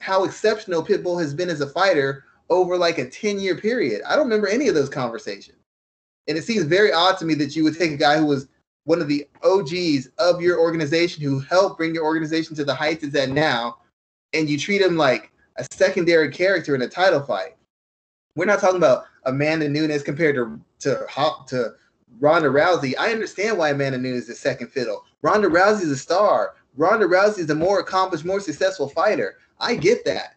how 0.00 0.24
exceptional 0.24 0.84
Pitbull 0.84 1.20
has 1.20 1.32
been 1.34 1.50
as 1.50 1.60
a 1.60 1.68
fighter 1.70 2.24
over 2.50 2.76
like 2.76 2.98
a 2.98 3.08
10 3.08 3.40
year 3.40 3.56
period. 3.56 4.02
I 4.06 4.16
don't 4.16 4.24
remember 4.24 4.48
any 4.48 4.68
of 4.68 4.74
those 4.74 4.88
conversations. 4.88 5.58
And 6.26 6.38
it 6.38 6.44
seems 6.44 6.64
very 6.64 6.92
odd 6.92 7.18
to 7.18 7.24
me 7.24 7.34
that 7.34 7.54
you 7.54 7.64
would 7.64 7.78
take 7.78 7.92
a 7.92 7.96
guy 7.96 8.18
who 8.18 8.26
was 8.26 8.48
one 8.84 9.00
of 9.00 9.08
the 9.08 9.26
OGs 9.42 10.08
of 10.18 10.40
your 10.40 10.58
organization 10.58 11.22
who 11.22 11.40
helped 11.40 11.78
bring 11.78 11.94
your 11.94 12.04
organization 12.04 12.54
to 12.56 12.64
the 12.64 12.74
heights 12.74 13.02
it's 13.02 13.16
at 13.16 13.30
now, 13.30 13.78
and 14.32 14.48
you 14.48 14.58
treat 14.58 14.82
him 14.82 14.96
like 14.96 15.32
a 15.56 15.66
secondary 15.72 16.30
character 16.30 16.74
in 16.74 16.82
a 16.82 16.88
title 16.88 17.20
fight. 17.20 17.56
We're 18.36 18.44
not 18.44 18.60
talking 18.60 18.76
about 18.76 19.04
Amanda 19.24 19.68
Nunes 19.68 20.02
compared 20.02 20.34
to 20.36 20.60
to 20.80 21.06
to 21.48 21.74
Ronda 22.20 22.48
Rousey. 22.48 22.94
I 22.98 23.10
understand 23.10 23.58
why 23.58 23.70
Amanda 23.70 23.98
Nunes 23.98 24.28
is 24.28 24.38
second 24.38 24.68
fiddle. 24.68 25.04
Ronda 25.22 25.48
Rousey 25.48 25.82
is 25.82 25.90
a 25.90 25.96
star. 25.96 26.54
Ronda 26.76 27.06
Rousey 27.06 27.38
is 27.38 27.50
a 27.50 27.54
more 27.54 27.80
accomplished, 27.80 28.24
more 28.24 28.40
successful 28.40 28.88
fighter. 28.88 29.38
I 29.60 29.76
get 29.76 30.04
that. 30.04 30.33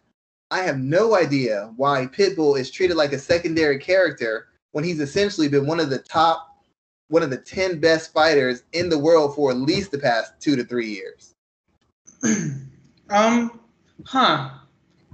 I 0.50 0.62
have 0.62 0.78
no 0.78 1.14
idea 1.14 1.72
why 1.76 2.06
Pitbull 2.06 2.58
is 2.58 2.70
treated 2.70 2.96
like 2.96 3.12
a 3.12 3.18
secondary 3.18 3.78
character 3.78 4.48
when 4.72 4.84
he's 4.84 5.00
essentially 5.00 5.48
been 5.48 5.66
one 5.66 5.80
of 5.80 5.90
the 5.90 5.98
top 5.98 6.48
one 7.08 7.22
of 7.22 7.30
the 7.30 7.38
10 7.38 7.80
best 7.80 8.12
fighters 8.12 8.64
in 8.72 8.88
the 8.88 8.98
world 8.98 9.34
for 9.34 9.50
at 9.50 9.56
least 9.56 9.90
the 9.90 9.98
past 9.98 10.32
two 10.40 10.56
to 10.56 10.64
three 10.64 10.88
years. 10.88 11.34
um, 13.10 13.60
huh. 14.04 14.50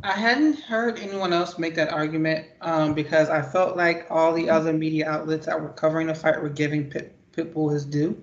I 0.03 0.12
hadn't 0.12 0.59
heard 0.59 0.99
anyone 0.99 1.33
else 1.33 1.59
make 1.59 1.75
that 1.77 1.92
argument 1.92 2.47
um, 2.61 2.94
because 2.94 3.31
I 3.31 3.40
felt 3.40 3.77
like 3.77 4.07
all 4.11 4.35
the 4.35 4.51
other 4.51 4.73
media 4.73 5.09
outlets 5.09 5.47
that 5.47 5.61
were 5.61 5.70
covering 5.70 6.09
the 6.09 6.14
fight 6.14 6.42
were 6.42 6.49
giving 6.49 6.90
Pit, 6.90 7.16
Pitbull 7.33 7.73
his 7.73 7.85
due. 7.85 8.20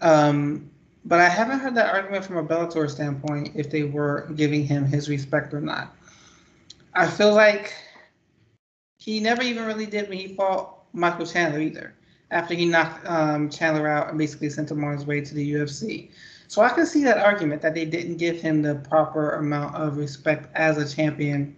Um, 0.00 0.68
but 1.04 1.20
I 1.20 1.28
haven't 1.28 1.60
heard 1.60 1.76
that 1.76 1.94
argument 1.94 2.24
from 2.24 2.38
a 2.38 2.44
Bellator 2.44 2.90
standpoint 2.90 3.52
if 3.54 3.70
they 3.70 3.84
were 3.84 4.28
giving 4.34 4.66
him 4.66 4.84
his 4.84 5.08
respect 5.08 5.54
or 5.54 5.60
not. 5.60 5.95
I 6.96 7.06
feel 7.06 7.34
like 7.34 7.74
he 8.96 9.20
never 9.20 9.42
even 9.42 9.66
really 9.66 9.86
did 9.86 10.08
when 10.08 10.18
he 10.18 10.34
fought 10.34 10.84
Michael 10.92 11.26
Chandler 11.26 11.60
either 11.60 11.94
after 12.30 12.54
he 12.54 12.64
knocked 12.64 13.06
um, 13.06 13.50
Chandler 13.50 13.86
out 13.86 14.08
and 14.08 14.18
basically 14.18 14.48
sent 14.50 14.70
him 14.70 14.82
on 14.82 14.92
his 14.92 15.06
way 15.06 15.20
to 15.20 15.34
the 15.34 15.52
UFC. 15.52 16.10
So 16.48 16.62
I 16.62 16.70
can 16.70 16.86
see 16.86 17.04
that 17.04 17.18
argument 17.18 17.60
that 17.62 17.74
they 17.74 17.84
didn't 17.84 18.16
give 18.16 18.40
him 18.40 18.62
the 18.62 18.76
proper 18.76 19.32
amount 19.32 19.74
of 19.74 19.98
respect 19.98 20.48
as 20.54 20.78
a 20.78 20.96
champion 20.96 21.54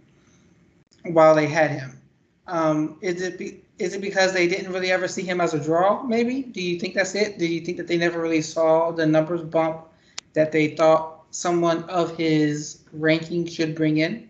while 1.04 1.34
they 1.34 1.46
had 1.46 1.70
him. 1.70 2.00
Um, 2.48 2.98
is 3.00 3.22
it 3.22 3.38
be, 3.38 3.62
is 3.78 3.94
it 3.94 4.00
because 4.00 4.32
they 4.32 4.48
didn't 4.48 4.72
really 4.72 4.90
ever 4.90 5.06
see 5.06 5.22
him 5.22 5.40
as 5.40 5.54
a 5.54 5.62
draw? 5.62 6.02
Maybe. 6.02 6.42
Do 6.42 6.60
you 6.60 6.80
think 6.80 6.94
that's 6.94 7.14
it? 7.14 7.38
Do 7.38 7.46
you 7.46 7.60
think 7.60 7.76
that 7.76 7.86
they 7.86 7.96
never 7.96 8.20
really 8.20 8.42
saw 8.42 8.90
the 8.90 9.06
numbers 9.06 9.42
bump 9.42 9.86
that 10.32 10.50
they 10.50 10.74
thought 10.74 11.24
someone 11.30 11.84
of 11.84 12.16
his 12.16 12.80
ranking 12.92 13.46
should 13.46 13.74
bring 13.74 13.98
in? 13.98 14.27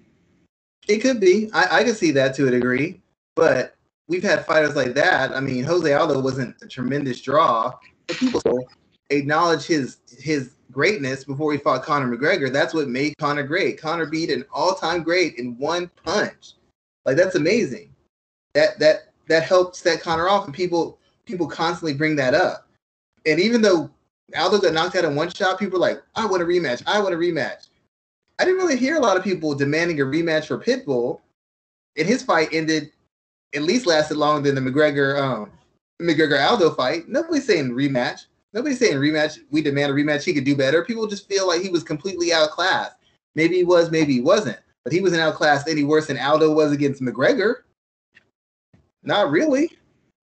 It 0.89 0.99
could 0.99 1.21
be. 1.21 1.51
I, 1.53 1.81
I 1.81 1.85
could 1.85 1.97
see 1.97 2.11
that 2.13 2.35
to 2.37 2.49
a 2.49 2.51
degree, 2.51 3.01
but 3.37 3.77
we've 4.09 4.23
had 4.23 4.47
fighters 4.47 4.75
like 4.75 4.95
that. 4.95 5.33
I 5.33 5.41
mean, 5.41 5.63
Jose 5.65 5.93
Aldo 5.93 6.21
wasn't 6.21 6.57
a 6.63 6.67
tremendous 6.67 7.21
draw, 7.21 7.75
but 8.07 8.19
people 8.19 8.67
acknowledge 9.11 9.65
his 9.65 9.99
his 10.19 10.53
greatness 10.73 11.25
before 11.25 11.53
he 11.53 11.59
fought 11.59 11.83
Conor 11.83 12.15
McGregor. 12.15 12.53
That's 12.53 12.75
what 12.75 12.89
made 12.89 13.17
Conor 13.19 13.43
great. 13.43 13.81
Conor 13.81 14.07
beat 14.07 14.31
an 14.31 14.45
all-time 14.53 15.03
great 15.03 15.37
in 15.37 15.57
one 15.59 15.91
punch. 16.05 16.55
Like 17.05 17.17
that's 17.17 17.35
amazing. 17.35 17.95
That 18.55 18.79
that 18.79 19.13
that 19.29 19.43
helped 19.43 19.77
set 19.77 20.01
Conor 20.01 20.29
off, 20.29 20.47
and 20.47 20.55
people 20.55 20.99
people 21.27 21.47
constantly 21.47 21.95
bring 21.95 22.17
that 22.17 22.35
up. 22.35 22.67
And 23.27 23.39
even 23.39 23.61
though 23.61 23.91
Aldo 24.37 24.59
got 24.61 24.73
knocked 24.73 24.97
out 24.97 25.05
in 25.05 25.15
one 25.15 25.31
shot, 25.31 25.59
people 25.59 25.77
are 25.77 25.81
like, 25.81 26.03
"I 26.15 26.25
want 26.25 26.43
a 26.43 26.47
rematch. 26.47 26.83
I 26.87 27.01
want 27.01 27.15
a 27.15 27.19
rematch." 27.19 27.68
I 28.39 28.45
didn't 28.45 28.61
really 28.61 28.77
hear 28.77 28.97
a 28.97 29.01
lot 29.01 29.17
of 29.17 29.25
people 29.25 29.55
demanding 29.55 30.01
a 30.01 30.05
rematch 30.05 30.47
for 30.47 30.59
Pitbull, 30.59 31.21
and 31.97 32.07
his 32.07 32.23
fight 32.23 32.49
ended 32.53 32.93
at 33.55 33.63
least 33.63 33.87
lasted 33.87 34.17
longer 34.17 34.53
than 34.53 34.63
the 34.63 34.71
McGregor 34.71 35.21
um 35.21 35.51
McGregor 36.01 36.45
Aldo 36.45 36.75
fight. 36.75 37.09
Nobody's 37.09 37.47
saying 37.47 37.71
rematch. 37.71 38.27
Nobody's 38.53 38.79
saying 38.79 38.97
rematch. 38.97 39.39
We 39.51 39.63
demand 39.63 39.93
a 39.93 39.95
rematch. 39.95 40.25
He 40.25 40.33
could 40.33 40.45
do 40.45 40.57
better. 40.57 40.85
People 40.85 41.07
just 41.07 41.29
feel 41.29 41.47
like 41.47 41.63
he 41.63 41.69
was 41.69 41.83
completely 41.83 42.33
outclassed. 42.33 42.97
Maybe 43.35 43.57
he 43.57 43.65
was, 43.65 43.91
maybe 43.91 44.15
he 44.15 44.21
wasn't. 44.21 44.59
But 44.85 44.93
he 44.93 45.01
wasn't 45.01 45.23
outclassed 45.23 45.69
any 45.69 45.85
worse 45.85 46.07
than 46.07 46.19
Aldo 46.19 46.55
was 46.55 46.73
against 46.73 47.03
McGregor. 47.03 47.57
Not 49.03 49.31
really. 49.31 49.73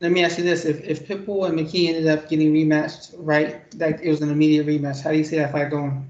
Let 0.02 0.12
me 0.12 0.24
ask 0.24 0.38
you 0.38 0.44
this: 0.44 0.66
If 0.66 0.82
if 0.84 1.08
Pitbull 1.08 1.48
and 1.48 1.58
McKee 1.58 1.88
ended 1.90 2.08
up 2.08 2.30
getting 2.30 2.54
rematched, 2.54 3.14
right? 3.18 3.62
Like 3.76 4.00
it 4.02 4.10
was 4.10 4.22
an 4.22 4.30
immediate 4.30 4.68
rematch. 4.68 5.02
How 5.02 5.12
do 5.12 5.18
you 5.18 5.24
see 5.24 5.38
that 5.38 5.52
fight 5.52 5.70
going? 5.70 6.10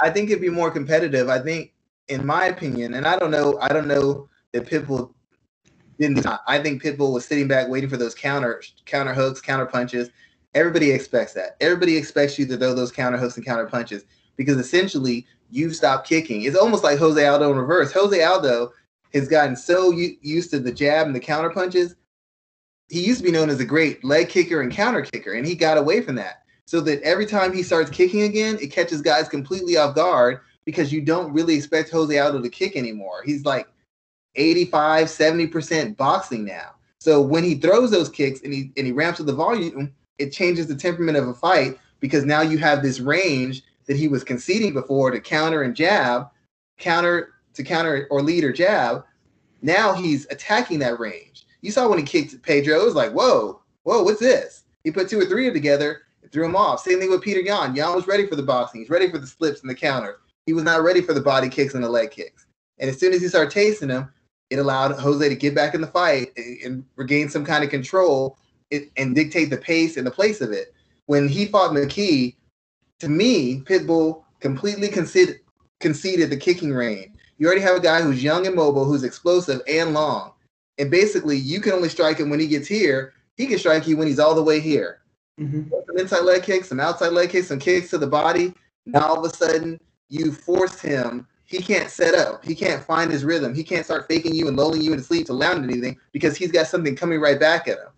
I 0.00 0.10
think 0.10 0.30
it'd 0.30 0.42
be 0.42 0.48
more 0.48 0.70
competitive. 0.70 1.28
I 1.28 1.38
think, 1.38 1.72
in 2.08 2.24
my 2.24 2.46
opinion, 2.46 2.94
and 2.94 3.06
I 3.06 3.18
don't 3.18 3.30
know, 3.30 3.58
I 3.60 3.68
don't 3.68 3.88
know 3.88 4.28
that 4.52 4.66
Pitbull 4.66 5.12
didn't. 5.98 6.26
I 6.46 6.58
think 6.58 6.82
Pitbull 6.82 7.12
was 7.12 7.24
sitting 7.24 7.48
back 7.48 7.68
waiting 7.68 7.90
for 7.90 7.96
those 7.96 8.14
counter 8.14 8.62
counter 8.86 9.14
hooks, 9.14 9.40
counter 9.40 9.66
punches. 9.66 10.10
Everybody 10.54 10.90
expects 10.90 11.32
that. 11.34 11.56
Everybody 11.60 11.96
expects 11.96 12.38
you 12.38 12.46
to 12.46 12.56
throw 12.56 12.74
those 12.74 12.92
counter 12.92 13.18
hooks 13.18 13.36
and 13.36 13.46
counter 13.46 13.66
punches 13.66 14.04
because 14.36 14.56
essentially 14.58 15.26
you've 15.50 15.76
stopped 15.76 16.08
kicking. 16.08 16.42
It's 16.42 16.56
almost 16.56 16.84
like 16.84 16.98
Jose 16.98 17.24
Aldo 17.24 17.50
in 17.50 17.58
reverse. 17.58 17.92
Jose 17.92 18.22
Aldo 18.22 18.72
has 19.14 19.28
gotten 19.28 19.56
so 19.56 19.90
used 19.90 20.50
to 20.50 20.58
the 20.58 20.72
jab 20.72 21.06
and 21.06 21.14
the 21.16 21.20
counter 21.20 21.50
punches. 21.50 21.94
He 22.88 23.04
used 23.06 23.20
to 23.20 23.24
be 23.24 23.30
known 23.30 23.48
as 23.48 23.60
a 23.60 23.64
great 23.64 24.02
leg 24.04 24.28
kicker 24.28 24.60
and 24.60 24.72
counter 24.72 25.02
kicker, 25.02 25.32
and 25.32 25.46
he 25.46 25.54
got 25.54 25.78
away 25.78 26.02
from 26.02 26.16
that. 26.16 26.41
So 26.66 26.80
that 26.82 27.02
every 27.02 27.26
time 27.26 27.52
he 27.52 27.62
starts 27.62 27.90
kicking 27.90 28.22
again, 28.22 28.58
it 28.60 28.72
catches 28.72 29.02
guys 29.02 29.28
completely 29.28 29.76
off 29.76 29.94
guard 29.94 30.40
because 30.64 30.92
you 30.92 31.00
don't 31.00 31.32
really 31.32 31.54
expect 31.54 31.90
Jose 31.90 32.16
Aldo 32.16 32.40
to 32.40 32.48
kick 32.48 32.76
anymore. 32.76 33.22
He's 33.24 33.44
like 33.44 33.68
85, 34.36 35.08
70% 35.08 35.96
boxing 35.96 36.44
now. 36.44 36.70
So 36.98 37.20
when 37.20 37.42
he 37.42 37.56
throws 37.56 37.90
those 37.90 38.08
kicks 38.08 38.42
and 38.42 38.54
he 38.54 38.70
and 38.76 38.86
he 38.86 38.92
ramps 38.92 39.20
up 39.20 39.26
the 39.26 39.32
volume, 39.32 39.92
it 40.18 40.30
changes 40.30 40.68
the 40.68 40.76
temperament 40.76 41.18
of 41.18 41.26
a 41.26 41.34
fight 41.34 41.78
because 42.00 42.24
now 42.24 42.42
you 42.42 42.58
have 42.58 42.82
this 42.82 43.00
range 43.00 43.62
that 43.86 43.96
he 43.96 44.08
was 44.08 44.22
conceding 44.22 44.72
before 44.72 45.10
to 45.10 45.20
counter 45.20 45.62
and 45.62 45.74
jab, 45.74 46.28
counter 46.78 47.34
to 47.54 47.62
counter 47.64 48.06
or 48.10 48.22
lead 48.22 48.44
or 48.44 48.52
jab. 48.52 49.04
Now 49.62 49.92
he's 49.92 50.26
attacking 50.30 50.78
that 50.78 51.00
range. 51.00 51.46
You 51.60 51.70
saw 51.70 51.88
when 51.88 51.98
he 51.98 52.04
kicked 52.04 52.40
Pedro, 52.42 52.80
it 52.80 52.84
was 52.84 52.94
like, 52.94 53.12
whoa, 53.12 53.60
whoa, 53.82 54.02
what's 54.02 54.20
this? 54.20 54.64
He 54.84 54.90
put 54.90 55.08
two 55.08 55.20
or 55.20 55.26
three 55.26 55.52
together 55.52 56.02
threw 56.32 56.44
him 56.44 56.56
off. 56.56 56.80
Same 56.80 56.98
thing 56.98 57.10
with 57.10 57.22
Petr 57.22 57.44
Yan. 57.44 57.76
Yan 57.76 57.94
was 57.94 58.06
ready 58.06 58.26
for 58.26 58.36
the 58.36 58.42
boxing. 58.42 58.80
He's 58.80 58.90
ready 58.90 59.10
for 59.10 59.18
the 59.18 59.26
slips 59.26 59.60
and 59.60 59.70
the 59.70 59.74
counters. 59.74 60.16
He 60.46 60.52
was 60.52 60.64
not 60.64 60.82
ready 60.82 61.00
for 61.00 61.12
the 61.12 61.20
body 61.20 61.48
kicks 61.48 61.74
and 61.74 61.84
the 61.84 61.88
leg 61.88 62.10
kicks. 62.10 62.46
And 62.78 62.90
as 62.90 62.98
soon 62.98 63.12
as 63.12 63.20
he 63.20 63.28
started 63.28 63.52
tasting 63.52 63.88
them, 63.88 64.10
it 64.50 64.58
allowed 64.58 64.98
Jose 64.98 65.28
to 65.28 65.36
get 65.36 65.54
back 65.54 65.74
in 65.74 65.80
the 65.80 65.86
fight 65.86 66.36
and 66.64 66.84
regain 66.96 67.28
some 67.28 67.44
kind 67.44 67.62
of 67.62 67.70
control 67.70 68.36
and 68.96 69.14
dictate 69.14 69.50
the 69.50 69.56
pace 69.56 69.96
and 69.96 70.06
the 70.06 70.10
place 70.10 70.40
of 70.40 70.50
it. 70.50 70.74
When 71.06 71.28
he 71.28 71.46
fought 71.46 71.72
McKee, 71.72 72.34
to 73.00 73.08
me, 73.08 73.60
Pitbull 73.60 74.22
completely 74.40 74.88
conceded, 74.88 75.40
conceded 75.80 76.30
the 76.30 76.36
kicking 76.36 76.72
range. 76.72 77.12
You 77.38 77.46
already 77.46 77.62
have 77.62 77.76
a 77.76 77.80
guy 77.80 78.00
who's 78.00 78.22
young 78.22 78.46
and 78.46 78.56
mobile, 78.56 78.84
who's 78.84 79.04
explosive 79.04 79.60
and 79.68 79.92
long. 79.92 80.32
And 80.78 80.90
basically, 80.90 81.36
you 81.36 81.60
can 81.60 81.72
only 81.72 81.88
strike 81.88 82.18
him 82.18 82.30
when 82.30 82.40
he 82.40 82.46
gets 82.46 82.66
here. 82.66 83.12
He 83.36 83.46
can 83.46 83.58
strike 83.58 83.86
you 83.86 83.96
when 83.96 84.06
he's 84.06 84.18
all 84.18 84.34
the 84.34 84.42
way 84.42 84.60
here. 84.60 85.01
Mm-hmm. 85.42 85.70
Some 85.86 85.98
inside 85.98 86.20
leg 86.20 86.42
kicks, 86.42 86.68
some 86.68 86.80
outside 86.80 87.12
leg 87.12 87.30
kicks, 87.30 87.48
some 87.48 87.58
kicks 87.58 87.90
to 87.90 87.98
the 87.98 88.06
body. 88.06 88.54
Now 88.86 89.08
all 89.08 89.24
of 89.24 89.30
a 89.30 89.34
sudden, 89.34 89.80
you 90.08 90.32
force 90.32 90.80
him. 90.80 91.26
He 91.44 91.58
can't 91.58 91.90
set 91.90 92.14
up. 92.14 92.44
He 92.44 92.54
can't 92.54 92.82
find 92.82 93.10
his 93.10 93.24
rhythm. 93.24 93.54
He 93.54 93.64
can't 93.64 93.84
start 93.84 94.06
faking 94.08 94.34
you 94.34 94.48
and 94.48 94.56
lulling 94.56 94.80
you 94.80 94.92
into 94.92 95.04
sleep 95.04 95.26
to 95.26 95.32
land 95.32 95.64
anything 95.64 95.98
because 96.12 96.36
he's 96.36 96.52
got 96.52 96.66
something 96.66 96.96
coming 96.96 97.20
right 97.20 97.38
back 97.38 97.68
at 97.68 97.78
him. 97.78 97.88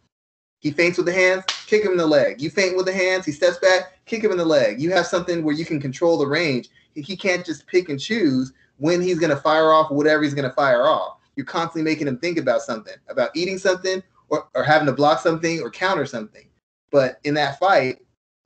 He 0.58 0.70
feints 0.70 0.96
with 0.96 1.06
the 1.06 1.12
hands, 1.12 1.44
kick 1.66 1.84
him 1.84 1.92
in 1.92 1.98
the 1.98 2.06
leg. 2.06 2.40
You 2.40 2.48
feint 2.50 2.76
with 2.76 2.86
the 2.86 2.92
hands, 2.92 3.26
he 3.26 3.32
steps 3.32 3.58
back, 3.58 3.98
kick 4.06 4.24
him 4.24 4.32
in 4.32 4.38
the 4.38 4.44
leg. 4.44 4.80
You 4.80 4.92
have 4.92 5.06
something 5.06 5.44
where 5.44 5.54
you 5.54 5.64
can 5.64 5.78
control 5.80 6.16
the 6.16 6.26
range. 6.26 6.70
He 6.94 7.16
can't 7.16 7.44
just 7.44 7.66
pick 7.66 7.90
and 7.90 8.00
choose 8.00 8.52
when 8.78 9.00
he's 9.02 9.18
going 9.18 9.30
to 9.30 9.36
fire 9.36 9.72
off 9.72 9.90
whatever 9.90 10.22
he's 10.22 10.34
going 10.34 10.48
to 10.48 10.54
fire 10.54 10.86
off. 10.86 11.18
You're 11.36 11.46
constantly 11.46 11.82
making 11.82 12.08
him 12.08 12.18
think 12.18 12.38
about 12.38 12.62
something, 12.62 12.94
about 13.08 13.30
eating 13.36 13.58
something 13.58 14.02
or, 14.30 14.48
or 14.54 14.64
having 14.64 14.86
to 14.86 14.92
block 14.92 15.20
something 15.20 15.60
or 15.60 15.70
counter 15.70 16.06
something. 16.06 16.46
But 16.94 17.18
in 17.24 17.34
that 17.34 17.58
fight, 17.58 18.02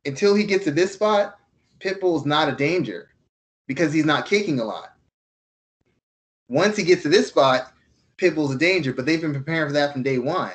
until 0.07 0.35
he 0.35 0.45
gets 0.45 0.65
to 0.65 0.71
this 0.71 0.95
spot, 0.95 1.39
Pitbull's 1.81 2.25
not 2.25 2.49
a 2.49 2.57
danger 2.57 3.11
because 3.67 3.93
he's 3.93 4.07
not 4.07 4.25
kicking 4.25 4.59
a 4.59 4.65
lot. 4.65 4.95
Once 6.49 6.75
he 6.75 6.83
gets 6.83 7.03
to 7.03 7.11
this 7.11 7.29
spot, 7.29 7.75
Pitbull's 8.17 8.55
a 8.55 8.59
danger, 8.59 8.95
but 8.95 9.05
they've 9.05 9.21
been 9.21 9.35
preparing 9.35 9.69
for 9.69 9.75
that 9.75 9.93
from 9.93 10.03
day 10.03 10.17
one. 10.17 10.55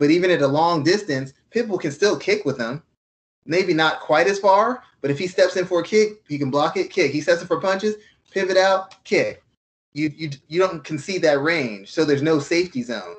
But 0.00 0.10
even 0.10 0.32
at 0.32 0.42
a 0.42 0.48
long 0.48 0.82
distance, 0.82 1.32
Pitbull 1.54 1.80
can 1.80 1.92
still 1.92 2.18
kick 2.18 2.44
with 2.44 2.58
him. 2.58 2.82
Maybe 3.46 3.72
not 3.72 4.00
quite 4.00 4.26
as 4.26 4.40
far, 4.40 4.82
but 5.00 5.12
if 5.12 5.18
he 5.20 5.28
steps 5.28 5.54
in 5.54 5.64
for 5.64 5.78
a 5.78 5.84
kick, 5.84 6.24
he 6.26 6.38
can 6.38 6.50
block 6.50 6.76
it, 6.76 6.90
kick. 6.90 7.12
He 7.12 7.20
steps 7.20 7.40
in 7.40 7.46
for 7.46 7.60
punches, 7.60 7.94
pivot 8.32 8.56
out, 8.56 9.04
kick. 9.04 9.44
You 9.92 10.10
you 10.16 10.30
you 10.48 10.58
don't 10.58 10.82
concede 10.82 11.22
that 11.22 11.40
range, 11.40 11.92
so 11.92 12.04
there's 12.04 12.20
no 12.20 12.40
safety 12.40 12.82
zone. 12.82 13.18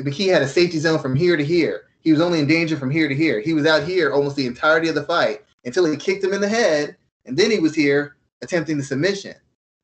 McKee 0.00 0.32
had 0.32 0.40
a 0.40 0.48
safety 0.48 0.78
zone 0.78 0.98
from 0.98 1.14
here 1.14 1.36
to 1.36 1.44
here. 1.44 1.88
He 2.02 2.12
was 2.12 2.20
only 2.20 2.40
in 2.40 2.46
danger 2.46 2.76
from 2.76 2.90
here 2.90 3.08
to 3.08 3.14
here. 3.14 3.40
He 3.40 3.54
was 3.54 3.64
out 3.64 3.84
here 3.84 4.12
almost 4.12 4.36
the 4.36 4.46
entirety 4.46 4.88
of 4.88 4.94
the 4.94 5.04
fight 5.04 5.44
until 5.64 5.84
he 5.84 5.96
kicked 5.96 6.24
him 6.24 6.32
in 6.32 6.40
the 6.40 6.48
head, 6.48 6.96
and 7.26 7.36
then 7.36 7.50
he 7.50 7.60
was 7.60 7.74
here 7.74 8.16
attempting 8.42 8.76
the 8.76 8.82
submission. 8.82 9.34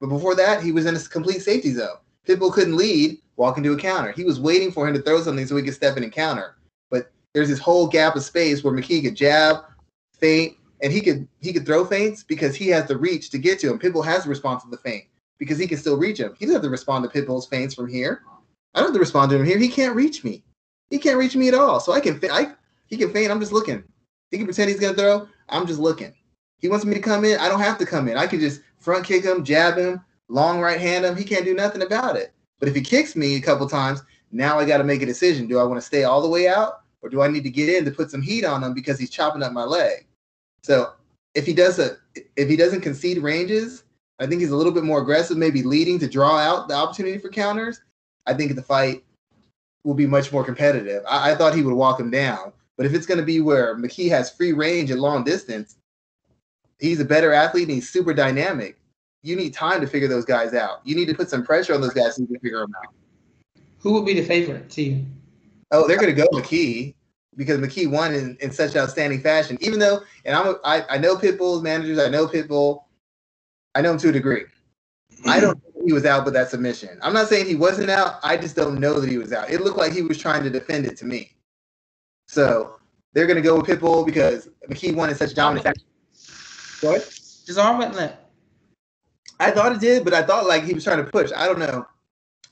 But 0.01 0.09
before 0.09 0.35
that, 0.35 0.63
he 0.63 0.73
was 0.73 0.87
in 0.87 0.97
a 0.97 1.01
complete 1.01 1.43
safety 1.43 1.73
zone. 1.73 1.97
Pitbull 2.27 2.53
couldn't 2.53 2.77
lead, 2.77 3.19
walk 3.37 3.57
into 3.57 3.73
a 3.73 3.79
counter. 3.79 4.13
He 4.13 4.25
was 4.25 4.41
waiting 4.41 4.73
for 4.73 4.87
him 4.87 4.95
to 4.95 5.03
throw 5.03 5.23
something 5.23 5.47
so 5.47 5.57
he 5.57 5.63
could 5.63 5.75
step 5.75 5.97
in 5.97 6.03
and 6.03 6.13
counter. 6.13 6.57
But 6.91 7.11
there's 7.33 7.49
this 7.49 7.61
whole 7.61 7.87
gap 7.87 8.17
of 8.17 8.25
space 8.25 8.63
where 8.63 8.75
McKee 8.75 9.03
could 9.03 9.15
jab, 9.15 9.65
feint, 10.13 10.57
and 10.83 10.93
he 10.93 11.01
could 11.01 11.27
he 11.41 11.53
could 11.53 11.67
throw 11.67 11.85
feints 11.85 12.23
because 12.23 12.55
he 12.55 12.69
has 12.69 12.87
the 12.87 12.97
reach 12.97 13.31
to 13.31 13.39
get 13.39 13.61
to 13.61 13.71
him. 13.71 13.79
Pitbull 13.79 14.05
has 14.05 14.25
to 14.25 14.29
respond 14.29 14.61
to 14.61 14.69
the 14.69 14.77
feint 14.77 15.05
because 15.39 15.59
he 15.59 15.67
can 15.67 15.79
still 15.79 15.97
reach 15.97 16.19
him. 16.19 16.35
He 16.39 16.47
doesn't 16.47 16.57
have 16.57 16.63
to 16.63 16.71
respond 16.71 17.05
to 17.05 17.11
Pitbull's 17.11 17.47
feints 17.47 17.75
from 17.75 17.89
here. 17.89 18.23
I 18.75 18.81
don't 18.81 18.89
have 18.89 18.95
to 18.95 19.01
respond 19.01 19.31
to 19.31 19.37
him 19.37 19.47
here. 19.47 19.59
He 19.59 19.69
can't 19.69 19.95
reach 19.95 20.25
me. 20.25 20.45
He 20.91 20.99
can't 20.99 21.19
reach 21.19 21.37
me 21.37 21.49
at 21.49 21.55
all. 21.55 21.81
So 21.81 21.93
I 21.93 22.01
can 22.01 22.21
I 22.31 22.53
he 22.87 22.97
can 22.97 23.13
feint. 23.13 23.31
I'm 23.31 23.41
just 23.41 23.53
looking. 23.53 23.85
He 24.31 24.37
can 24.37 24.47
pretend 24.47 24.71
he's 24.71 24.81
gonna 24.81 24.97
throw. 24.97 25.29
I'm 25.49 25.67
just 25.67 25.81
looking. 25.81 26.15
He 26.59 26.69
wants 26.69 26.85
me 26.85 26.95
to 26.95 27.01
come 27.01 27.25
in. 27.25 27.39
I 27.39 27.49
don't 27.49 27.61
have 27.61 27.79
to 27.79 27.87
come 27.87 28.09
in. 28.09 28.17
I 28.17 28.27
can 28.27 28.41
just 28.41 28.63
front 28.79 29.05
kick 29.05 29.25
him, 29.25 29.45
jab 29.45 29.77
him, 29.77 30.05
long 30.29 30.61
right 30.61 30.81
hand 30.81 31.05
him. 31.05 31.17
He 31.17 31.25
can't 31.25 31.45
do 31.45 31.55
nothing 31.55 31.83
about 31.83 32.17
it. 32.17 32.33
But 32.59 32.69
if 32.69 32.75
he 32.75 32.81
kicks 32.81 33.15
me 33.15 33.37
a 33.37 33.41
couple 33.41 33.69
times, 33.69 34.03
now 34.33 34.59
I 34.59 34.65
got 34.65 34.79
to 34.79 34.85
make 34.85 35.03
a 35.03 35.07
decision. 35.07 35.47
Do 35.47 35.59
I 35.59 35.65
want 35.65 35.81
to 35.81 35.87
stay 35.87 36.05
all 36.05 36.21
the 36.21 36.29
way 36.29 36.49
out 36.49 36.83
or 37.01 37.09
do 37.09 37.23
I 37.23 37.29
need 37.29 37.45
to 37.45 37.51
get 37.51 37.69
in 37.69 37.85
to 37.85 37.91
put 37.91 38.11
some 38.11 38.23
heat 38.23 38.45
on 38.45 38.63
him 38.63 38.75
because 38.75 38.99
he's 38.99 39.11
chopping 39.11 39.43
up 39.43 39.53
my 39.53 39.65
leg? 39.65 40.07
So 40.63 40.93
if 41.35 41.47
he 41.47 41.55
does 41.55 41.79
a 41.79 41.97
if 42.37 42.49
he 42.49 42.57
doesn't 42.57 42.81
concede 42.81 43.19
ranges, 43.19 43.85
I 44.19 44.27
think 44.27 44.41
he's 44.41 44.51
a 44.51 44.57
little 44.57 44.73
bit 44.73 44.85
more 44.85 45.01
aggressive, 45.01 45.37
maybe 45.37 45.63
leading 45.63 45.99
to 46.01 46.09
draw 46.09 46.39
out 46.39 46.69
the 46.69 46.75
opportunity 46.75 47.19
for 47.19 47.29
counters. 47.29 47.81
I 48.27 48.35
think 48.35 48.55
the 48.55 48.63
fight 48.63 49.05
will 49.85 49.95
be 49.95 50.07
much 50.07 50.33
more 50.33 50.45
competitive. 50.45 51.03
I, 51.09 51.33
I 51.33 51.35
thought 51.35 51.55
he 51.55 51.63
would 51.63 51.75
walk 51.75 52.01
him 52.01 52.11
down, 52.11 52.53
but 52.77 52.87
if 52.87 52.95
it's 52.95 53.07
going 53.07 53.19
to 53.19 53.25
be 53.25 53.41
where 53.41 53.77
McKee 53.77 54.09
has 54.11 54.31
free 54.31 54.53
range 54.53 54.91
at 54.91 54.99
long 54.99 55.25
distance, 55.25 55.77
he's 56.79 57.01
a 57.01 57.05
better 57.05 57.33
athlete 57.33 57.69
and 57.69 57.75
he's 57.75 57.89
super 57.89 58.15
dynamic 58.15 58.79
you 59.23 59.37
need 59.37 59.53
time 59.53 59.81
to 59.81 59.87
figure 59.87 60.09
those 60.09 60.25
guys 60.25 60.55
out. 60.55 60.81
You 60.85 60.95
need 60.95 61.07
to 61.07 61.15
put 61.15 61.29
some 61.29 61.45
pressure 61.45 61.75
on 61.75 61.81
those 61.81 61.93
guys 61.93 62.17
so 62.17 62.23
you 62.23 62.29
can 62.29 62.39
figure 62.39 62.61
them 62.61 62.73
out. 62.85 62.95
Who 63.81 63.93
would 63.93 64.07
be 64.07 64.15
the 64.15 64.25
favorite 64.25 64.71
to 64.71 64.83
you? 64.83 65.07
Oh, 65.71 65.87
they're 65.87 65.99
going 65.99 66.15
to 66.15 66.21
go 66.21 66.27
McKee 66.29 66.95
because 67.37 67.59
McKee 67.59 67.91
won 67.91 68.15
in, 68.15 68.37
in 68.41 68.51
such 68.51 68.77
outstanding 68.77 69.21
fashion. 69.21 69.59
Even 69.61 69.79
though, 69.79 70.01
and 70.25 70.35
I'm 70.35 70.47
a, 70.47 70.55
I, 70.65 70.95
I 70.95 70.99
know 70.99 71.17
Pitbull's 71.17 71.63
managers, 71.63 71.99
I 71.99 72.09
know 72.09 72.27
Pitbull, 72.27 72.85
I 73.75 73.83
know 73.83 73.93
him 73.93 73.99
to 73.99 74.09
a 74.09 74.13
degree. 74.13 74.45
I 75.27 75.41
don't 75.41 75.57
know 75.57 75.68
he 75.89 75.95
was 75.95 76.05
out 76.05 76.27
with 76.27 76.35
that 76.35 76.51
submission. 76.51 76.99
I'm 77.01 77.15
not 77.15 77.29
saying 77.29 77.47
he 77.47 77.55
wasn't 77.55 77.89
out. 77.89 78.17
I 78.23 78.37
just 78.37 78.55
don't 78.55 78.79
know 78.79 79.01
that 79.01 79.09
he 79.09 79.17
was 79.17 79.33
out. 79.33 79.49
It 79.49 79.63
looked 79.63 79.79
like 79.79 79.91
he 79.91 80.03
was 80.03 80.19
trying 80.19 80.45
to 80.45 80.51
defend 80.51 80.85
it 80.85 80.99
to 80.99 81.07
me. 81.07 81.33
So 82.27 82.77
they're 83.15 83.27
going 83.27 83.37
to 83.37 83.43
go 83.43 83.57
with 83.57 83.65
Pitbull 83.65 84.05
because 84.05 84.51
McKee 84.69 84.95
won 84.95 85.09
in 85.09 85.17
such 85.17 85.35
dominant 85.35 85.65
fashion. 85.65 85.85
What? 86.83 87.05
His 87.47 87.57
arm 87.57 87.79
went 87.79 87.95
limp. 87.95 88.17
I 89.41 89.51
thought 89.51 89.73
it 89.73 89.81
did, 89.81 90.05
but 90.05 90.13
I 90.13 90.23
thought 90.23 90.47
like 90.47 90.65
he 90.65 90.75
was 90.75 90.85
trying 90.85 91.03
to 91.03 91.11
push. 91.11 91.33
I 91.35 91.47
don't 91.47 91.59
know. 91.59 91.87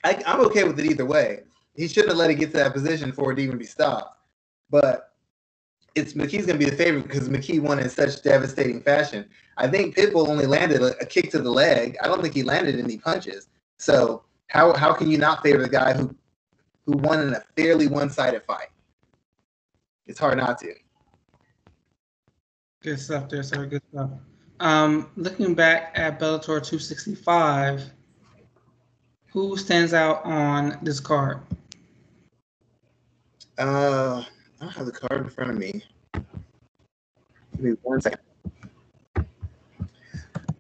I, 0.03 0.22
I'm 0.24 0.41
okay 0.47 0.64
with 0.64 0.80
it 0.80 0.87
either 0.87 1.05
way. 1.05 1.41
He 1.74 1.89
shouldn't 1.89 2.12
have 2.12 2.16
let 2.16 2.30
it 2.30 2.37
get 2.37 2.53
to 2.53 2.57
that 2.57 2.72
position 2.72 3.12
for 3.12 3.32
it 3.32 3.34
to 3.37 3.43
even 3.43 3.59
be 3.59 3.66
stopped. 3.66 4.16
But 4.70 5.12
it's 5.95 6.14
McKee's 6.14 6.47
going 6.47 6.59
to 6.59 6.64
be 6.64 6.70
the 6.70 6.76
favorite 6.76 7.03
because 7.03 7.28
McKee 7.28 7.61
won 7.61 7.80
in 7.80 7.91
such 7.91 8.22
devastating 8.22 8.80
fashion. 8.80 9.28
I 9.57 9.66
think 9.66 9.96
Pitbull 9.96 10.28
only 10.28 10.46
landed 10.46 10.82
a, 10.82 10.98
a, 10.98 11.07
kick 11.07 11.30
to 11.30 11.38
the 11.38 11.50
leg. 11.50 11.96
I 12.02 12.09
don't 12.09 12.20
think 12.20 12.34
he 12.34 12.42
landed 12.42 12.78
any 12.78 12.98
punches. 12.98 13.48
So 13.78 14.22
how 14.48 14.74
how 14.74 14.92
can 14.92 15.11
you 15.11 15.18
not 15.18 15.42
favor 15.42 15.62
the 15.62 15.68
guy 15.68 15.92
who 15.94 16.14
who 16.84 16.92
won 16.98 17.20
in 17.20 17.34
a 17.34 17.42
fairly 17.57 17.86
one 17.86 18.11
sided 18.11 18.42
fight? 18.46 18.68
It's 20.07 20.18
hard 20.18 20.38
not 20.38 20.59
to. 20.59 20.74
Good 22.82 23.00
stuff 23.00 23.28
there, 23.28 23.42
sir. 23.42 23.66
Good 23.66 23.82
stuff. 23.92 24.11
Um, 24.61 25.11
looking 25.16 25.54
back 25.54 25.92
at 25.94 26.18
Bellator 26.20 26.62
265, 26.62 27.90
who 29.32 29.57
stands 29.57 29.92
out 29.92 30.24
on 30.24 30.78
this 30.82 31.00
card? 31.00 31.40
Uh, 33.59 34.22
I 34.61 34.64
don't 34.64 34.72
have 34.72 34.86
the 34.86 34.92
card 34.92 35.24
in 35.24 35.30
front 35.30 35.50
of 35.50 35.59
me. 35.59 35.82
Give 36.14 37.61
me 37.61 37.70
one 37.82 38.00
second. 38.00 38.20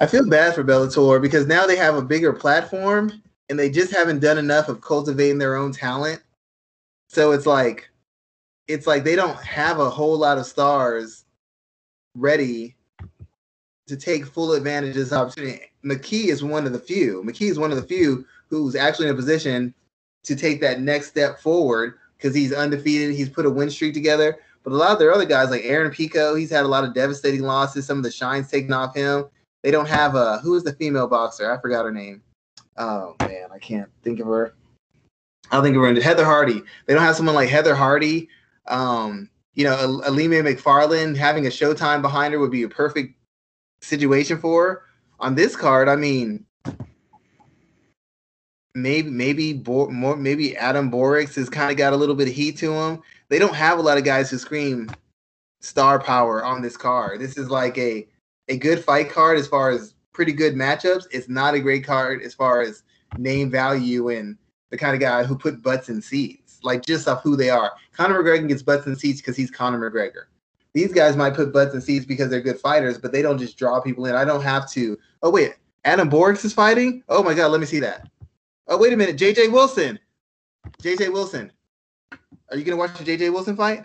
I 0.00 0.06
feel 0.06 0.28
bad 0.28 0.54
for 0.54 0.62
Bellator 0.62 1.22
because 1.22 1.46
now 1.46 1.66
they 1.66 1.76
have 1.76 1.94
a 1.94 2.02
bigger 2.02 2.32
platform 2.32 3.22
and 3.48 3.58
they 3.58 3.70
just 3.70 3.92
haven't 3.92 4.20
done 4.20 4.36
enough 4.36 4.68
of 4.68 4.80
cultivating 4.82 5.38
their 5.38 5.56
own 5.56 5.72
talent. 5.72 6.20
So 7.08 7.32
it's 7.32 7.46
like, 7.46 7.88
it's 8.68 8.86
like 8.86 9.04
they 9.04 9.16
don't 9.16 9.38
have 9.38 9.78
a 9.78 9.88
whole 9.88 10.18
lot 10.18 10.38
of 10.38 10.46
stars 10.46 11.24
ready 12.14 12.76
to 13.86 13.96
take 13.96 14.26
full 14.26 14.52
advantage 14.52 14.90
of 14.90 14.96
this 14.96 15.12
opportunity. 15.12 15.62
McKee 15.84 16.26
is 16.26 16.42
one 16.42 16.66
of 16.66 16.72
the 16.72 16.78
few. 16.78 17.22
McKee 17.24 17.50
is 17.50 17.58
one 17.58 17.70
of 17.70 17.76
the 17.76 17.86
few 17.86 18.26
who's 18.50 18.74
actually 18.74 19.08
in 19.08 19.14
a 19.14 19.16
position 19.16 19.72
to 20.24 20.36
take 20.36 20.60
that 20.60 20.80
next 20.80 21.08
step 21.08 21.38
forward 21.38 21.94
because 22.16 22.34
he's 22.34 22.52
undefeated. 22.52 23.14
He's 23.14 23.28
put 23.28 23.46
a 23.46 23.50
win 23.50 23.70
streak 23.70 23.94
together. 23.94 24.38
But 24.64 24.72
a 24.72 24.76
lot 24.76 24.90
of 24.90 24.98
their 24.98 25.12
other 25.12 25.24
guys, 25.24 25.50
like 25.50 25.62
Aaron 25.64 25.92
Pico, 25.92 26.34
he's 26.34 26.50
had 26.50 26.64
a 26.64 26.68
lot 26.68 26.82
of 26.82 26.92
devastating 26.92 27.42
losses. 27.42 27.86
Some 27.86 27.98
of 27.98 28.02
the 28.02 28.10
shine's 28.10 28.50
taken 28.50 28.72
off 28.72 28.96
him. 28.96 29.26
They 29.62 29.70
don't 29.70 29.88
have 29.88 30.14
a 30.14 30.38
who 30.38 30.54
is 30.54 30.62
the 30.62 30.72
female 30.72 31.08
boxer? 31.08 31.50
I 31.50 31.60
forgot 31.60 31.84
her 31.84 31.92
name. 31.92 32.22
Oh 32.76 33.16
man, 33.20 33.48
I 33.52 33.58
can't 33.58 33.90
think 34.02 34.20
of 34.20 34.26
her. 34.26 34.54
I 35.50 35.56
don't 35.56 35.64
think 35.64 35.76
of 35.76 35.82
her. 35.82 36.00
Heather 36.00 36.24
Hardy. 36.24 36.62
They 36.86 36.94
don't 36.94 37.02
have 37.02 37.16
someone 37.16 37.34
like 37.34 37.48
Heather 37.48 37.74
Hardy. 37.74 38.28
Um, 38.66 39.30
you 39.54 39.64
know, 39.64 40.02
Alima 40.06 40.36
McFarland 40.36 41.16
having 41.16 41.46
a 41.46 41.50
Showtime 41.50 42.02
behind 42.02 42.34
her 42.34 42.40
would 42.40 42.50
be 42.50 42.64
a 42.64 42.68
perfect 42.68 43.14
situation 43.80 44.38
for 44.38 44.68
her. 44.68 44.82
On 45.18 45.34
this 45.34 45.56
card, 45.56 45.88
I 45.88 45.96
mean, 45.96 46.44
maybe 48.74 49.08
maybe 49.08 49.54
Bo- 49.54 49.88
more 49.88 50.16
maybe 50.16 50.56
Adam 50.56 50.90
Borics 50.90 51.34
has 51.36 51.48
kind 51.48 51.70
of 51.70 51.78
got 51.78 51.94
a 51.94 51.96
little 51.96 52.14
bit 52.14 52.28
of 52.28 52.34
heat 52.34 52.58
to 52.58 52.72
him. 52.72 53.02
They 53.28 53.38
don't 53.38 53.54
have 53.54 53.78
a 53.78 53.82
lot 53.82 53.98
of 53.98 54.04
guys 54.04 54.30
who 54.30 54.38
scream 54.38 54.90
star 55.60 55.98
power 55.98 56.44
on 56.44 56.60
this 56.60 56.76
card. 56.76 57.20
This 57.20 57.38
is 57.38 57.50
like 57.50 57.78
a 57.78 58.06
a 58.48 58.56
good 58.56 58.82
fight 58.82 59.10
card 59.10 59.38
as 59.38 59.46
far 59.46 59.70
as 59.70 59.94
pretty 60.12 60.32
good 60.32 60.54
matchups. 60.54 61.06
It's 61.10 61.28
not 61.28 61.54
a 61.54 61.60
great 61.60 61.84
card 61.84 62.22
as 62.22 62.34
far 62.34 62.62
as 62.62 62.82
name 63.18 63.50
value 63.50 64.08
and 64.10 64.36
the 64.70 64.76
kind 64.76 64.94
of 64.94 65.00
guy 65.00 65.24
who 65.24 65.36
put 65.36 65.62
butts 65.62 65.88
in 65.88 66.02
seats, 66.02 66.58
like 66.62 66.84
just 66.84 67.06
off 67.08 67.22
who 67.22 67.36
they 67.36 67.50
are. 67.50 67.72
Conor 67.92 68.22
McGregor 68.22 68.48
gets 68.48 68.62
butts 68.62 68.86
in 68.86 68.96
seats 68.96 69.20
because 69.20 69.36
he's 69.36 69.50
Conor 69.50 69.90
McGregor. 69.90 70.24
These 70.72 70.92
guys 70.92 71.16
might 71.16 71.34
put 71.34 71.52
butts 71.52 71.74
in 71.74 71.80
seats 71.80 72.04
because 72.04 72.28
they're 72.28 72.40
good 72.40 72.60
fighters, 72.60 72.98
but 72.98 73.12
they 73.12 73.22
don't 73.22 73.38
just 73.38 73.56
draw 73.56 73.80
people 73.80 74.06
in. 74.06 74.14
I 74.14 74.24
don't 74.24 74.42
have 74.42 74.70
to. 74.72 74.98
Oh 75.22 75.30
wait, 75.30 75.54
Adam 75.84 76.10
Borics 76.10 76.44
is 76.44 76.52
fighting. 76.52 77.02
Oh 77.08 77.22
my 77.22 77.32
god, 77.32 77.50
let 77.50 77.60
me 77.60 77.66
see 77.66 77.80
that. 77.80 78.08
Oh 78.68 78.76
wait 78.76 78.92
a 78.92 78.96
minute, 78.96 79.16
JJ 79.16 79.52
Wilson. 79.52 79.98
JJ 80.82 81.12
Wilson. 81.12 81.50
Are 82.50 82.56
you 82.56 82.64
gonna 82.64 82.76
watch 82.76 82.96
the 82.98 83.04
JJ 83.04 83.32
Wilson 83.32 83.56
fight? 83.56 83.84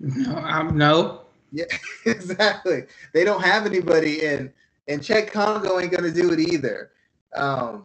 No, 0.00 0.34
I'm 0.36 0.76
no. 0.76 1.25
Yeah, 1.52 1.64
exactly. 2.06 2.84
They 3.12 3.24
don't 3.24 3.42
have 3.42 3.66
anybody, 3.66 4.26
and 4.26 4.52
and 4.88 5.00
Cheick 5.00 5.30
Kongo 5.30 5.80
ain't 5.80 5.92
gonna 5.92 6.10
do 6.10 6.32
it 6.32 6.40
either. 6.40 6.90
Um, 7.34 7.84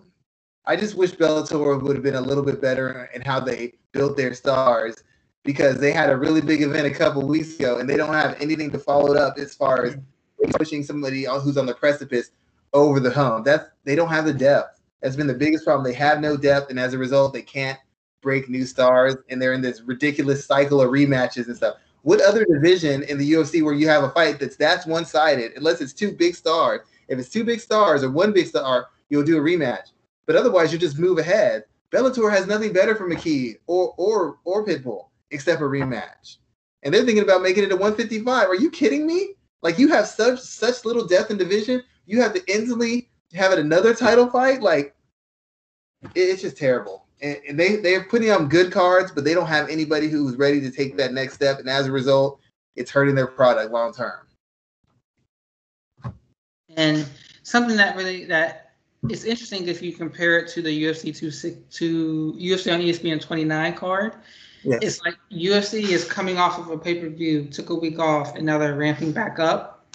I 0.66 0.76
just 0.76 0.96
wish 0.96 1.12
Bellator 1.14 1.82
would 1.82 1.96
have 1.96 2.04
been 2.04 2.16
a 2.16 2.22
little 2.22 2.44
bit 2.44 2.62
better 2.62 3.10
in 3.14 3.22
how 3.22 3.40
they 3.40 3.74
built 3.92 4.16
their 4.18 4.34
stars 4.34 5.04
because 5.44 5.80
they 5.80 5.92
had 5.92 6.10
a 6.10 6.18
really 6.18 6.42
big 6.42 6.62
event 6.62 6.86
a 6.88 6.92
couple 6.92 7.28
weeks 7.28 7.56
ago, 7.56 7.80
and 7.80 7.90
they 7.90 7.98
don't 7.98 8.14
have 8.14 8.40
anything 8.42 8.70
to 8.72 8.80
follow 8.80 9.12
it 9.12 9.18
up 9.18 9.38
as 9.38 9.56
far 9.56 9.86
as 9.86 9.98
pushing 10.58 10.84
somebody 10.84 11.26
who's 11.26 11.58
on 11.58 11.66
the 11.66 11.74
precipice 11.74 12.32
over 12.74 13.00
the 13.00 13.12
hump. 13.12 13.46
That's 13.46 13.70
they 13.84 13.96
don't 13.96 14.10
have 14.10 14.26
the 14.26 14.34
depth. 14.34 14.82
That's 15.02 15.16
been 15.16 15.28
the 15.28 15.34
biggest 15.34 15.66
problem. 15.66 15.84
They 15.84 15.98
have 15.98 16.22
no 16.22 16.38
depth, 16.38 16.70
and 16.70 16.80
as 16.80 16.94
a 16.94 16.98
result, 16.98 17.34
they 17.34 17.42
can't 17.42 17.80
break 18.22 18.50
new 18.50 18.66
stars, 18.66 19.16
and 19.30 19.42
they're 19.42 19.54
in 19.54 19.62
this 19.62 19.82
ridiculous 19.82 20.46
cycle 20.46 20.82
of 20.82 20.92
rematches 20.92 21.48
and 21.48 21.58
stuff. 21.58 21.78
What 22.04 22.22
other 22.22 22.46
division 22.46 23.04
in 23.04 23.18
the 23.18 23.34
UFC 23.34 23.64
where 23.64 23.74
you 23.74 23.88
have 23.88 24.04
a 24.04 24.10
fight 24.10 24.40
that's 24.40 24.56
that's 24.56 24.86
one 24.86 25.06
sided, 25.06 25.54
unless 25.56 25.82
it's 25.82 25.94
two 25.94 26.12
big 26.12 26.36
stars? 26.36 26.82
If 27.08 27.20
it's 27.20 27.30
two 27.30 27.44
big 27.44 27.60
stars 27.60 28.04
or 28.04 28.10
one 28.10 28.34
big 28.34 28.48
star, 28.48 28.88
you'll 29.10 29.24
do 29.24 29.38
a 29.38 29.42
rematch. 29.42 29.92
But 30.26 30.36
otherwise, 30.36 30.74
you 30.74 30.80
just 30.80 30.98
move 30.98 31.20
ahead. 31.20 31.66
Bellator 31.92 32.32
has 32.32 32.48
nothing 32.48 32.74
better 32.74 32.96
for 32.96 33.10
McKee 33.10 33.58
or 33.68 33.94
or 33.98 34.40
or 34.46 34.66
Pitbull 34.66 35.10
except 35.30 35.62
a 35.62 35.66
rematch, 35.66 36.38
and 36.84 36.94
they're 36.94 37.06
thinking 37.06 37.24
about 37.24 37.44
making 37.44 37.64
it 37.64 37.72
a 37.72 37.76
155. 37.76 38.50
Are 38.50 38.56
you 38.56 38.72
kidding 38.72 39.06
me? 39.06 39.36
Like 39.62 39.78
you 39.78 39.90
have 39.90 40.08
such 40.08 40.40
such 40.40 40.86
little 40.86 41.06
depth 41.06 41.30
in 41.30 41.38
division, 41.38 41.84
you 42.06 42.22
have 42.22 42.34
to 42.34 42.44
instantly 42.52 43.10
have 43.34 43.52
it 43.52 43.60
another 43.60 43.94
title 43.94 44.28
fight. 44.28 44.62
Like 44.62 44.96
it's 46.16 46.42
just 46.42 46.58
terrible 46.58 47.01
and 47.22 47.60
they 47.60 47.76
they're 47.78 48.04
putting 48.04 48.32
on 48.32 48.48
good 48.48 48.72
cards, 48.72 49.12
but 49.12 49.24
they 49.24 49.34
don't 49.34 49.48
have 49.48 49.70
anybody 49.70 50.10
who's 50.10 50.36
ready 50.36 50.60
to 50.62 50.72
take 50.72 50.98
that 50.98 51.14
next 51.14 51.36
step, 51.36 51.60
and 51.60 51.70
as 51.70 51.88
a 51.88 51.92
result, 51.92 52.40
it's 52.76 52.90
hurting 52.90 53.16
their 53.16 53.28
product 53.28 53.72
long 53.72 53.94
term. 53.94 54.28
And 56.78 57.06
something 57.44 57.76
that 57.78 57.96
really 57.96 58.26
that 58.26 58.72
is 59.10 59.26
interesting 59.26 59.68
if 59.68 59.82
you 59.82 59.94
compare 59.94 60.40
it 60.40 60.48
to 60.50 60.62
the 60.62 60.84
UFC 60.84 61.18
two 61.18 61.32
to 61.32 62.34
UFC 62.40 62.74
on 62.74 62.80
ESPN 62.82 63.22
29 63.22 63.74
card. 63.76 64.16
Yes. 64.64 64.80
It's 64.82 65.02
like 65.02 65.16
UFC 65.32 65.90
is 65.90 66.06
coming 66.06 66.38
off 66.38 66.60
of 66.60 66.70
a 66.70 66.78
pay 66.78 67.00
per 67.00 67.10
view, 67.10 67.46
took 67.46 67.72
a 67.72 67.76
week 67.76 68.00
off, 68.00 68.36
and 68.36 68.46
now 68.46 68.58
they're 68.58 68.76
ramping 68.76 69.12
back 69.12 69.40
up. 69.40 69.86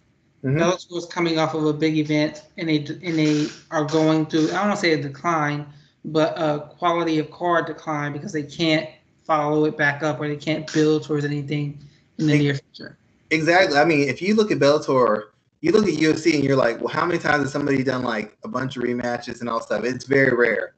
Mm-hmm. 0.45 0.59
Bellator 0.59 0.97
is 0.97 1.07
coming 1.07 1.39
off 1.39 1.55
of 1.55 1.64
a 1.64 1.72
big 1.72 1.97
event, 1.99 2.43
and 2.57 2.68
they 2.68 2.79
and 2.79 3.18
they 3.18 3.47
are 3.70 3.85
going 3.85 4.27
through 4.27 4.49
I 4.49 4.53
don't 4.53 4.68
want 4.68 4.74
to 4.74 4.81
say 4.81 4.93
a 4.93 5.03
decline, 5.03 5.66
but 6.07 6.39
a 6.39 6.71
quality 6.79 7.19
of 7.19 7.31
card 7.31 7.67
decline 7.67 8.13
because 8.13 8.33
they 8.33 8.43
can't 8.43 8.89
follow 9.25 9.65
it 9.65 9.77
back 9.77 10.03
up 10.03 10.21
or 10.21 10.29
they 10.29 10.37
can't 10.37 10.73
build 10.73 11.05
towards 11.05 11.25
anything 11.25 11.79
in 12.19 12.29
the 12.29 12.39
near 12.39 12.55
future. 12.55 12.97
Exactly. 13.31 13.77
I 13.77 13.85
mean, 13.85 14.09
if 14.09 14.23
you 14.23 14.37
look 14.37 14.53
at 14.53 14.59
Bellator, 14.59 15.25
you 15.61 15.73
look 15.73 15.89
at 15.89 15.95
UFC 15.95 16.35
and 16.35 16.45
you're 16.45 16.57
like, 16.57 16.81
well, 16.81 16.95
how 16.95 17.05
many 17.05 17.19
times 17.19 17.43
has 17.43 17.53
somebody 17.53 17.83
done 17.83 18.05
like 18.05 18.37
a 18.45 18.49
bunch 18.49 18.77
of 18.77 18.85
rematches 18.85 19.41
and 19.41 19.49
all 19.49 19.61
stuff? 19.61 19.85
It's 19.85 20.05
very 20.05 20.35
rare. 20.35 20.75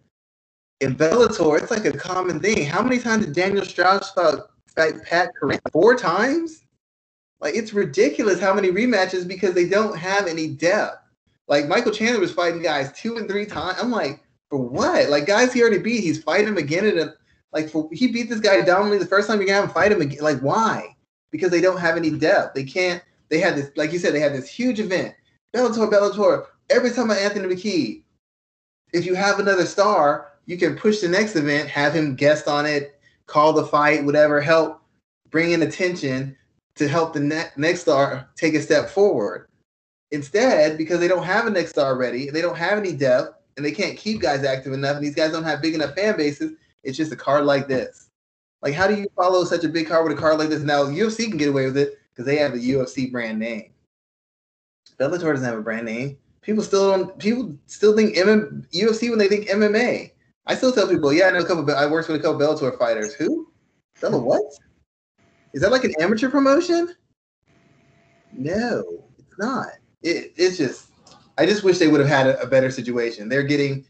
In 0.81 0.97
Bellator, 0.97 1.61
it's 1.61 1.70
like 1.70 1.85
a 1.85 1.93
common 1.93 2.41
thing. 2.41 2.64
How 2.64 2.83
many 2.83 2.99
times 2.99 3.26
did 3.26 3.35
Daniel 3.35 3.66
Straus 3.66 4.11
fight 4.12 4.95
Pat 5.05 5.31
Curran? 5.39 5.61
Four 5.72 5.97
times? 5.97 6.64
Like 7.41 7.55
it's 7.55 7.74
ridiculous 7.74 8.41
how 8.41 8.55
many 8.55 8.70
rematches 8.70 9.29
because 9.29 9.55
they 9.55 9.68
don't 9.68 9.97
have 9.97 10.26
any 10.26 10.49
depth. 10.49 11.03
Like 11.49 11.68
Michael 11.68 11.93
Chandler 11.93 12.20
was 12.20 12.33
fighting 12.33 12.62
guys 12.62 12.93
two 12.93 13.18
and 13.18 13.29
three 13.29 13.45
times. 13.45 13.79
I'm 13.79 13.91
like, 13.91 14.22
for 14.51 14.59
what? 14.59 15.09
Like 15.09 15.26
guys 15.26 15.53
he 15.53 15.62
already 15.62 15.78
beat, 15.78 16.03
he's 16.03 16.22
fighting 16.22 16.49
him 16.49 16.57
again 16.57 16.86
and 16.86 17.12
like 17.53 17.68
for 17.68 17.88
he 17.92 18.09
beat 18.09 18.28
this 18.28 18.40
guy 18.40 18.61
dominantly 18.62 18.99
the 18.99 19.07
first 19.07 19.28
time 19.28 19.40
you're 19.40 19.53
have 19.53 19.64
him 19.64 19.70
fight 19.70 19.92
him 19.92 20.01
again. 20.01 20.20
Like 20.20 20.40
why? 20.40 20.96
Because 21.30 21.51
they 21.51 21.61
don't 21.61 21.80
have 21.80 21.96
any 21.96 22.11
depth. 22.11 22.55
They 22.55 22.64
can't. 22.64 23.03
They 23.28 23.40
had 23.40 23.57
this, 23.57 23.70
like 23.76 23.92
you 23.92 23.99
said, 23.99 24.14
they 24.14 24.20
had 24.20 24.32
this 24.32 24.49
huge 24.49 24.80
event. 24.80 25.14
Bellator, 25.55 25.90
Bellator. 25.90 26.46
Every 26.70 26.90
time 26.90 27.11
I 27.11 27.16
Anthony 27.16 27.55
McKee, 27.55 28.03
if 28.92 29.05
you 29.05 29.14
have 29.14 29.38
another 29.38 29.66
star, 29.66 30.32
you 30.46 30.57
can 30.57 30.76
push 30.76 31.01
the 31.01 31.09
next 31.09 31.36
event, 31.36 31.68
have 31.68 31.94
him 31.94 32.14
guest 32.14 32.49
on 32.49 32.64
it, 32.64 32.99
call 33.26 33.53
the 33.53 33.66
fight, 33.66 34.05
whatever, 34.05 34.40
help 34.40 34.82
bring 35.30 35.53
in 35.53 35.62
attention 35.62 36.36
to 36.76 36.88
help 36.88 37.12
the 37.12 37.20
ne- 37.20 37.51
next 37.57 37.80
star 37.80 38.28
take 38.36 38.55
a 38.55 38.62
step 38.62 38.88
forward. 38.88 39.49
Instead, 40.11 40.78
because 40.78 41.01
they 41.01 41.09
don't 41.09 41.24
have 41.24 41.46
a 41.46 41.51
next 41.51 41.70
star 41.70 41.96
ready, 41.96 42.30
they 42.30 42.40
don't 42.40 42.57
have 42.57 42.78
any 42.78 42.92
depth, 42.92 43.38
and 43.59 43.66
they 43.66 43.72
can't 43.72 43.98
keep 43.98 44.20
guys 44.20 44.44
active 44.44 44.72
enough, 44.72 44.96
and 44.96 45.04
these 45.04 45.16
guys 45.16 45.32
don't 45.32 45.42
have 45.42 45.61
big 45.61 45.74
enough 45.74 45.94
fan 45.94 46.16
bases. 46.16 46.52
It's 46.84 46.96
just 46.96 47.12
a 47.12 47.16
card 47.16 47.44
like 47.44 47.66
this. 47.66 48.09
Like, 48.62 48.72
how 48.72 48.86
do 48.86 48.94
you 48.94 49.09
follow 49.16 49.44
such 49.44 49.64
a 49.64 49.68
big 49.68 49.88
card 49.88 50.09
with 50.09 50.16
a 50.16 50.20
card 50.20 50.38
like 50.38 50.48
this? 50.48 50.62
Now, 50.62 50.84
UFC 50.84 51.28
can 51.28 51.36
get 51.36 51.48
away 51.48 51.66
with 51.66 51.76
it 51.76 51.98
because 52.11 52.24
they 52.24 52.36
have 52.36 52.54
a 52.54 52.59
UFC 52.59 53.11
brand 53.11 53.38
name. 53.38 53.72
Bellator 54.98 55.32
doesn't 55.32 55.44
have 55.44 55.59
a 55.59 55.62
brand 55.62 55.86
name. 55.86 56.16
People 56.40 56.62
still 56.62 56.90
don't. 56.90 57.18
People 57.18 57.56
still 57.66 57.94
think 57.96 58.16
MM, 58.16 58.64
UFC 58.70 59.11
when 59.11 59.18
they 59.18 59.28
think 59.28 59.48
MMA. 59.48 60.12
I 60.46 60.54
still 60.54 60.72
tell 60.72 60.88
people, 60.88 61.12
yeah, 61.12 61.26
I 61.26 61.30
know 61.32 61.40
a 61.40 61.44
couple. 61.44 61.68
I 61.74 61.86
worked 61.86 62.09
with 62.09 62.20
a 62.20 62.22
couple 62.22 62.40
Bellator 62.40 62.78
fighters. 62.78 63.12
Who? 63.14 63.52
Bella 64.00 64.18
what? 64.18 64.42
Is 65.52 65.62
that 65.62 65.72
like 65.72 65.84
an 65.84 65.94
amateur 66.00 66.30
promotion? 66.30 66.94
No, 68.32 68.84
it's 69.18 69.38
not. 69.38 69.66
It, 70.02 70.32
it's 70.36 70.56
just 70.56 70.88
I 71.39 71.47
just 71.47 71.62
wish 71.62 71.78
they 71.78 71.89
would 71.89 72.01
have 72.01 72.09
had 72.09 72.26
a, 72.26 72.41
a 72.43 72.47
better 72.47 72.70
situation. 72.70 73.28
They're 73.28 73.45
getting, 73.45 73.86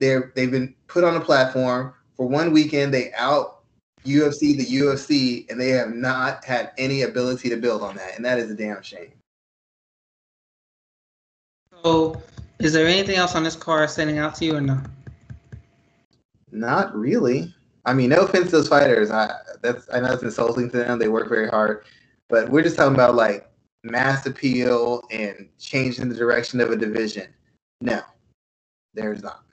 they're 0.00 0.32
they've 0.34 0.50
been 0.50 0.74
put 0.88 1.04
on 1.04 1.16
a 1.16 1.20
platform 1.20 1.94
for 2.16 2.26
one 2.26 2.52
weekend. 2.52 2.92
They 2.92 3.12
out 3.12 3.60
UFC 4.04 4.56
the 4.56 4.66
UFC, 4.66 5.50
and 5.50 5.60
they 5.60 5.68
have 5.68 5.94
not 5.94 6.44
had 6.44 6.72
any 6.78 7.02
ability 7.02 7.48
to 7.50 7.56
build 7.56 7.82
on 7.82 7.96
that, 7.96 8.16
and 8.16 8.24
that 8.24 8.38
is 8.38 8.50
a 8.50 8.54
damn 8.54 8.82
shame. 8.82 9.12
So, 11.82 12.20
is 12.58 12.72
there 12.72 12.86
anything 12.86 13.16
else 13.16 13.34
on 13.34 13.44
this 13.44 13.56
card 13.56 13.88
standing 13.88 14.18
out 14.18 14.34
to 14.36 14.44
you, 14.44 14.56
or 14.56 14.60
no? 14.60 14.80
Not 16.50 16.94
really. 16.94 17.54
I 17.84 17.94
mean, 17.94 18.10
no 18.10 18.22
offense 18.22 18.46
to 18.46 18.52
those 18.52 18.68
fighters. 18.68 19.10
I 19.10 19.32
that's 19.62 19.88
I 19.92 20.00
know 20.00 20.12
it's 20.12 20.22
insulting 20.22 20.70
to 20.70 20.78
them. 20.78 20.98
They 20.98 21.08
work 21.08 21.28
very 21.28 21.48
hard, 21.48 21.84
but 22.28 22.48
we're 22.48 22.62
just 22.62 22.76
talking 22.76 22.94
about 22.94 23.14
like 23.14 23.49
mass 23.82 24.26
appeal 24.26 25.02
and 25.10 25.48
changing 25.58 26.08
the 26.08 26.14
direction 26.14 26.60
of 26.60 26.70
a 26.70 26.76
division. 26.76 27.28
No, 27.80 28.00
there's 28.94 29.22
not. 29.22 29.44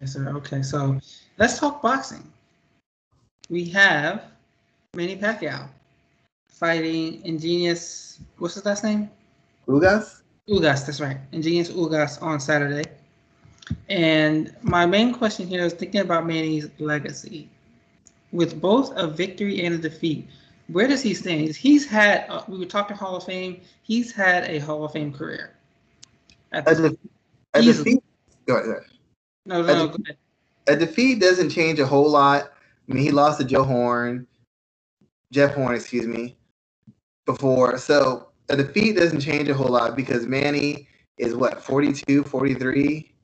Yes, 0.00 0.14
sir. 0.14 0.28
Okay, 0.36 0.62
so 0.62 0.98
let's 1.38 1.58
talk 1.58 1.80
boxing. 1.80 2.30
We 3.48 3.64
have 3.66 4.24
Manny 4.94 5.16
Pacquiao 5.16 5.68
fighting 6.48 7.24
Ingenious. 7.24 8.20
What's 8.38 8.54
his 8.54 8.64
last 8.64 8.84
name? 8.84 9.10
Ugas. 9.68 10.22
Ugas, 10.48 10.86
that's 10.86 11.00
right. 11.00 11.18
Ingenious 11.32 11.70
Ugas 11.70 12.20
on 12.22 12.40
Saturday. 12.40 12.84
And 13.88 14.54
my 14.62 14.86
main 14.86 15.14
question 15.14 15.46
here 15.46 15.64
is 15.64 15.72
thinking 15.72 16.00
about 16.00 16.26
Manny's 16.26 16.68
legacy. 16.78 17.48
With 18.32 18.60
both 18.60 18.92
a 18.96 19.06
victory 19.06 19.64
and 19.64 19.74
a 19.74 19.78
defeat, 19.78 20.28
where 20.68 20.88
does 20.88 21.02
he 21.02 21.14
stand? 21.14 21.54
He's 21.54 21.86
had, 21.86 22.26
uh, 22.28 22.42
we 22.48 22.58
were 22.58 22.64
talking 22.64 22.96
Hall 22.96 23.16
of 23.16 23.24
Fame, 23.24 23.60
he's 23.82 24.12
had 24.12 24.44
a 24.44 24.58
Hall 24.58 24.84
of 24.84 24.92
Fame 24.92 25.12
career. 25.12 25.54
At 26.52 26.66
a, 26.68 26.96
a 27.54 27.62
defeat, 27.62 28.02
go 28.46 28.56
ahead. 28.56 28.82
No, 29.46 29.62
no, 29.62 29.72
a, 29.72 29.76
no, 29.76 29.88
go 29.88 29.96
ahead. 30.04 30.16
A 30.68 30.76
defeat 30.76 31.20
doesn't 31.20 31.50
change 31.50 31.78
a 31.78 31.86
whole 31.86 32.08
lot. 32.08 32.52
I 32.88 32.92
mean, 32.92 33.02
he 33.02 33.10
lost 33.10 33.40
to 33.40 33.44
Joe 33.44 33.64
Horn, 33.64 34.26
Jeff 35.32 35.54
Horn, 35.54 35.74
excuse 35.74 36.06
me, 36.06 36.36
before. 37.26 37.78
So 37.78 38.28
a 38.48 38.56
defeat 38.56 38.96
doesn't 38.96 39.20
change 39.20 39.48
a 39.48 39.54
whole 39.54 39.70
lot 39.70 39.96
because 39.96 40.26
Manny 40.26 40.88
is 41.18 41.34
what, 41.34 41.62
42, 41.62 42.24
43? 42.24 43.14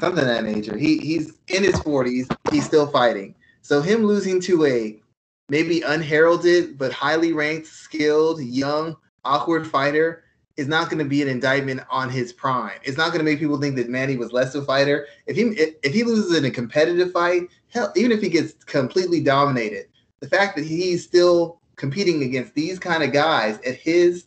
something 0.00 0.22
of 0.22 0.28
that 0.28 0.44
nature. 0.44 0.76
He 0.76 0.98
he's 0.98 1.38
in 1.48 1.62
his 1.62 1.78
forties. 1.80 2.28
He's 2.50 2.64
still 2.64 2.86
fighting. 2.86 3.34
So 3.62 3.80
him 3.80 4.04
losing 4.04 4.40
to 4.42 4.66
a 4.66 5.00
maybe 5.48 5.82
unheralded 5.82 6.78
but 6.78 6.92
highly 6.92 7.32
ranked, 7.32 7.66
skilled, 7.66 8.42
young, 8.42 8.96
awkward 9.24 9.66
fighter 9.66 10.24
is 10.56 10.66
not 10.66 10.90
going 10.90 10.98
to 10.98 11.04
be 11.04 11.22
an 11.22 11.28
indictment 11.28 11.80
on 11.88 12.10
his 12.10 12.32
prime. 12.32 12.78
It's 12.82 12.98
not 12.98 13.08
going 13.08 13.20
to 13.20 13.24
make 13.24 13.38
people 13.38 13.60
think 13.60 13.76
that 13.76 13.88
Manny 13.88 14.16
was 14.16 14.32
less 14.32 14.54
of 14.54 14.64
a 14.64 14.66
fighter. 14.66 15.06
If 15.26 15.36
he 15.36 15.42
if 15.82 15.94
he 15.94 16.02
loses 16.02 16.36
in 16.36 16.44
a 16.44 16.50
competitive 16.50 17.12
fight, 17.12 17.44
hell, 17.70 17.92
even 17.96 18.10
if 18.12 18.20
he 18.20 18.28
gets 18.28 18.52
completely 18.64 19.20
dominated, 19.20 19.86
the 20.20 20.28
fact 20.28 20.56
that 20.56 20.64
he's 20.64 21.04
still 21.04 21.60
competing 21.76 22.24
against 22.24 22.54
these 22.54 22.78
kind 22.78 23.04
of 23.04 23.12
guys 23.12 23.58
at 23.60 23.76
his 23.76 24.24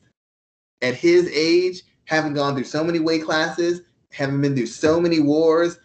at 0.81 0.95
his 0.95 1.29
age, 1.33 1.83
having 2.05 2.33
gone 2.33 2.55
through 2.55 2.63
so 2.63 2.83
many 2.83 2.99
weight 2.99 3.23
classes, 3.23 3.81
having 4.11 4.41
been 4.41 4.55
through 4.55 4.67
so 4.67 4.99
many 5.01 5.19
wars, 5.19 5.79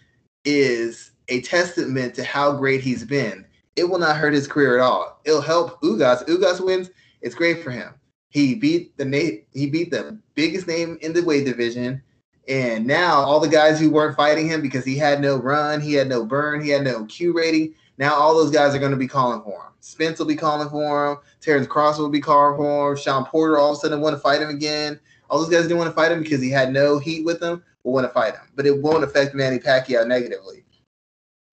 is 0.45 1.11
a 1.28 1.41
testament 1.43 2.14
to 2.14 2.24
how 2.24 2.57
great 2.57 2.80
he's 2.80 3.05
been. 3.05 3.45
It 3.77 3.85
will 3.85 3.99
not 3.99 4.16
hurt 4.16 4.33
his 4.33 4.49
career 4.49 4.79
at 4.79 4.83
all. 4.83 5.20
It'll 5.24 5.41
help 5.41 5.81
Ugas. 5.83 6.27
Ugas 6.27 6.64
wins. 6.64 6.91
It's 7.20 7.35
great 7.35 7.62
for 7.62 7.70
him. 7.70 7.95
He 8.31 8.55
beat 8.55 8.97
the 8.97 9.43
he 9.53 9.66
beat 9.66 9.91
the 9.91 10.18
biggest 10.35 10.66
name 10.66 10.99
in 11.01 11.12
the 11.12 11.22
weight 11.22 11.45
division, 11.45 12.03
and 12.49 12.87
now 12.87 13.14
all 13.14 13.41
the 13.41 13.49
guys 13.49 13.81
who 13.81 13.91
weren't 13.91 14.16
fighting 14.16 14.49
him 14.49 14.61
because 14.61 14.85
he 14.85 14.97
had 14.97 15.20
no 15.20 15.37
run, 15.37 15.81
he 15.81 15.95
had 15.95 16.09
no 16.09 16.24
burn, 16.24 16.62
he 16.62 16.70
had 16.70 16.85
no 16.85 17.05
Q 17.07 17.33
rating. 17.33 17.74
Now 17.99 18.14
all 18.14 18.35
those 18.35 18.51
guys 18.51 18.74
are 18.74 18.79
going 18.79 18.91
to 18.91 18.97
be 18.97 19.09
calling 19.09 19.43
for 19.43 19.62
him. 19.62 19.72
Spence 19.81 20.18
will 20.18 20.27
be 20.27 20.37
calling 20.37 20.68
for 20.68 21.12
him. 21.12 21.18
Terrence 21.41 21.66
Cross 21.66 21.99
will 21.99 22.09
be 22.09 22.20
calling 22.20 22.57
for 22.57 22.91
him. 22.91 22.97
Sean 22.99 23.24
Porter 23.24 23.59
all 23.59 23.72
of 23.72 23.79
a 23.79 23.81
sudden 23.81 24.01
want 24.01 24.16
to 24.16 24.20
fight 24.20 24.43
him 24.43 24.51
again. 24.51 25.01
All 25.31 25.39
those 25.39 25.49
guys 25.49 25.62
didn't 25.62 25.79
want 25.79 25.91
to 25.91 25.95
fight 25.95 26.12
him 26.12 26.22
because 26.22 26.41
he 26.41 26.51
had 26.51 26.72
no 26.72 26.99
heat 26.99 27.24
with 27.24 27.41
them. 27.41 27.62
Will 27.85 27.93
want 27.93 28.07
to 28.07 28.12
fight 28.12 28.35
him, 28.35 28.43
but 28.55 28.66
it 28.66 28.83
won't 28.83 29.05
affect 29.05 29.35
Manny 29.35 29.59
Pacquiao 29.59 30.07
negatively. 30.07 30.64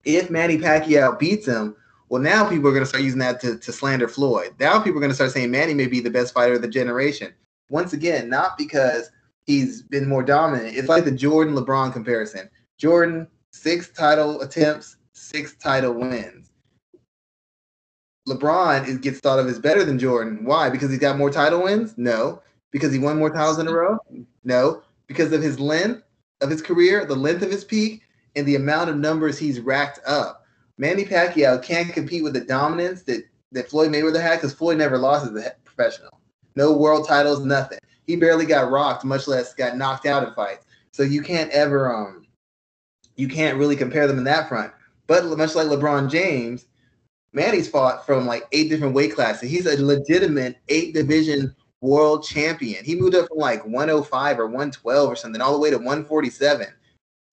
If 0.04 0.30
Manny 0.30 0.58
Pacquiao 0.58 1.18
beats 1.18 1.46
him, 1.46 1.76
well, 2.08 2.20
now 2.20 2.48
people 2.48 2.68
are 2.68 2.72
going 2.72 2.82
to 2.82 2.88
start 2.88 3.02
using 3.02 3.18
that 3.20 3.40
to, 3.40 3.58
to 3.58 3.72
slander 3.72 4.08
Floyd. 4.08 4.54
Now 4.60 4.78
people 4.80 4.98
are 4.98 5.00
going 5.00 5.10
to 5.10 5.14
start 5.14 5.30
saying 5.30 5.50
Manny 5.50 5.74
may 5.74 5.86
be 5.86 6.00
the 6.00 6.10
best 6.10 6.34
fighter 6.34 6.54
of 6.54 6.62
the 6.62 6.68
generation. 6.68 7.32
Once 7.70 7.92
again, 7.92 8.28
not 8.28 8.58
because 8.58 9.10
he's 9.46 9.82
been 9.82 10.08
more 10.08 10.22
dominant. 10.22 10.76
It's 10.76 10.88
like 10.88 11.04
the 11.04 11.10
Jordan 11.10 11.54
LeBron 11.54 11.92
comparison. 11.92 12.50
Jordan, 12.78 13.26
six 13.52 13.88
title 13.88 14.42
attempts, 14.42 14.96
six 15.12 15.56
title 15.56 15.94
wins. 15.94 16.50
LeBron 18.28 18.86
is, 18.86 18.98
gets 18.98 19.20
thought 19.20 19.38
of 19.38 19.46
as 19.46 19.58
better 19.58 19.84
than 19.84 19.98
Jordan. 19.98 20.44
Why? 20.44 20.70
Because 20.70 20.90
he's 20.90 20.98
got 20.98 21.18
more 21.18 21.30
title 21.30 21.62
wins? 21.62 21.94
No. 21.96 22.42
Because 22.70 22.92
he 22.92 22.98
won 22.98 23.18
more 23.18 23.30
titles 23.30 23.58
in 23.58 23.68
a 23.68 23.72
row? 23.72 23.98
No. 24.44 24.82
Because 25.06 25.32
of 25.32 25.42
his 25.42 25.60
length 25.60 26.02
of 26.40 26.50
his 26.50 26.62
career, 26.62 27.04
the 27.04 27.14
length 27.14 27.42
of 27.42 27.50
his 27.50 27.64
peak, 27.64 28.02
and 28.36 28.46
the 28.46 28.56
amount 28.56 28.90
of 28.90 28.96
numbers 28.96 29.38
he's 29.38 29.60
racked 29.60 30.00
up. 30.06 30.43
Manny 30.78 31.04
Pacquiao 31.04 31.62
can't 31.62 31.92
compete 31.92 32.24
with 32.24 32.32
the 32.34 32.40
dominance 32.40 33.02
that, 33.02 33.24
that 33.52 33.68
Floyd 33.68 33.92
Mayweather 33.92 34.20
had 34.20 34.36
because 34.36 34.52
Floyd 34.52 34.78
never 34.78 34.98
lost 34.98 35.26
as 35.26 35.44
a 35.44 35.52
professional. 35.64 36.20
No 36.56 36.72
world 36.72 37.06
titles, 37.06 37.44
nothing. 37.44 37.78
He 38.06 38.16
barely 38.16 38.46
got 38.46 38.70
rocked, 38.70 39.04
much 39.04 39.26
less 39.26 39.54
got 39.54 39.76
knocked 39.76 40.06
out 40.06 40.26
in 40.26 40.34
fights. 40.34 40.66
So 40.92 41.02
you 41.02 41.22
can't 41.22 41.50
ever 41.50 41.94
um 41.94 42.26
you 43.16 43.28
can't 43.28 43.58
really 43.58 43.76
compare 43.76 44.06
them 44.06 44.18
in 44.18 44.24
that 44.24 44.48
front. 44.48 44.72
But 45.06 45.24
much 45.36 45.54
like 45.54 45.66
LeBron 45.66 46.10
James, 46.10 46.66
Manny's 47.32 47.68
fought 47.68 48.06
from 48.06 48.26
like 48.26 48.46
eight 48.52 48.68
different 48.68 48.94
weight 48.94 49.14
classes. 49.14 49.50
He's 49.50 49.66
a 49.66 49.82
legitimate 49.82 50.58
eight 50.68 50.94
division 50.94 51.54
world 51.80 52.24
champion. 52.24 52.84
He 52.84 52.94
moved 52.94 53.14
up 53.14 53.28
from 53.28 53.38
like 53.38 53.64
105 53.64 54.38
or 54.38 54.46
112 54.46 55.08
or 55.08 55.16
something 55.16 55.40
all 55.40 55.52
the 55.52 55.58
way 55.58 55.70
to 55.70 55.76
147. 55.76 56.66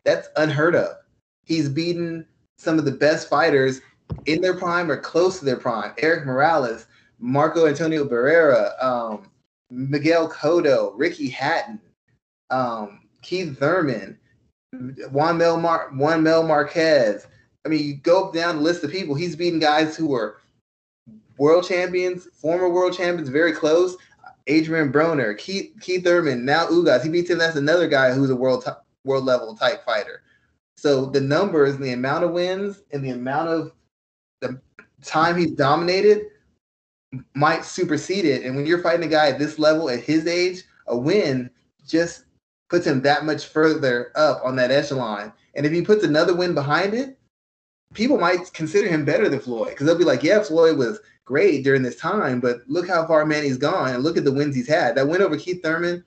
That's 0.04 0.28
unheard 0.36 0.76
of. 0.76 0.98
He's 1.46 1.70
beaten 1.70 2.26
some 2.62 2.78
of 2.78 2.86
the 2.86 2.92
best 2.92 3.28
fighters 3.28 3.82
in 4.26 4.42
their 4.42 4.56
prime 4.56 4.92
or 4.92 4.98
close 4.98 5.40
to 5.40 5.46
their 5.46 5.58
prime. 5.58 5.94
Erik 5.98 6.26
Morales, 6.26 6.86
Marco 7.20 7.66
Antonio 7.66 8.06
Barrera, 8.06 8.82
um, 8.84 9.30
Miguel 9.70 10.30
Cotto, 10.30 10.94
Ricky 10.96 11.30
Hatton, 11.30 11.80
um, 12.50 13.02
Keith 13.22 13.58
Thurman, 13.58 14.18
Juan 15.12 15.38
Mel, 15.38 15.58
Mar- 15.58 15.92
Juan 15.94 16.24
Mel 16.24 16.44
Marquez. 16.44 17.28
I 17.66 17.70
mean, 17.70 17.86
you 17.86 17.96
go 17.96 18.32
down 18.32 18.58
the 18.58 18.62
list 18.62 18.84
of 18.84 18.92
people. 18.92 19.16
He's 19.16 19.36
beaten 19.36 19.60
guys 19.60 19.96
who 19.96 20.08
were 20.08 20.38
world 21.38 21.68
champions, 21.68 22.28
former 22.34 22.70
world 22.70 22.94
champions, 22.94 23.30
very 23.30 23.54
close. 23.54 23.96
Adrian 24.48 24.92
Broner, 24.92 25.38
Keith, 25.38 25.74
Keith 25.82 26.04
Thurman, 26.04 26.44
now 26.44 26.66
Ugas. 26.68 27.04
He 27.04 27.10
beats 27.10 27.30
him. 27.30 27.38
That's 27.38 27.56
another 27.56 27.88
guy 27.88 28.12
who's 28.12 28.32
a 28.32 28.36
world 28.36 28.66
t- 28.66 28.72
world 29.04 29.26
level 29.26 29.56
type 29.56 29.86
fighter. 29.86 30.24
So 30.82 31.06
the 31.06 31.22
numbers 31.22 31.76
and 31.76 31.84
the 31.84 31.94
amount 31.94 32.24
of 32.24 32.32
wins 32.32 32.82
and 32.92 33.06
the 33.06 33.12
amount 33.12 33.50
of 33.50 33.72
the 34.40 34.60
time 35.04 35.38
he's 35.38 35.52
dominated 35.52 36.24
might 37.36 37.64
supersede 37.64 38.26
it. 38.26 38.44
And 38.44 38.56
when 38.56 38.66
you're 38.66 38.82
fighting 38.82 39.06
a 39.06 39.08
guy 39.08 39.28
at 39.28 39.38
this 39.38 39.60
level 39.60 39.92
at 39.92 40.00
his 40.00 40.26
age, 40.26 40.64
a 40.88 40.98
win 40.98 41.52
just 41.88 42.24
puts 42.68 42.88
him 42.88 43.00
that 43.04 43.26
much 43.26 43.46
further 43.46 44.12
up 44.16 44.42
on 44.44 44.56
that 44.56 44.72
echelon. 44.72 45.32
And 45.54 45.68
if 45.68 45.72
he 45.72 45.84
puts 45.84 46.04
another 46.04 46.36
win 46.36 46.56
behind 46.56 46.96
it, 46.96 47.16
people 47.94 48.18
might 48.18 48.52
consider 48.52 48.88
him 48.88 49.06
better 49.06 49.30
than 49.30 49.40
Floyd 49.40 49.70
because 49.70 49.86
they'll 49.86 49.96
be 49.96 50.04
like, 50.04 50.24
yeah, 50.24 50.42
Floyd 50.42 50.80
was 50.80 51.00
great 51.26 51.64
during 51.64 51.84
this 51.84 51.98
time, 51.98 52.40
but 52.40 52.62
look 52.66 52.88
how 52.88 53.06
far 53.06 53.24
Manny's 53.28 53.60
gone 53.60 53.94
and 53.94 54.02
look 54.02 54.18
at 54.18 54.24
the 54.24 54.34
wins 54.34 54.56
he's 54.56 54.68
had. 54.68 54.96
That 54.96 55.08
win 55.08 55.22
over 55.22 55.38
Keith 55.38 55.62
Thurman, 55.62 56.04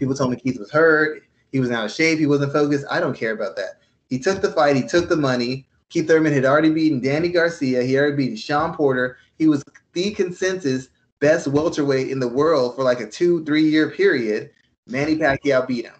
people 0.00 0.16
told 0.16 0.32
me 0.32 0.36
Keith 0.36 0.58
was 0.58 0.72
hurt. 0.72 1.22
He 1.52 1.60
was 1.60 1.70
out 1.70 1.84
of 1.84 1.92
shape. 1.92 2.18
He 2.18 2.26
wasn't 2.26 2.52
focused. 2.52 2.86
I 2.90 3.00
don't 3.00 3.16
care 3.16 3.32
about 3.32 3.56
that. 3.56 3.80
He 4.08 4.18
took 4.18 4.40
the 4.40 4.52
fight. 4.52 4.76
He 4.76 4.86
took 4.86 5.08
the 5.08 5.16
money. 5.16 5.66
Keith 5.90 6.06
Thurman 6.06 6.32
had 6.32 6.44
already 6.44 6.70
beaten 6.70 7.00
Danny 7.00 7.28
Garcia. 7.28 7.82
He 7.82 7.98
already 7.98 8.16
beaten 8.16 8.36
Sean 8.36 8.74
Porter. 8.74 9.16
He 9.38 9.48
was 9.48 9.64
the 9.92 10.10
consensus 10.12 10.88
best 11.20 11.48
welterweight 11.48 12.10
in 12.10 12.20
the 12.20 12.28
world 12.28 12.76
for 12.76 12.82
like 12.84 13.00
a 13.00 13.08
two, 13.08 13.44
three 13.44 13.68
year 13.68 13.90
period. 13.90 14.50
Manny 14.86 15.16
Pacquiao 15.16 15.66
beat 15.66 15.86
him. 15.86 15.94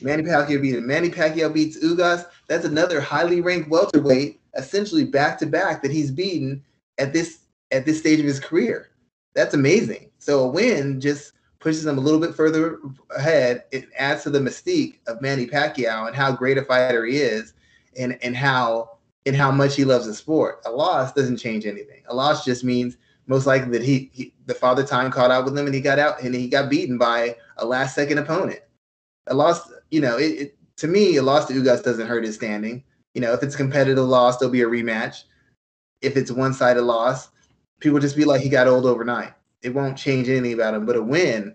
Manny 0.00 0.22
Pacquiao 0.22 0.62
beat 0.62 0.74
him. 0.74 0.86
Manny 0.86 1.10
Pacquiao 1.10 1.52
beats 1.52 1.78
Ugas. 1.78 2.26
That's 2.48 2.64
another 2.64 3.00
highly 3.00 3.40
ranked 3.40 3.68
welterweight, 3.68 4.40
essentially 4.56 5.04
back 5.04 5.38
to 5.38 5.46
back 5.46 5.82
that 5.82 5.90
he's 5.90 6.10
beaten 6.10 6.62
at 6.98 7.12
this 7.12 7.40
at 7.70 7.84
this 7.84 7.98
stage 7.98 8.20
of 8.20 8.26
his 8.26 8.40
career. 8.40 8.88
That's 9.34 9.54
amazing. 9.54 10.10
So 10.18 10.40
a 10.44 10.48
win 10.48 11.00
just 11.00 11.32
pushes 11.60 11.86
him 11.86 11.98
a 11.98 12.00
little 12.00 12.18
bit 12.18 12.34
further 12.34 12.78
ahead. 13.16 13.64
It 13.70 13.88
adds 13.96 14.22
to 14.24 14.30
the 14.30 14.40
mystique 14.40 14.98
of 15.06 15.20
Manny 15.20 15.46
Pacquiao 15.46 16.06
and 16.06 16.16
how 16.16 16.32
great 16.32 16.58
a 16.58 16.64
fighter 16.64 17.04
he 17.04 17.18
is, 17.18 17.52
and 17.96 18.18
and 18.22 18.36
how 18.36 18.98
and 19.26 19.36
how 19.36 19.50
much 19.50 19.76
he 19.76 19.84
loves 19.84 20.06
the 20.06 20.14
sport. 20.14 20.60
A 20.64 20.70
loss 20.70 21.12
doesn't 21.12 21.36
change 21.36 21.66
anything. 21.66 22.02
A 22.08 22.14
loss 22.14 22.44
just 22.44 22.64
means 22.64 22.96
most 23.26 23.46
likely 23.46 23.70
that 23.70 23.82
he, 23.82 24.10
he 24.12 24.34
the 24.46 24.54
father 24.54 24.82
time 24.82 25.10
caught 25.10 25.30
out 25.30 25.44
with 25.44 25.56
him 25.56 25.66
and 25.66 25.74
he 25.74 25.80
got 25.80 25.98
out 25.98 26.22
and 26.22 26.34
he 26.34 26.48
got 26.48 26.70
beaten 26.70 26.98
by 26.98 27.36
a 27.58 27.64
last 27.64 27.94
second 27.94 28.18
opponent. 28.18 28.60
A 29.28 29.34
loss, 29.34 29.70
you 29.90 30.00
know, 30.00 30.16
it, 30.16 30.40
it 30.40 30.56
to 30.78 30.88
me, 30.88 31.16
a 31.16 31.22
loss 31.22 31.46
to 31.46 31.54
Ugas 31.54 31.84
doesn't 31.84 32.06
hurt 32.06 32.24
his 32.24 32.34
standing. 32.34 32.82
You 33.14 33.20
know, 33.20 33.32
if 33.34 33.42
it's 33.42 33.54
a 33.54 33.58
competitive 33.58 34.04
loss, 34.04 34.38
there'll 34.38 34.50
be 34.50 34.62
a 34.62 34.66
rematch. 34.66 35.24
If 36.00 36.16
it's 36.16 36.30
one 36.30 36.54
sided 36.54 36.82
loss, 36.82 37.28
people 37.80 37.98
just 37.98 38.16
be 38.16 38.24
like 38.24 38.40
he 38.40 38.48
got 38.48 38.66
old 38.66 38.86
overnight 38.86 39.34
it 39.62 39.74
won't 39.74 39.96
change 39.96 40.28
anything 40.28 40.54
about 40.54 40.74
him. 40.74 40.86
But 40.86 40.96
a 40.96 41.02
win, 41.02 41.54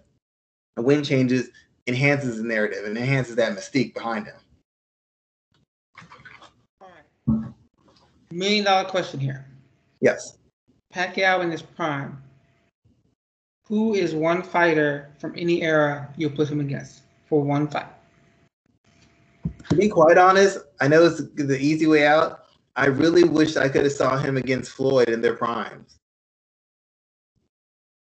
a 0.77 0.81
win 0.81 1.03
changes, 1.03 1.49
enhances 1.87 2.37
the 2.37 2.43
narrative 2.43 2.85
and 2.85 2.97
enhances 2.97 3.35
that 3.35 3.55
mystique 3.57 3.93
behind 3.93 4.27
him. 4.27 4.35
All 6.81 6.89
right. 7.27 7.53
Million 8.31 8.65
dollar 8.65 8.87
question 8.87 9.19
here. 9.19 9.45
Yes. 10.01 10.37
Pacquiao 10.93 11.41
in 11.43 11.51
his 11.51 11.61
prime. 11.61 12.21
Who 13.67 13.95
is 13.95 14.13
one 14.13 14.43
fighter 14.43 15.11
from 15.19 15.33
any 15.35 15.63
era 15.63 16.13
you'll 16.17 16.31
put 16.31 16.49
him 16.49 16.59
against 16.59 17.01
for 17.27 17.41
one 17.41 17.67
fight? 17.67 17.87
To 19.69 19.75
be 19.75 19.89
quite 19.89 20.19
honest, 20.19 20.59
I 20.79 20.87
know 20.87 21.05
it's 21.05 21.23
the 21.33 21.57
easy 21.59 21.87
way 21.87 22.05
out. 22.05 22.45
I 22.75 22.85
really 22.85 23.23
wish 23.23 23.57
I 23.57 23.67
could 23.67 23.83
have 23.83 23.93
saw 23.93 24.17
him 24.17 24.37
against 24.37 24.71
Floyd 24.71 25.09
in 25.09 25.21
their 25.21 25.35
primes 25.35 25.97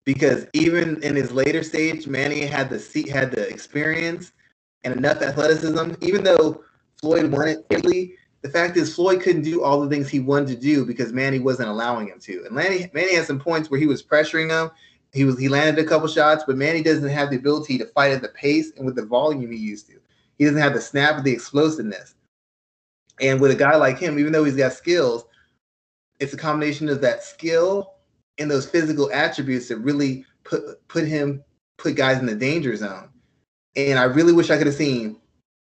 because 0.05 0.45
even 0.53 1.01
in 1.03 1.15
his 1.15 1.31
later 1.31 1.63
stage, 1.63 2.07
Manny 2.07 2.41
had 2.41 2.69
the 2.69 2.79
seat, 2.79 3.09
had 3.09 3.31
the 3.31 3.47
experience 3.47 4.31
and 4.83 4.95
enough 4.95 5.21
athleticism. 5.21 5.93
Even 6.01 6.23
though 6.23 6.63
Floyd 6.99 7.31
won 7.31 7.47
it 7.47 7.65
the 8.43 8.49
fact 8.49 8.75
is 8.75 8.93
Floyd 8.93 9.21
couldn't 9.21 9.43
do 9.43 9.63
all 9.63 9.79
the 9.79 9.89
things 9.89 10.09
he 10.09 10.19
wanted 10.19 10.49
to 10.49 10.55
do 10.57 10.85
because 10.85 11.13
Manny 11.13 11.39
wasn't 11.39 11.69
allowing 11.69 12.07
him 12.07 12.19
to. 12.19 12.43
And 12.45 12.53
Manny, 12.53 12.91
Manny 12.93 13.15
had 13.15 13.25
some 13.25 13.39
points 13.39 13.71
where 13.71 13.79
he 13.79 13.87
was 13.87 14.03
pressuring 14.03 14.49
him. 14.49 14.69
He 15.13 15.23
was 15.23 15.39
he 15.39 15.47
landed 15.47 15.83
a 15.83 15.87
couple 15.87 16.07
shots, 16.09 16.43
but 16.45 16.57
Manny 16.57 16.83
doesn't 16.83 17.07
have 17.07 17.29
the 17.29 17.37
ability 17.37 17.77
to 17.77 17.85
fight 17.85 18.11
at 18.11 18.21
the 18.21 18.29
pace 18.29 18.71
and 18.75 18.85
with 18.85 18.95
the 18.95 19.05
volume 19.05 19.49
he 19.49 19.57
used 19.57 19.87
to. 19.87 19.93
He 20.37 20.43
doesn't 20.43 20.59
have 20.59 20.73
the 20.73 20.81
snap 20.81 21.17
or 21.17 21.21
the 21.21 21.31
explosiveness. 21.31 22.15
And 23.21 23.39
with 23.39 23.51
a 23.51 23.55
guy 23.55 23.75
like 23.77 23.97
him, 23.97 24.19
even 24.19 24.33
though 24.33 24.43
he's 24.43 24.55
got 24.55 24.73
skills, 24.73 25.23
it's 26.19 26.33
a 26.33 26.37
combination 26.37 26.89
of 26.89 26.99
that 27.01 27.23
skill 27.23 27.93
and 28.37 28.49
those 28.49 28.69
physical 28.69 29.11
attributes 29.11 29.67
that 29.67 29.77
really 29.77 30.25
put 30.43 30.85
put 30.87 31.05
him 31.05 31.43
put 31.77 31.95
guys 31.95 32.19
in 32.19 32.25
the 32.25 32.35
danger 32.35 32.75
zone. 32.75 33.09
And 33.75 33.97
I 33.97 34.03
really 34.03 34.33
wish 34.33 34.49
I 34.49 34.57
could 34.57 34.67
have 34.67 34.75
seen 34.75 35.17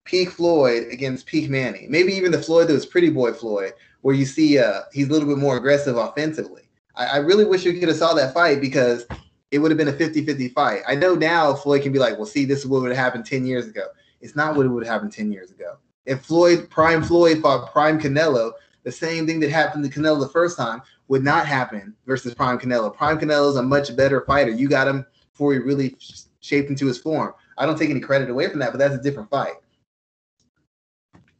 peak 0.05 0.31
Floyd 0.31 0.89
against 0.91 1.27
peak 1.27 1.51
Manny. 1.51 1.87
Maybe 1.89 2.13
even 2.15 2.33
the 2.33 2.43
Floyd 2.43 2.69
that 2.69 2.75
was 2.75 2.87
Pretty 2.87 3.11
Boy 3.11 3.33
Floyd, 3.33 3.75
where 4.01 4.15
you 4.15 4.25
see 4.25 4.59
uh, 4.59 4.81
he's 4.93 5.09
a 5.09 5.13
little 5.13 5.29
bit 5.29 5.39
more 5.39 5.57
aggressive 5.57 5.97
offensively. 5.97 6.63
I, 6.95 7.07
I 7.07 7.17
really 7.19 7.45
wish 7.45 7.65
we 7.65 7.79
could 7.79 7.89
have 7.89 7.99
saw 7.99 8.15
that 8.15 8.33
fight 8.33 8.61
because 8.61 9.07
it 9.51 9.59
would 9.59 9.71
have 9.71 9.79
been 9.79 9.89
a 9.89 9.93
50-50 9.93 10.53
fight. 10.53 10.83
I 10.87 10.95
know 10.95 11.15
now 11.15 11.55
Floyd 11.55 11.83
can 11.83 11.93
be 11.93 11.99
like, 11.99 12.17
well, 12.17 12.27
see, 12.27 12.45
this 12.45 12.61
is 12.61 12.67
what 12.67 12.83
would 12.83 12.91
have 12.91 12.99
happened 12.99 13.27
10 13.27 13.47
years 13.47 13.67
ago. 13.67 13.87
It's 14.21 14.37
not 14.37 14.57
what 14.57 14.67
it 14.67 14.69
would 14.69 14.85
have 14.85 14.93
happened 14.93 15.13
10 15.13 15.31
years 15.33 15.51
ago. 15.51 15.77
If 16.07 16.23
Floyd, 16.23 16.69
prime 16.71 17.03
Floyd 17.03 17.41
fought 17.41 17.71
prime 17.73 18.01
Canelo, 18.01 18.53
the 18.85 18.93
same 18.93 19.27
thing 19.27 19.41
that 19.41 19.51
happened 19.51 19.85
to 19.85 19.91
Canelo 19.91 20.21
the 20.21 20.29
first 20.29 20.57
time 20.57 20.83
would 21.09 21.25
not 21.25 21.47
happen 21.47 21.95
versus 22.07 22.35
prime 22.35 22.59
Canelo. 22.59 22.95
Prime 22.95 23.19
Canelo 23.19 23.51
is 23.51 23.57
a 23.57 23.63
much 23.63 23.97
better 23.97 24.21
fighter. 24.23 24.51
You 24.51 24.69
got 24.69 24.87
him 24.87 25.05
before 25.33 25.53
he 25.53 25.59
really 25.59 25.97
shaped 26.41 26.71
into 26.71 26.87
his 26.87 26.99
form. 26.99 27.35
I 27.57 27.67
don't 27.67 27.79
take 27.79 27.91
any 27.91 28.01
credit 28.01 28.31
away 28.31 28.49
from 28.49 28.61
that, 28.61 28.73
but 28.73 28.79
that's 28.79 28.95
a 28.95 29.03
different 29.03 29.31
fight. 29.31 29.55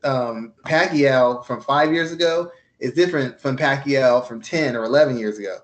Um, 0.05 0.55
Pacquiao 0.65 1.45
from 1.45 1.61
five 1.61 1.93
years 1.93 2.13
ago 2.13 2.51
is 2.79 2.93
different 2.95 3.41
from 3.41 3.57
Pacquiao 3.57 4.27
from 4.27 4.41
10 4.41 4.75
or 4.77 4.85
11 4.85 5.19
years 5.19 5.39
ago. 5.39 5.59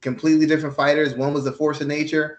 Completely 0.00 0.46
different 0.46 0.76
fighters. 0.76 1.14
One 1.14 1.32
was 1.32 1.46
a 1.46 1.52
force 1.52 1.80
of 1.80 1.86
nature. 1.86 2.38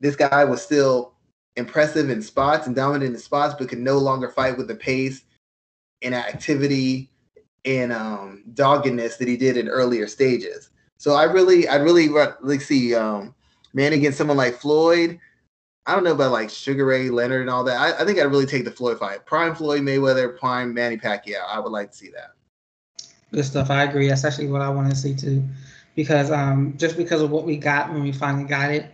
This 0.00 0.16
guy 0.16 0.44
was 0.44 0.62
still 0.62 1.14
impressive 1.56 2.10
in 2.10 2.22
spots 2.22 2.66
and 2.66 2.76
dominant 2.76 3.14
in 3.14 3.20
spots, 3.20 3.54
but 3.58 3.68
could 3.68 3.80
no 3.80 3.98
longer 3.98 4.28
fight 4.28 4.56
with 4.56 4.68
the 4.68 4.76
pace 4.76 5.24
and 6.02 6.14
activity 6.14 7.10
and 7.68 7.92
um, 7.92 8.42
doggedness 8.54 9.18
that 9.18 9.28
he 9.28 9.36
did 9.36 9.58
in 9.58 9.68
earlier 9.68 10.06
stages. 10.06 10.70
So 10.96 11.12
I 11.12 11.24
really, 11.24 11.68
I'd 11.68 11.82
really 11.82 12.08
like 12.40 12.62
see 12.62 12.94
um, 12.94 13.34
man 13.74 13.92
against 13.92 14.16
someone 14.16 14.38
like 14.38 14.54
Floyd. 14.54 15.20
I 15.86 15.94
don't 15.94 16.04
know 16.04 16.12
about 16.12 16.32
like 16.32 16.50
Sugar 16.50 16.86
Ray 16.86 17.10
Leonard 17.10 17.42
and 17.42 17.50
all 17.50 17.64
that. 17.64 17.78
I, 17.78 18.02
I 18.02 18.04
think 18.04 18.18
I'd 18.18 18.24
really 18.24 18.46
take 18.46 18.64
the 18.64 18.70
Floyd 18.70 18.98
fight. 18.98 19.26
Prime 19.26 19.54
Floyd 19.54 19.82
Mayweather, 19.82 20.38
prime 20.38 20.72
Manny 20.72 20.96
Pacquiao. 20.96 21.46
I 21.46 21.60
would 21.60 21.72
like 21.72 21.90
to 21.90 21.96
see 21.96 22.10
that. 22.10 22.32
Good 23.32 23.44
stuff. 23.44 23.70
I 23.70 23.84
agree. 23.84 24.08
That's 24.08 24.24
actually 24.24 24.48
what 24.48 24.62
I 24.62 24.70
want 24.70 24.88
to 24.90 24.96
see 24.96 25.14
too, 25.14 25.44
because 25.94 26.30
um, 26.30 26.74
just 26.78 26.96
because 26.96 27.20
of 27.20 27.30
what 27.30 27.44
we 27.44 27.58
got 27.58 27.92
when 27.92 28.02
we 28.02 28.12
finally 28.12 28.44
got 28.44 28.70
it, 28.70 28.90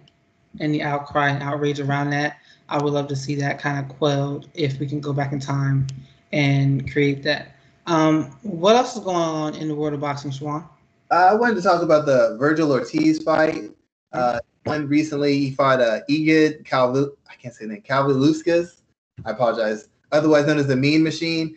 and 0.60 0.74
the 0.74 0.82
outcry 0.82 1.30
and 1.30 1.42
outrage 1.42 1.80
around 1.80 2.10
that, 2.10 2.38
I 2.68 2.82
would 2.82 2.92
love 2.92 3.08
to 3.08 3.16
see 3.16 3.34
that 3.36 3.58
kind 3.58 3.78
of 3.78 3.96
quelled 3.96 4.48
if 4.54 4.78
we 4.78 4.86
can 4.86 5.00
go 5.00 5.12
back 5.12 5.32
in 5.32 5.40
time 5.40 5.86
and 6.32 6.90
create 6.90 7.22
that. 7.24 7.53
Um, 7.86 8.24
what 8.42 8.76
else 8.76 8.96
is 8.96 9.04
going 9.04 9.16
on 9.16 9.54
in 9.56 9.68
the 9.68 9.74
world 9.74 9.94
of 9.94 10.00
boxing, 10.00 10.30
Shawan? 10.30 10.66
Uh, 11.10 11.28
I 11.30 11.34
wanted 11.34 11.56
to 11.56 11.62
talk 11.62 11.82
about 11.82 12.06
the 12.06 12.38
Vergil 12.40 12.70
Ortiz 12.70 13.22
fight. 13.22 13.72
Uh, 14.12 14.40
one 14.64 14.88
recently, 14.88 15.38
he 15.38 15.50
fought 15.50 15.80
uh, 15.80 16.00
Egid 16.08 16.64
Calvi- 16.64 17.10
I 17.30 17.34
can't 17.34 17.54
say 17.54 17.66
the 17.66 17.74
name, 17.74 17.82
Calviluskas. 17.82 18.80
I 19.24 19.30
apologize. 19.30 19.88
Otherwise 20.12 20.46
known 20.46 20.58
as 20.58 20.66
the 20.66 20.76
Mean 20.76 21.02
Machine. 21.02 21.56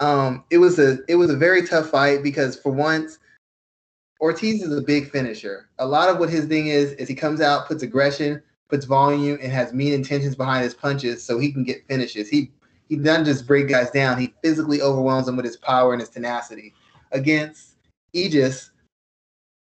Um, 0.00 0.44
it 0.50 0.58
was 0.58 0.78
a 0.78 0.98
it 1.08 1.14
was 1.14 1.30
a 1.30 1.36
very 1.36 1.66
tough 1.66 1.88
fight 1.88 2.22
because 2.22 2.58
for 2.58 2.70
once, 2.70 3.18
Ortiz 4.20 4.62
is 4.62 4.76
a 4.76 4.82
big 4.82 5.10
finisher. 5.10 5.68
A 5.78 5.86
lot 5.86 6.08
of 6.08 6.18
what 6.18 6.28
his 6.28 6.46
thing 6.46 6.66
is 6.66 6.92
is 6.92 7.08
he 7.08 7.14
comes 7.14 7.40
out, 7.40 7.66
puts 7.66 7.82
aggression, 7.82 8.42
puts 8.68 8.84
volume, 8.84 9.38
and 9.40 9.52
has 9.52 9.72
mean 9.72 9.92
intentions 9.92 10.34
behind 10.34 10.64
his 10.64 10.74
punches, 10.74 11.22
so 11.22 11.38
he 11.38 11.52
can 11.52 11.64
get 11.64 11.86
finishes. 11.86 12.28
He 12.28 12.50
he 12.88 12.96
doesn't 12.96 13.24
just 13.24 13.46
break 13.46 13.68
guys 13.68 13.90
down; 13.90 14.18
he 14.18 14.34
physically 14.42 14.82
overwhelms 14.82 15.26
them 15.26 15.36
with 15.36 15.46
his 15.46 15.56
power 15.56 15.92
and 15.92 16.00
his 16.00 16.10
tenacity. 16.10 16.74
Against 17.12 17.76
Egis, 18.14 18.70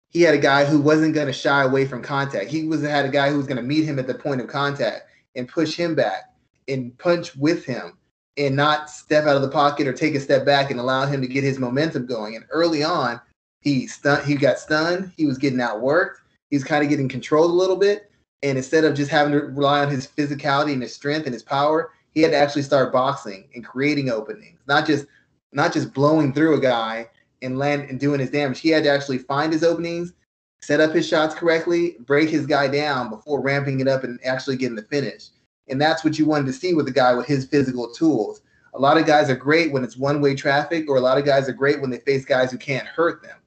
he 0.10 0.22
had 0.22 0.36
a 0.36 0.40
guy 0.40 0.66
who 0.66 0.82
wasn't 0.82 1.14
going 1.14 1.28
to 1.28 1.34
shy 1.34 1.64
away 1.64 1.86
from 1.86 2.02
contact. 2.02 2.50
He 2.50 2.64
was 2.68 2.82
had 2.82 3.06
a 3.06 3.10
guy 3.10 3.30
who 3.30 3.38
was 3.38 3.48
going 3.48 3.58
to 3.58 3.64
meet 3.64 3.86
him 3.86 4.00
at 4.00 4.08
the 4.08 4.16
point 4.16 4.42
of 4.42 4.48
contact 4.48 5.04
and 5.36 5.48
push 5.48 5.76
him 5.76 5.96
back 5.96 6.34
and 6.68 6.98
punch 6.98 7.36
with 7.36 7.66
him 7.66 7.98
and 8.38 8.56
not 8.56 8.90
step 8.90 9.26
out 9.26 9.36
of 9.36 9.42
the 9.42 9.50
pocket 9.50 9.88
or 9.88 9.94
take 9.94 10.16
a 10.16 10.20
step 10.20 10.46
back 10.46 10.72
and 10.72 10.80
allow 10.80 11.06
him 11.06 11.22
to 11.22 11.28
get 11.28 11.44
his 11.44 11.60
momentum 11.60 12.06
going. 12.06 12.36
And 12.36 12.46
early 12.50 12.84
on, 12.84 13.20
he 13.62 13.86
stun 13.88 14.26
he 14.26 14.36
got 14.36 14.60
stunned. 14.60 15.12
He 15.18 15.26
was 15.26 15.38
getting 15.38 15.60
outworked. 15.60 16.16
He 16.50 16.56
was 16.56 16.64
kind 16.64 16.84
of 16.84 16.90
getting 16.90 17.10
controlled 17.10 17.52
a 17.52 17.54
little 17.54 17.76
bit. 17.76 18.10
And 18.42 18.58
instead 18.58 18.86
of 18.86 18.96
just 18.96 19.12
having 19.12 19.34
to 19.34 19.40
rely 19.40 19.84
on 19.84 19.92
his 19.92 20.08
physicality 20.08 20.72
and 20.72 20.82
his 20.82 20.96
strength 20.96 21.26
and 21.26 21.34
his 21.34 21.44
power, 21.44 21.92
he 22.14 22.22
had 22.22 22.32
to 22.32 22.38
actually 22.38 22.64
start 22.64 22.92
boxing 22.92 23.48
and 23.56 23.66
creating 23.66 24.10
openings, 24.10 24.60
not 24.68 24.86
just 24.86 25.06
not 25.52 25.74
just 25.74 25.94
blowing 25.94 26.34
through 26.34 26.58
a 26.58 26.62
guy 26.62 27.08
and 27.42 27.58
land 27.58 27.90
and 27.90 28.00
doing 28.00 28.20
his 28.20 28.30
damage. 28.30 28.60
He 28.60 28.70
had 28.70 28.84
to 28.84 28.90
actually 28.90 29.20
find 29.20 29.52
his 29.52 29.64
openings, 29.64 30.14
set 30.62 30.80
up 30.80 30.92
his 30.92 31.08
shots 31.08 31.34
correctly, 31.34 31.98
break 32.02 32.30
his 32.30 32.46
guy 32.46 32.68
down 32.68 33.10
before 33.10 33.42
ramping 33.42 33.80
it 33.80 33.88
up 33.88 34.04
and 34.04 34.20
actually 34.24 34.58
getting 34.58 34.76
the 34.76 34.84
finish. 34.84 35.30
And 35.68 35.80
that's 35.80 36.04
what 36.04 36.20
you 36.20 36.26
wanted 36.26 36.48
to 36.48 36.54
see 36.54 36.74
with 36.74 36.88
a 36.88 36.92
guy 36.92 37.14
with 37.14 37.26
his 37.26 37.46
physical 37.46 37.92
tools. 37.92 38.42
A 38.74 38.80
lot 38.80 38.98
of 38.98 39.06
guys 39.06 39.30
are 39.30 39.36
great 39.36 39.72
when 39.72 39.84
it's 39.84 39.98
one-way 39.98 40.36
traffic, 40.36 40.90
or 40.90 40.98
a 40.98 41.02
lot 41.02 41.18
of 41.18 41.26
guys 41.26 41.50
are 41.50 41.54
great 41.54 41.82
when 41.82 41.90
they 41.90 42.00
face 42.00 42.26
guys 42.26 42.52
who 42.52 42.58
can't 42.58 42.88
hurt 42.88 43.24
them. 43.24 43.38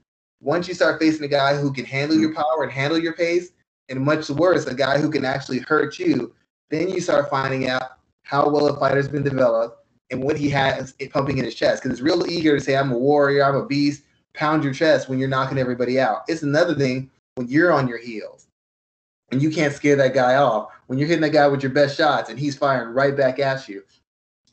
Once 0.41 0.67
you 0.67 0.75
start 0.75 1.01
facing 1.01 1.25
a 1.25 1.29
guy 1.29 1.57
who 1.57 1.73
can 1.73 1.85
handle 1.85 2.19
your 2.19 2.33
mm. 2.33 2.37
power 2.37 2.65
and 2.65 2.73
handle 2.73 2.99
your 2.99 3.15
pace, 3.15 3.53
and 3.89 4.01
much 4.01 4.29
worse, 4.31 4.67
a 4.67 4.75
guy 4.75 4.99
who 4.99 5.11
can 5.11 5.25
actually 5.25 5.59
hurt 5.61 5.99
you, 5.99 6.35
then 6.71 6.89
you 6.89 7.01
start 7.01 7.31
finding 7.31 7.69
out 7.69 7.99
how 8.23 8.49
well 8.49 8.67
a 8.69 8.79
fighter's 8.79 9.09
been 9.09 9.23
developed 9.23 9.85
and 10.11 10.23
what 10.23 10.37
he 10.37 10.49
has 10.51 10.95
pumping 11.11 11.39
in 11.39 11.45
his 11.45 11.55
chest. 11.55 11.83
Because 11.83 11.99
it's 11.99 12.05
real 12.05 12.27
eager 12.27 12.57
to 12.57 12.65
say, 12.65 12.77
I'm 12.77 12.93
a 12.93 12.99
warrior, 12.99 13.45
I'm 13.45 13.57
a 13.57 13.67
beast, 13.67 14.03
pound 14.35 14.65
your 14.65 14.75
chest 14.75 15.09
when 15.09 15.19
you're 15.19 15.29
knocking 15.29 15.59
everybody 15.59 15.99
out. 15.99 16.23
It's 16.29 16.43
another 16.43 16.75
thing 16.75 17.11
when 17.35 17.49
you're 17.49 17.73
on 17.73 17.89
your 17.89 17.99
heels 17.99 18.47
and 19.31 19.43
you 19.43 19.51
can't 19.51 19.75
scare 19.75 19.97
that 19.97 20.15
guy 20.15 20.37
off. 20.37 20.71
When 20.87 20.99
you're 20.99 21.09
hitting 21.09 21.23
that 21.23 21.31
guy 21.31 21.49
with 21.49 21.63
your 21.63 21.73
best 21.73 21.97
shots 21.97 22.29
and 22.29 22.39
he's 22.39 22.57
firing 22.57 22.95
right 22.95 23.17
back 23.17 23.39
at 23.39 23.69
you. 23.69 23.83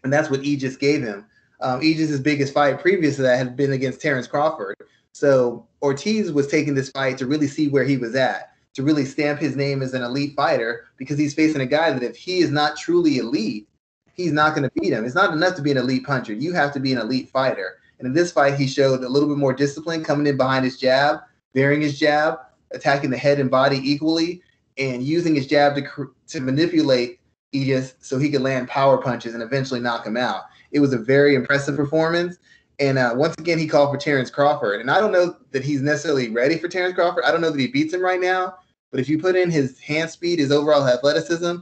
And 0.04 0.14
that's 0.14 0.30
what 0.30 0.42
Egis 0.42 0.80
gave 0.80 1.04
him. 1.04 1.26
Um, 1.62 1.82
Egis' 1.82 2.24
biggest 2.24 2.54
fight 2.54 2.80
previous 2.80 3.18
to 3.18 3.24
that 3.24 3.38
had 3.38 3.58
been 3.58 3.74
against 3.74 4.00
Terrence 4.00 4.28
Crawford. 4.28 4.76
So 5.12 5.68
Ortiz 5.82 6.32
was 6.32 6.48
taking 6.48 6.76
this 6.76 6.90
fight 6.92 7.18
to 7.18 7.28
really 7.28 7.48
see 7.48 7.68
where 7.68 7.84
he 7.84 7.98
was 7.98 8.16
at, 8.16 8.54
to 8.74 8.84
really 8.84 9.06
stamp 9.06 9.40
his 9.40 9.56
name 9.56 9.82
as 9.82 9.94
an 9.94 10.04
elite 10.04 10.36
fighter 10.36 10.86
because 10.98 11.18
he's 11.18 11.34
facing 11.34 11.62
a 11.62 11.66
guy 11.66 11.92
that 11.92 12.04
if 12.04 12.16
he 12.16 12.40
is 12.40 12.52
not 12.52 12.78
truly 12.78 13.18
elite, 13.18 13.68
he's 14.14 14.32
not 14.32 14.56
going 14.56 14.64
to 14.64 14.82
beat 14.82 14.94
him. 14.94 15.06
It's 15.06 15.16
not 15.16 15.34
enough 15.34 15.56
to 15.56 15.62
be 15.62 15.72
an 15.72 15.78
elite 15.78 16.06
puncher. 16.06 16.34
You 16.34 16.54
have 16.54 16.74
to 16.74 16.80
be 16.80 16.92
an 16.92 17.00
elite 17.00 17.30
fighter. 17.30 17.78
And 18.00 18.08
in 18.08 18.14
this 18.14 18.32
fight, 18.32 18.56
he 18.56 18.68
showed 18.68 19.04
a 19.04 19.10
little 19.10 19.28
bit 19.28 19.38
more 19.38 19.54
discipline, 19.54 20.04
coming 20.04 20.28
in 20.28 20.38
behind 20.38 20.66
his 20.66 20.78
jab, 20.78 21.20
varying 21.54 21.82
his 21.82 22.00
jab, 22.00 22.40
attacking 22.72 23.10
the 23.10 23.18
head 23.18 23.40
and 23.40 23.52
body 23.52 23.82
equally, 23.84 24.42
and 24.78 25.04
using 25.04 25.36
his 25.36 25.48
jab 25.48 25.76
to 25.76 26.14
to 26.28 26.40
manipulate 26.40 27.20
Egis 27.54 27.96
so 28.00 28.18
he 28.18 28.30
could 28.30 28.42
land 28.42 28.68
power 28.68 28.98
punches 28.98 29.34
and 29.34 29.44
eventually 29.44 29.80
knock 29.80 30.06
him 30.06 30.16
out. 30.16 30.44
It 30.72 30.80
was 30.80 30.94
a 30.94 30.98
very 30.98 31.36
impressive 31.36 31.76
performance. 31.76 32.38
And 32.80 32.98
uh, 32.98 33.14
once 33.16 33.36
again, 33.38 33.60
he 33.60 33.68
called 33.68 33.92
for 33.92 33.98
Terrence 33.98 34.30
Crawford. 34.30 34.80
And 34.80 34.90
I 34.90 35.00
don't 35.00 35.12
know 35.12 35.36
that 35.52 35.64
he's 35.64 35.82
necessarily 35.82 36.30
ready 36.30 36.58
for 36.58 36.70
Terrence 36.70 36.96
Crawford. 36.96 37.26
I 37.26 37.32
don't 37.32 37.42
know 37.42 37.52
that 37.52 37.60
he 37.60 37.68
beats 37.68 37.94
him 37.94 38.02
right 38.02 38.22
now. 38.22 38.56
But 38.92 39.00
if 39.00 39.10
you 39.10 39.20
put 39.20 39.36
in 39.36 39.52
his 39.52 39.80
hand 39.80 40.10
speed, 40.10 40.40
his 40.40 40.52
overall 40.52 40.88
athleticism, 40.88 41.58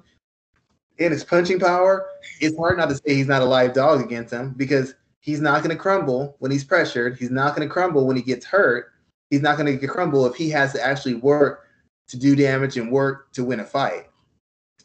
and 1.00 1.12
his 1.12 1.24
punching 1.24 1.60
power, 1.60 2.08
it's 2.40 2.58
hard 2.58 2.78
not 2.78 2.90
to 2.90 2.96
say 2.96 3.16
he's 3.16 3.28
not 3.28 3.42
a 3.42 3.46
live 3.46 3.74
dog 3.74 4.02
against 4.02 4.34
him 4.34 4.54
because 4.58 4.96
he's 5.20 5.42
not 5.42 5.64
going 5.64 5.76
to 5.76 5.82
crumble 5.82 6.36
when 6.40 6.52
he's 6.52 6.64
pressured. 6.64 7.18
He's 7.18 7.32
not 7.32 7.56
going 7.56 7.68
to 7.68 7.72
crumble 7.72 8.08
when 8.08 8.16
he 8.16 8.22
gets 8.22 8.46
hurt. 8.46 8.94
He's 9.30 9.42
not 9.42 9.58
going 9.58 9.78
to 9.78 9.88
crumble 9.88 10.26
if 10.26 10.36
he 10.36 10.50
has 10.52 10.74
to 10.74 10.82
actually 10.82 11.16
work 11.16 11.66
to 12.08 12.18
do 12.18 12.36
damage 12.36 12.78
and 12.78 12.92
work 12.92 13.32
to 13.34 13.44
win 13.44 13.60
a 13.60 13.66
fight. 13.66 14.08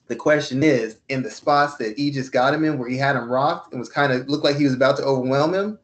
The 0.09 0.16
question 0.16 0.62
is, 0.62 0.99
in 1.09 1.22
the 1.22 1.30
spots 1.30 1.76
that 1.76 1.97
Egis 1.97 2.28
got 2.28 2.53
him 2.53 2.64
in, 2.64 2.76
where 2.76 2.89
he 2.89 2.99
had 2.99 3.16
him 3.16 3.30
rocked 3.30 3.72
and 3.72 3.78
was 3.78 3.89
kind 3.89 4.12
of 4.12 4.28
looked 4.28 4.45
like 4.45 4.57
he 4.57 4.64
was 4.64 4.74
about 4.74 4.97
to 4.97 5.05
overwhelm 5.05 5.55
him, 5.55 5.78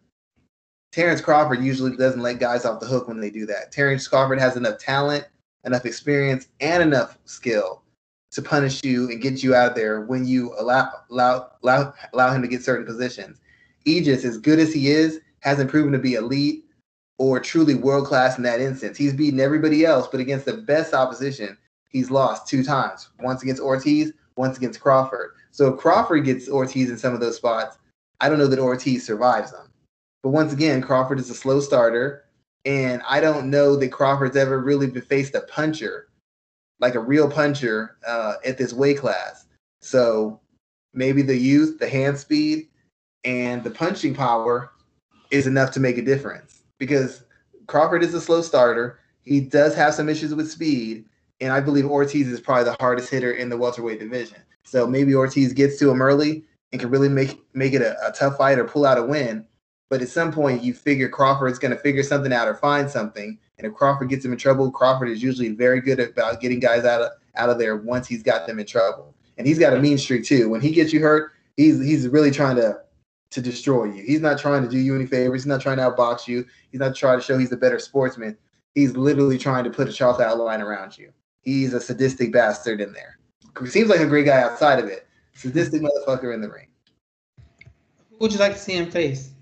Terrence 0.90 1.20
Crawford 1.20 1.62
usually 1.62 1.96
doesn't 1.96 2.22
let 2.22 2.38
guys 2.38 2.64
off 2.64 2.80
the 2.80 2.86
hook 2.86 3.08
when 3.08 3.20
they 3.20 3.30
do 3.30 3.46
that. 3.46 3.72
Terrence 3.72 4.08
Crawford 4.08 4.40
has 4.40 4.56
enough 4.56 4.78
talent, 4.78 5.26
enough 5.64 5.84
experience, 5.84 6.48
and 6.60 6.82
enough 6.82 7.18
skill 7.24 7.82
to 8.30 8.42
punish 8.42 8.82
you 8.84 9.10
and 9.10 9.22
get 9.22 9.42
you 9.42 9.54
out 9.54 9.74
there 9.74 10.02
when 10.02 10.26
you 10.26 10.54
allow 10.58 10.90
allow 11.10 11.50
allow, 11.62 11.94
allow 12.12 12.32
him 12.32 12.42
to 12.42 12.48
get 12.48 12.62
certain 12.62 12.86
positions. 12.86 13.40
Egis, 13.86 14.24
as 14.24 14.38
good 14.38 14.58
as 14.58 14.72
he 14.72 14.88
is, 14.88 15.20
hasn't 15.40 15.70
proven 15.70 15.92
to 15.92 15.98
be 15.98 16.14
elite 16.14 16.64
or 17.18 17.40
truly 17.40 17.74
world 17.74 18.06
class 18.06 18.36
in 18.36 18.44
that 18.44 18.60
instance. 18.60 18.96
He's 18.96 19.14
beaten 19.14 19.40
everybody 19.40 19.84
else, 19.84 20.06
but 20.06 20.20
against 20.20 20.44
the 20.44 20.58
best 20.58 20.94
opposition, 20.94 21.56
he's 21.88 22.10
lost 22.10 22.46
two 22.46 22.62
times. 22.62 23.10
Once 23.20 23.42
against 23.42 23.62
Ortiz, 23.62 24.12
once 24.36 24.56
against 24.56 24.80
Crawford. 24.80 25.32
So 25.50 25.72
if 25.72 25.80
Crawford 25.80 26.24
gets 26.24 26.48
Ortiz 26.48 26.90
in 26.90 26.98
some 26.98 27.14
of 27.14 27.20
those 27.20 27.36
spots, 27.36 27.78
I 28.20 28.28
don't 28.28 28.38
know 28.38 28.46
that 28.46 28.58
Ortiz 28.58 29.04
survives 29.04 29.52
them. 29.52 29.67
But 30.22 30.30
once 30.30 30.52
again, 30.52 30.82
Crawford 30.82 31.20
is 31.20 31.30
a 31.30 31.34
slow 31.34 31.60
starter, 31.60 32.24
and 32.64 33.02
I 33.08 33.20
don't 33.20 33.50
know 33.50 33.76
that 33.76 33.92
Crawford's 33.92 34.36
ever 34.36 34.60
really 34.60 34.90
faced 35.00 35.34
a 35.34 35.42
puncher 35.42 36.08
like 36.80 36.94
a 36.94 37.00
real 37.00 37.30
puncher 37.30 37.96
uh, 38.06 38.34
at 38.44 38.58
this 38.58 38.72
weight 38.72 38.98
class. 38.98 39.46
So 39.80 40.40
maybe 40.94 41.22
the 41.22 41.36
youth, 41.36 41.78
the 41.78 41.88
hand 41.88 42.18
speed, 42.18 42.68
and 43.24 43.62
the 43.64 43.70
punching 43.70 44.14
power 44.14 44.72
is 45.30 45.46
enough 45.46 45.70
to 45.72 45.80
make 45.80 45.98
a 45.98 46.02
difference 46.02 46.62
because 46.78 47.24
Crawford 47.66 48.02
is 48.02 48.14
a 48.14 48.20
slow 48.20 48.42
starter. 48.42 49.00
He 49.22 49.40
does 49.40 49.74
have 49.74 49.94
some 49.94 50.08
issues 50.08 50.34
with 50.34 50.50
speed, 50.50 51.04
and 51.40 51.52
I 51.52 51.60
believe 51.60 51.86
Ortiz 51.86 52.28
is 52.28 52.40
probably 52.40 52.64
the 52.64 52.76
hardest 52.80 53.10
hitter 53.10 53.32
in 53.32 53.48
the 53.48 53.56
welterweight 53.56 54.00
division. 54.00 54.38
So 54.64 54.86
maybe 54.86 55.14
Ortiz 55.14 55.52
gets 55.52 55.78
to 55.78 55.90
him 55.90 56.00
early 56.00 56.44
and 56.72 56.80
can 56.80 56.90
really 56.90 57.08
make 57.08 57.40
make 57.54 57.72
it 57.74 57.82
a, 57.82 57.96
a 58.06 58.12
tough 58.12 58.36
fight 58.36 58.58
or 58.58 58.64
pull 58.64 58.86
out 58.86 58.98
a 58.98 59.02
win. 59.02 59.44
But 59.90 60.02
at 60.02 60.08
some 60.08 60.32
point, 60.32 60.62
you 60.62 60.74
figure 60.74 61.08
Crawford's 61.08 61.58
going 61.58 61.74
to 61.74 61.80
figure 61.80 62.02
something 62.02 62.32
out 62.32 62.46
or 62.46 62.54
find 62.54 62.90
something. 62.90 63.38
And 63.56 63.66
if 63.66 63.74
Crawford 63.74 64.08
gets 64.08 64.24
him 64.24 64.32
in 64.32 64.38
trouble, 64.38 64.70
Crawford 64.70 65.08
is 65.08 65.22
usually 65.22 65.48
very 65.48 65.80
good 65.80 65.98
about 65.98 66.40
getting 66.40 66.60
guys 66.60 66.84
out 66.84 67.00
of 67.00 67.12
out 67.36 67.50
of 67.50 67.58
there 67.58 67.76
once 67.76 68.06
he's 68.06 68.22
got 68.22 68.46
them 68.46 68.58
in 68.58 68.66
trouble. 68.66 69.14
And 69.38 69.46
he's 69.46 69.58
got 69.58 69.72
a 69.72 69.78
mean 69.78 69.96
streak 69.98 70.24
too. 70.24 70.48
When 70.48 70.60
he 70.60 70.72
gets 70.72 70.92
you 70.92 71.00
hurt, 71.00 71.32
he's 71.56 71.82
he's 71.82 72.08
really 72.08 72.30
trying 72.30 72.56
to 72.56 72.80
to 73.30 73.40
destroy 73.40 73.84
you. 73.84 74.02
He's 74.04 74.20
not 74.20 74.38
trying 74.38 74.62
to 74.62 74.68
do 74.68 74.78
you 74.78 74.94
any 74.94 75.06
favors. 75.06 75.42
He's 75.42 75.46
not 75.46 75.60
trying 75.60 75.76
to 75.78 75.90
outbox 75.90 76.26
you. 76.26 76.46
He's 76.70 76.80
not 76.80 76.94
trying 76.94 77.18
to 77.18 77.24
show 77.24 77.38
he's 77.38 77.52
a 77.52 77.56
better 77.56 77.78
sportsman. 77.78 78.36
He's 78.74 78.96
literally 78.96 79.38
trying 79.38 79.64
to 79.64 79.70
put 79.70 79.88
a 79.88 79.92
chalk 79.92 80.20
outline 80.20 80.60
around 80.60 80.96
you. 80.96 81.12
He's 81.42 81.74
a 81.74 81.80
sadistic 81.80 82.32
bastard 82.32 82.80
in 82.80 82.92
there. 82.92 83.18
He 83.60 83.66
seems 83.68 83.88
like 83.88 84.00
a 84.00 84.06
great 84.06 84.26
guy 84.26 84.40
outside 84.40 84.78
of 84.78 84.86
it. 84.86 85.06
Sadistic 85.34 85.82
motherfucker 85.82 86.34
in 86.34 86.40
the 86.40 86.48
ring. 86.48 86.68
Who 88.10 88.16
would 88.20 88.32
you 88.32 88.38
like 88.38 88.52
to 88.52 88.58
see 88.58 88.74
him 88.74 88.90
face? 88.90 89.32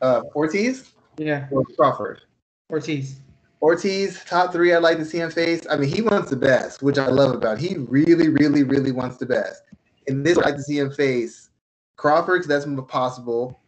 Uh, 0.00 0.22
Ortiz 0.34 0.92
Yeah, 1.16 1.46
or 1.50 1.64
Crawford? 1.76 2.22
Ortiz. 2.70 3.20
Ortiz, 3.60 4.22
top 4.24 4.52
three, 4.52 4.72
I'd 4.72 4.82
like 4.82 4.98
to 4.98 5.04
see 5.04 5.18
him 5.18 5.30
face. 5.30 5.66
I 5.68 5.76
mean, 5.76 5.88
he 5.88 6.00
wants 6.00 6.30
the 6.30 6.36
best, 6.36 6.82
which 6.82 6.98
I 6.98 7.08
love 7.08 7.34
about. 7.34 7.58
He 7.58 7.76
really, 7.76 8.28
really, 8.28 8.62
really 8.62 8.92
wants 8.92 9.16
the 9.16 9.26
best. 9.26 9.62
And 10.06 10.24
this, 10.24 10.38
I'd 10.38 10.44
like 10.44 10.56
to 10.56 10.62
see 10.62 10.78
him 10.78 10.92
face 10.92 11.50
Crawford, 11.96 12.42
'cause 12.42 12.46
that's 12.48 12.66
possible. 12.86 13.60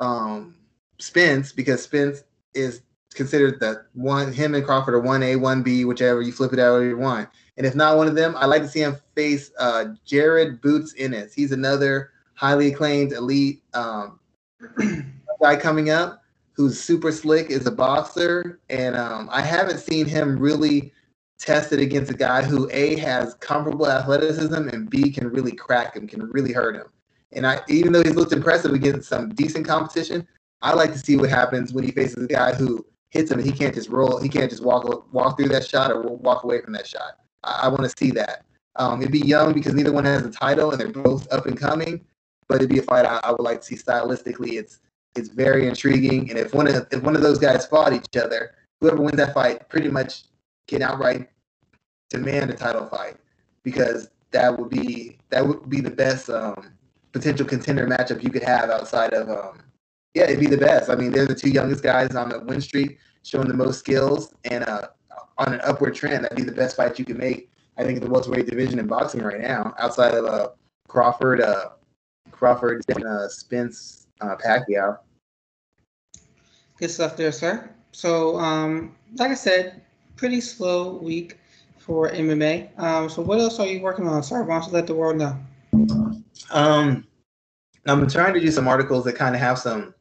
Um, 0.00 0.54
Spence, 0.98 1.52
because 1.52 1.82
Spence 1.82 2.24
is 2.54 2.82
considered 3.14 3.58
the 3.58 3.84
one. 3.94 4.32
Him 4.32 4.54
and 4.54 4.64
Crawford 4.64 4.94
are 4.94 5.00
one 5.00 5.22
A, 5.22 5.36
one 5.36 5.62
B, 5.62 5.84
whichever 5.84 6.20
you 6.20 6.32
flip 6.32 6.52
it 6.52 6.58
out 6.58 6.80
you 6.80 6.96
want. 6.98 7.28
And 7.56 7.66
if 7.66 7.74
not 7.74 7.96
one 7.96 8.06
of 8.06 8.14
them, 8.14 8.34
I'd 8.36 8.46
like 8.46 8.62
to 8.62 8.68
see 8.68 8.80
him 8.80 8.96
face 9.14 9.50
uh, 9.58 9.86
Jaron 10.06 10.60
Boots 10.60 10.94
Ennis. 10.98 11.34
He's 11.34 11.52
another 11.52 12.10
highly 12.34 12.72
acclaimed 12.72 13.12
elite 13.12 13.62
um, 13.74 14.20
guy 15.40 15.56
coming 15.56 15.90
up 15.90 16.22
who's 16.58 16.80
super 16.80 17.12
slick, 17.12 17.50
is 17.50 17.66
a 17.68 17.70
boxer, 17.70 18.58
and 18.68 18.96
um, 18.96 19.28
I 19.30 19.42
haven't 19.42 19.78
seen 19.78 20.06
him 20.06 20.36
really 20.36 20.92
tested 21.38 21.78
against 21.78 22.10
a 22.10 22.14
guy 22.14 22.42
who 22.42 22.68
a 22.72 22.96
has 22.98 23.34
comparable 23.34 23.88
athleticism 23.88 24.68
and 24.68 24.90
b 24.90 25.12
can 25.12 25.28
really 25.28 25.52
crack 25.52 25.94
him, 25.94 26.08
can 26.08 26.28
really 26.30 26.52
hurt 26.52 26.74
him. 26.74 26.86
And 27.30 27.46
I, 27.46 27.60
even 27.68 27.92
though 27.92 28.02
he's 28.02 28.16
looked 28.16 28.32
impressive 28.32 28.72
against 28.72 29.08
some 29.08 29.28
decent 29.28 29.68
competition, 29.68 30.26
I 30.60 30.74
like 30.74 30.92
to 30.92 30.98
see 30.98 31.16
what 31.16 31.30
happens 31.30 31.72
when 31.72 31.84
he 31.84 31.92
faces 31.92 32.24
a 32.24 32.26
guy 32.26 32.52
who 32.52 32.84
hits 33.10 33.30
him 33.30 33.38
and 33.38 33.46
he 33.46 33.56
can't 33.56 33.74
just 33.74 33.88
roll, 33.88 34.18
he 34.18 34.28
can't 34.28 34.50
just 34.50 34.64
walk 34.64 35.12
walk 35.12 35.38
through 35.38 35.50
that 35.50 35.64
shot 35.64 35.92
or 35.92 36.02
walk 36.02 36.42
away 36.42 36.60
from 36.60 36.72
that 36.72 36.88
shot. 36.88 37.18
I, 37.44 37.60
I 37.64 37.68
want 37.68 37.82
to 37.82 37.94
see 37.96 38.10
that. 38.12 38.44
Um, 38.74 39.00
it'd 39.00 39.12
be 39.12 39.20
young 39.20 39.52
because 39.52 39.74
neither 39.74 39.92
one 39.92 40.04
has 40.06 40.26
a 40.26 40.30
title 40.30 40.72
and 40.72 40.80
they're 40.80 40.88
both 40.88 41.32
up 41.32 41.46
and 41.46 41.56
coming, 41.56 42.04
but 42.48 42.56
it'd 42.56 42.68
be 42.68 42.80
a 42.80 42.82
fight 42.82 43.06
I, 43.06 43.20
I 43.22 43.30
would 43.30 43.42
like 43.42 43.60
to 43.60 43.66
see 43.66 43.76
stylistically. 43.76 44.54
It's 44.54 44.80
it's 45.14 45.28
very 45.28 45.66
intriguing. 45.66 46.30
And 46.30 46.38
if 46.38 46.54
one 46.54 46.68
of 46.68 46.86
if 46.90 47.02
one 47.02 47.16
of 47.16 47.22
those 47.22 47.38
guys 47.38 47.66
fought 47.66 47.92
each 47.92 48.16
other, 48.16 48.54
whoever 48.80 49.02
wins 49.02 49.16
that 49.16 49.34
fight 49.34 49.68
pretty 49.68 49.88
much 49.88 50.24
can 50.66 50.82
outright 50.82 51.28
demand 52.10 52.50
a 52.50 52.54
title 52.54 52.86
fight 52.86 53.16
because 53.62 54.08
that 54.30 54.56
would 54.58 54.70
be 54.70 55.18
that 55.30 55.46
would 55.46 55.68
be 55.68 55.80
the 55.80 55.90
best 55.90 56.30
um, 56.30 56.72
potential 57.12 57.46
contender 57.46 57.86
matchup 57.86 58.22
you 58.22 58.30
could 58.30 58.42
have 58.42 58.70
outside 58.70 59.12
of 59.12 59.28
um, 59.28 59.60
yeah 60.14 60.24
it'd 60.24 60.40
be 60.40 60.46
the 60.46 60.56
best. 60.56 60.90
I 60.90 60.94
mean 60.94 61.10
they're 61.10 61.26
the 61.26 61.34
two 61.34 61.50
youngest 61.50 61.82
guys 61.82 62.14
on 62.14 62.28
the 62.28 62.40
win 62.40 62.60
streak, 62.60 62.98
showing 63.22 63.48
the 63.48 63.54
most 63.54 63.78
skills 63.78 64.34
and 64.44 64.64
uh, 64.64 64.88
on 65.38 65.54
an 65.54 65.60
upward 65.64 65.94
trend. 65.94 66.24
That'd 66.24 66.36
be 66.36 66.44
the 66.44 66.52
best 66.52 66.76
fight 66.76 66.98
you 66.98 67.04
could 67.04 67.18
make. 67.18 67.50
I 67.76 67.84
think 67.84 67.98
in 67.98 68.04
the 68.04 68.10
welterweight 68.10 68.46
division 68.46 68.80
in 68.80 68.88
boxing 68.88 69.22
right 69.22 69.40
now, 69.40 69.72
outside 69.78 70.12
of 70.14 70.24
uh, 70.24 70.48
Crawford, 70.88 71.40
uh, 71.40 71.70
Crawford, 72.32 72.82
and 72.88 73.04
uh, 73.04 73.28
Spence, 73.28 74.07
uh, 74.20 74.36
Pacquiao. 74.36 74.98
Good 76.78 76.90
stuff 76.90 77.16
there, 77.16 77.32
sir. 77.32 77.70
So, 77.92 78.38
um, 78.38 78.94
like 79.16 79.30
I 79.30 79.34
said, 79.34 79.82
pretty 80.16 80.40
slow 80.40 80.98
week 80.98 81.38
for 81.78 82.10
MMA. 82.10 82.78
Um, 82.78 83.08
so 83.08 83.22
what 83.22 83.40
else 83.40 83.58
are 83.58 83.66
you 83.66 83.80
working 83.80 84.06
on, 84.06 84.22
sir? 84.22 84.42
Why 84.42 84.58
don't 84.58 84.68
you 84.68 84.72
let 84.72 84.86
the 84.86 84.94
world 84.94 85.16
know? 85.16 85.36
Um, 86.50 87.06
I'm 87.86 88.08
trying 88.08 88.34
to 88.34 88.40
do 88.40 88.50
some 88.50 88.68
articles 88.68 89.04
that 89.04 89.14
kind 89.14 89.34
of 89.34 89.40
have 89.40 89.58
some 89.58 89.94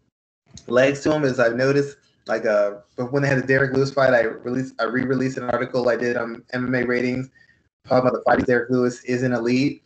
legs 0.68 1.02
to 1.02 1.10
them, 1.10 1.24
as 1.24 1.40
I've 1.40 1.56
noticed. 1.56 1.98
Like, 2.28 2.46
uh, 2.46 2.80
but 2.98 3.14
when 3.14 3.24
they 3.24 3.30
had 3.30 3.38
the 3.38 3.48
Derrick 3.48 3.74
Lewis 3.74 3.92
fight, 3.94 4.14
I 4.14 4.22
released, 4.22 4.76
I 4.80 4.84
re-released 4.84 5.38
an 5.38 5.50
article 5.50 5.88
I 5.88 5.96
did 5.96 6.18
on 6.18 6.44
MMA 6.54 6.88
ratings, 6.88 7.30
talking 7.88 8.10
about 8.10 8.14
the 8.14 8.24
fight. 8.24 8.46
Derrick 8.46 8.70
Lewis 8.70 9.04
is 9.06 9.24
an 9.24 9.32
elite, 9.32 9.84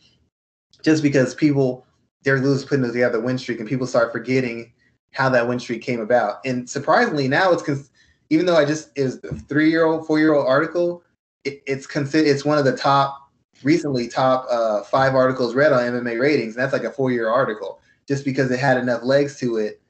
just 0.82 1.02
because 1.02 1.34
people, 1.34 1.86
Derrick 2.22 2.42
Lewis 2.42 2.64
putting 2.64 2.84
together 2.84 3.18
the 3.18 3.24
win 3.24 3.38
streak, 3.38 3.60
and 3.60 3.68
people 3.68 3.86
start 3.86 4.12
forgetting 4.12 4.72
how 5.12 5.28
that 5.28 5.46
win 5.46 5.60
streak 5.60 5.82
came 5.82 6.00
about. 6.00 6.36
And 6.44 6.68
surprisingly, 6.68 7.28
now 7.28 7.52
it's 7.52 7.62
cons- 7.62 7.90
even 8.30 8.46
though 8.46 8.56
I 8.56 8.64
just 8.64 8.90
is 8.96 9.20
a 9.24 9.34
three-year-old, 9.34 10.06
four-year-old 10.06 10.46
article, 10.46 11.02
it, 11.44 11.62
it's 11.66 11.86
considered 11.86 12.28
it's 12.28 12.44
one 12.44 12.58
of 12.58 12.64
the 12.64 12.76
top 12.76 13.30
recently 13.62 14.08
top 14.08 14.46
uh, 14.50 14.82
five 14.82 15.14
articles 15.14 15.54
read 15.54 15.72
on 15.72 15.80
MMA 15.80 16.20
ratings. 16.20 16.56
And 16.56 16.62
that's 16.62 16.72
like 16.72 16.84
a 16.84 16.90
four-year 16.90 17.28
article, 17.28 17.80
just 18.08 18.24
because 18.24 18.50
it 18.50 18.58
had 18.58 18.78
enough 18.78 19.02
legs 19.02 19.38
to 19.40 19.56
it 19.56 19.80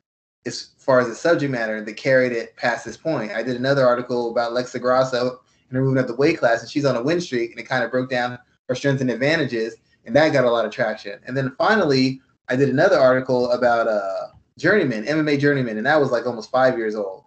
as 0.44 0.70
far 0.78 1.00
as 1.00 1.08
the 1.08 1.14
subject 1.14 1.52
matter 1.52 1.82
that 1.84 1.96
carried 1.96 2.32
it 2.32 2.56
past 2.56 2.84
this 2.84 2.96
point. 2.96 3.32
I 3.32 3.42
did 3.42 3.56
another 3.56 3.86
article 3.86 4.30
about 4.30 4.52
Lexa 4.52 4.80
Grasso 4.80 5.40
and 5.68 5.76
her 5.76 5.84
moving 5.84 6.00
up 6.00 6.08
the 6.08 6.16
weight 6.16 6.38
class, 6.38 6.62
and 6.62 6.70
she's 6.70 6.84
on 6.84 6.96
a 6.96 7.02
win 7.02 7.20
streak, 7.20 7.52
and 7.52 7.60
it 7.60 7.68
kind 7.68 7.84
of 7.84 7.90
broke 7.90 8.10
down 8.10 8.38
her 8.68 8.74
strengths 8.74 9.02
and 9.02 9.10
advantages, 9.10 9.76
and 10.04 10.14
that 10.16 10.32
got 10.32 10.44
a 10.44 10.50
lot 10.50 10.64
of 10.64 10.72
traction. 10.72 11.18
And 11.26 11.36
then 11.36 11.54
finally, 11.58 12.20
I 12.48 12.56
did 12.56 12.68
another 12.68 12.98
article 12.98 13.50
about 13.52 13.88
uh, 13.88 14.28
journeyman, 14.58 15.04
MMA 15.04 15.38
journeyman, 15.38 15.78
and 15.78 15.86
that 15.86 16.00
was 16.00 16.10
like 16.10 16.26
almost 16.26 16.50
five 16.50 16.76
years 16.76 16.94
old. 16.94 17.24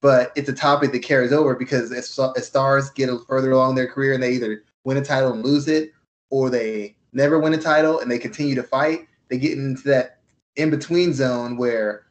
But 0.00 0.32
it's 0.34 0.48
a 0.48 0.54
topic 0.54 0.92
that 0.92 1.02
carries 1.02 1.32
over 1.32 1.54
because 1.54 1.92
as, 1.92 2.18
as 2.36 2.46
stars 2.46 2.90
get 2.90 3.10
further 3.28 3.52
along 3.52 3.74
their 3.74 3.86
career 3.86 4.14
and 4.14 4.22
they 4.22 4.32
either 4.32 4.64
win 4.84 4.96
a 4.96 5.04
title 5.04 5.32
and 5.32 5.44
lose 5.44 5.68
it, 5.68 5.92
or 6.30 6.50
they 6.50 6.96
never 7.12 7.38
win 7.38 7.54
a 7.54 7.58
title 7.58 8.00
and 8.00 8.10
they 8.10 8.18
continue 8.18 8.54
to 8.54 8.62
fight, 8.62 9.06
they 9.28 9.38
get 9.38 9.56
into 9.56 9.82
that 9.82 10.18
in 10.56 10.70
between 10.70 11.12
zone 11.12 11.56
where 11.56 12.06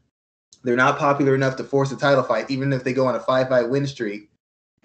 they're 0.63 0.75
not 0.75 0.97
popular 0.97 1.35
enough 1.35 1.55
to 1.57 1.63
force 1.63 1.91
a 1.91 1.97
title 1.97 2.23
fight, 2.23 2.49
even 2.49 2.71
if 2.71 2.83
they 2.83 2.93
go 2.93 3.07
on 3.07 3.15
a 3.15 3.19
five 3.19 3.49
fight 3.49 3.69
win 3.69 3.85
streak, 3.87 4.29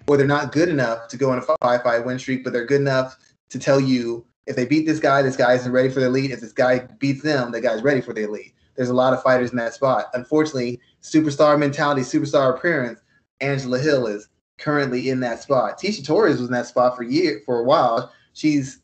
or 0.07 0.17
they're 0.17 0.27
not 0.27 0.51
good 0.51 0.69
enough 0.69 1.07
to 1.09 1.17
go 1.17 1.31
on 1.31 1.37
a 1.37 1.57
five 1.61 1.83
fight 1.83 2.05
win 2.05 2.19
streak, 2.19 2.43
but 2.43 2.51
they're 2.51 2.65
good 2.65 2.81
enough 2.81 3.17
to 3.49 3.59
tell 3.59 3.79
you 3.79 4.25
if 4.47 4.55
they 4.55 4.65
beat 4.65 4.85
this 4.85 4.99
guy, 4.99 5.21
this 5.21 5.37
guy 5.37 5.53
isn't 5.53 5.71
ready 5.71 5.89
for 5.89 5.99
the 5.99 6.07
elite. 6.07 6.31
If 6.31 6.41
this 6.41 6.53
guy 6.53 6.79
beats 6.99 7.21
them, 7.21 7.51
the 7.51 7.61
guy's 7.61 7.83
ready 7.83 8.01
for 8.01 8.13
the 8.13 8.23
elite 8.23 8.53
there's 8.77 8.89
a 8.89 8.93
lot 8.93 9.13
of 9.13 9.21
fighters 9.21 9.51
in 9.51 9.57
that 9.57 9.73
spot. 9.73 10.05
Unfortunately, 10.13 10.79
superstar 11.01 11.59
mentality, 11.59 12.01
superstar 12.01 12.55
appearance, 12.55 13.01
Angela 13.41 13.79
Hill 13.79 14.07
is 14.07 14.29
currently 14.59 15.09
in 15.09 15.19
that 15.19 15.41
spot. 15.41 15.79
Tecia 15.79 16.05
Torres 16.05 16.39
was 16.39 16.47
in 16.47 16.53
that 16.53 16.67
spot 16.67 16.95
for 16.95 17.03
year 17.03 17.41
for 17.45 17.59
a 17.59 17.63
while. 17.63 18.13
She's 18.33 18.79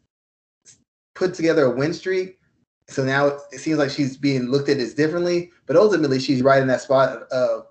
put 1.16 1.36
together 1.36 1.66
a 1.66 1.76
win 1.76 1.94
streak, 1.94 2.40
so 2.88 3.04
now 3.04 3.28
it, 3.28 3.40
it 3.52 3.60
seems 3.60 3.78
like 3.78 3.92
she's 3.92 4.18
being 4.18 4.48
looked 4.48 4.68
at 4.68 4.78
as 4.78 4.96
differently. 4.96 5.52
But 5.68 5.78
ultimately, 5.78 6.20
she's 6.20 6.42
right 6.42 6.62
in 6.62 6.68
that 6.68 6.82
spot 6.82 7.24
of 7.32 7.68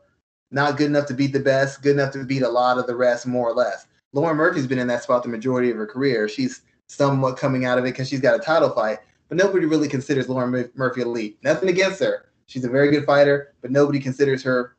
not 0.53 0.77
good 0.77 0.87
enough 0.87 1.07
to 1.07 1.15
beat 1.15 1.33
the 1.33 1.41
best, 1.41 1.83
good 1.83 1.97
enough 1.97 2.13
to 2.13 2.25
beat 2.25 2.43
a 2.43 2.49
lot 2.49 2.79
of 2.79 2.87
the 2.87 2.97
rest, 2.97 3.27
more 3.27 3.49
or 3.49 3.55
less. 3.55 3.87
Lauren 4.13 4.37
Murphy's 4.37 4.67
been 4.67 4.79
in 4.79 4.89
that 4.89 5.03
spot 5.03 5.23
the 5.23 5.29
majority 5.29 5.71
of 5.71 5.77
her 5.77 5.87
career. 5.87 6.29
She's 6.29 6.63
somewhat 6.93 7.37
coming 7.37 7.65
out 7.65 7.79
of 7.79 7.85
it 7.85 7.93
because 7.93 8.09
she's 8.09 8.21
got 8.21 8.35
a 8.35 8.39
title 8.39 8.71
fight, 8.71 8.99
but 9.29 9.39
nobody 9.39 9.67
really 9.67 9.89
considers 9.89 10.29
Lauren 10.29 10.71
Murphy 10.75 11.01
elite. 11.01 11.39
Nothing 11.43 11.69
against 11.69 12.01
her. 12.01 12.27
She's 12.47 12.65
a 12.65 12.69
very 12.69 12.91
good 12.91 13.07
fighter, 13.07 13.55
but 13.63 13.71
nobody 13.71 13.99
considers 13.99 14.43
her 14.43 14.77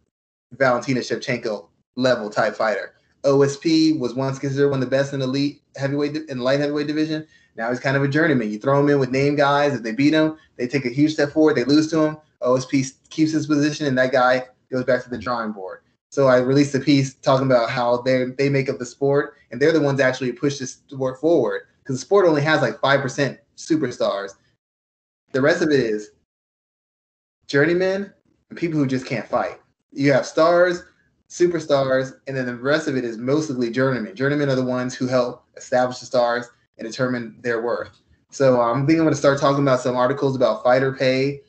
Valentina 0.52 1.00
Shevchenko 1.00 1.68
level 1.96 2.30
type 2.30 2.56
fighter. 2.56 2.94
OSP 3.24 3.98
was 4.00 4.14
once 4.14 4.38
considered 4.38 4.70
one 4.70 4.84
of 4.84 4.90
the 4.90 4.96
best 4.96 5.14
in 5.14 5.22
elite 5.22 5.62
heavyweight 5.76 6.18
in 6.30 6.40
light 6.40 6.60
heavyweight 6.60 6.88
division. 6.88 7.26
Now 7.56 7.70
he's 7.70 7.80
kind 7.80 7.96
of 7.98 8.04
a 8.04 8.08
journeyman. 8.08 8.52
You 8.52 8.60
throw 8.60 8.80
him 8.80 8.90
in 8.90 9.00
with 9.00 9.12
name 9.12 9.36
guys. 9.36 9.74
If 9.74 9.84
they 9.84 9.94
beat 9.94 10.14
him, 10.14 10.38
they 10.58 10.68
take 10.68 10.86
a 10.86 10.90
huge 10.90 11.14
step 11.14 11.32
forward. 11.32 11.56
They 11.56 11.64
lose 11.64 11.90
to 11.92 12.00
him. 12.00 12.18
OSP 12.42 12.92
keeps 13.10 13.32
his 13.32 13.48
position, 13.48 13.88
and 13.88 13.98
that 13.98 14.12
guy 14.12 14.44
goes 14.72 14.84
back 14.84 15.04
to 15.04 15.10
the 15.10 15.18
drawing 15.18 15.54
board. 15.54 15.80
So 16.10 16.28
I 16.28 16.38
released 16.38 16.76
a 16.76 16.80
piece 16.80 17.16
talking 17.16 17.48
about 17.48 17.70
how 17.70 18.02
they 18.02 18.26
they 18.38 18.50
make 18.50 18.70
up 18.70 18.78
the 18.78 18.86
sport, 18.86 19.36
and 19.52 19.62
they're 19.62 19.72
the 19.72 19.82
ones 19.82 20.00
actually 20.00 20.32
push 20.34 20.60
this 20.60 20.74
sport 20.74 21.20
forward 21.20 21.64
because 21.84 21.98
the 21.98 22.06
sport 22.06 22.26
only 22.26 22.42
has 22.42 22.62
like 22.62 22.80
five 22.80 23.02
percent 23.02 23.40
superstars, 23.58 24.32
the 25.32 25.42
rest 25.42 25.62
of 25.62 25.70
it 25.70 25.80
is 25.80 26.12
journeymen 27.48 28.12
and 28.50 28.58
people 28.58 28.80
who 28.80 28.88
just 28.88 29.06
can't 29.06 29.28
fight. 29.28 29.60
You 29.92 30.14
have 30.14 30.26
stars, 30.26 30.84
superstars, 31.30 32.14
and 32.28 32.36
then 32.36 32.46
the 32.46 32.56
rest 32.56 32.88
of 32.88 32.96
it 32.96 33.04
is 33.04 33.18
mostly 33.18 33.70
journeymen. 33.70 34.16
Journeymen 34.16 34.50
are 34.50 34.56
the 34.56 34.64
ones 34.64 34.96
who 34.96 35.08
help 35.08 35.46
establish 35.58 36.00
the 36.00 36.06
stars 36.06 36.48
and 36.78 36.88
determine 36.88 37.36
their 37.42 37.62
worth. 37.62 38.00
So 38.32 38.62
um, 38.62 38.80
I'm 38.80 38.88
thinking 38.88 39.02
I'm 39.02 39.06
going 39.06 39.14
to 39.14 39.20
start 39.20 39.40
talking 39.40 39.62
about 39.62 39.82
some 39.82 39.96
articles 39.96 40.36
about 40.36 40.64
fighter 40.64 40.94
pay 40.94 41.42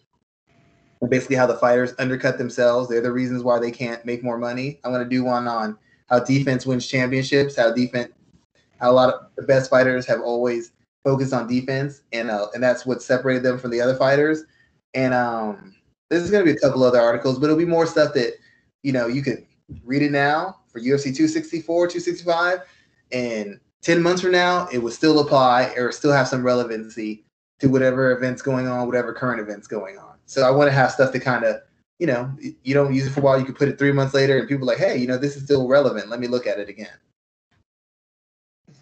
and 1.00 1.10
basically 1.10 1.36
how 1.36 1.46
the 1.46 1.56
fighters 1.56 1.94
undercut 1.98 2.36
themselves. 2.36 2.88
They're 2.88 3.00
the 3.00 3.12
reasons 3.12 3.42
why 3.42 3.58
they 3.58 3.70
can't 3.70 4.04
make 4.04 4.22
more 4.22 4.38
money. 4.38 4.80
I'm 4.84 4.92
going 4.92 5.02
to 5.02 5.08
do 5.08 5.24
one 5.24 5.48
on 5.48 5.78
how 6.08 6.20
defense 6.20 6.66
wins 6.66 6.86
championships, 6.86 7.56
how 7.56 7.72
defense, 7.72 8.12
a 8.90 8.92
lot 8.92 9.12
of 9.12 9.20
the 9.36 9.42
best 9.42 9.70
fighters 9.70 10.06
have 10.06 10.20
always 10.20 10.72
focused 11.04 11.32
on 11.32 11.48
defense, 11.48 12.02
and 12.12 12.30
uh, 12.30 12.48
and 12.54 12.62
that's 12.62 12.86
what 12.86 13.02
separated 13.02 13.42
them 13.42 13.58
from 13.58 13.70
the 13.70 13.80
other 13.80 13.96
fighters. 13.96 14.44
And 14.94 15.12
um, 15.12 15.74
there's 16.10 16.30
going 16.30 16.44
to 16.44 16.52
be 16.52 16.56
a 16.56 16.60
couple 16.60 16.82
other 16.82 17.00
articles, 17.00 17.38
but 17.38 17.46
it'll 17.46 17.56
be 17.56 17.64
more 17.64 17.86
stuff 17.86 18.14
that 18.14 18.34
you 18.82 18.92
know 18.92 19.06
you 19.06 19.22
could 19.22 19.46
read 19.84 20.02
it 20.02 20.12
now 20.12 20.60
for 20.68 20.80
UFC 20.80 21.04
264, 21.04 21.86
265, 21.86 22.60
and 23.12 23.60
10 23.82 24.02
months 24.02 24.22
from 24.22 24.32
now, 24.32 24.66
it 24.72 24.78
will 24.78 24.90
still 24.90 25.20
apply 25.20 25.72
or 25.76 25.92
still 25.92 26.12
have 26.12 26.26
some 26.26 26.42
relevancy 26.42 27.24
to 27.60 27.68
whatever 27.68 28.12
events 28.12 28.42
going 28.42 28.66
on, 28.66 28.86
whatever 28.86 29.12
current 29.12 29.40
events 29.40 29.68
going 29.68 29.98
on. 29.98 30.16
So 30.26 30.42
I 30.42 30.50
want 30.50 30.68
to 30.68 30.72
have 30.72 30.90
stuff 30.90 31.12
to 31.12 31.20
kind 31.20 31.44
of, 31.44 31.56
you 31.98 32.06
know, 32.06 32.34
you 32.62 32.74
don't 32.74 32.92
use 32.94 33.06
it 33.06 33.10
for 33.10 33.20
a 33.20 33.22
while, 33.22 33.38
you 33.38 33.44
can 33.44 33.54
put 33.54 33.68
it 33.68 33.78
three 33.78 33.92
months 33.92 34.14
later, 34.14 34.38
and 34.38 34.48
people 34.48 34.66
like, 34.66 34.78
hey, 34.78 34.96
you 34.96 35.06
know, 35.06 35.18
this 35.18 35.36
is 35.36 35.44
still 35.44 35.68
relevant. 35.68 36.08
Let 36.08 36.18
me 36.18 36.26
look 36.26 36.46
at 36.46 36.58
it 36.58 36.68
again. 36.68 36.96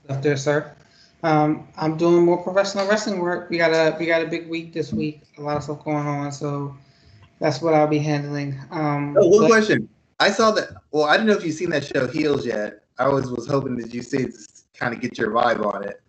Stuff 0.05 0.23
there, 0.23 0.37
sir. 0.37 0.75
Um, 1.23 1.69
I'm 1.77 1.97
doing 1.97 2.25
more 2.25 2.43
professional 2.43 2.89
wrestling 2.89 3.21
work. 3.21 3.49
We 3.49 3.59
got 3.59 3.71
a 3.71 3.97
we 3.99 4.07
got 4.07 4.23
a 4.23 4.27
big 4.27 4.49
week 4.49 4.73
this 4.73 4.93
week. 4.93 5.23
A 5.39 5.41
lot 5.41 5.57
of 5.57 5.63
stuff 5.63 5.85
going 5.85 6.07
on, 6.07 6.33
so 6.33 6.77
that's 7.39 7.63
what 7.63 7.75
I'll 7.75 7.87
be 7.87 7.99
handling. 7.99 8.59
Um, 8.71 9.17
oh, 9.19 9.29
one 9.29 9.47
question. 9.47 9.89
I 10.19 10.31
saw 10.31 10.51
that. 10.53 10.71
Well, 10.91 11.05
I 11.05 11.17
don't 11.17 11.27
know 11.27 11.35
if 11.35 11.45
you've 11.45 11.55
seen 11.55 11.71
that 11.71 11.85
show 11.85 12.09
Heels 12.09 12.45
yet. 12.45 12.83
I 12.99 13.05
always 13.05 13.31
was 13.31 13.47
hoping 13.47 13.77
that 13.77 13.95
you 13.95 14.03
see 14.03 14.25
to 14.25 14.33
kind 14.75 14.95
of 14.95 15.01
get 15.01 15.17
your 15.17 15.31
vibe 15.31 15.65
on 15.65 15.85
it. 15.85 16.01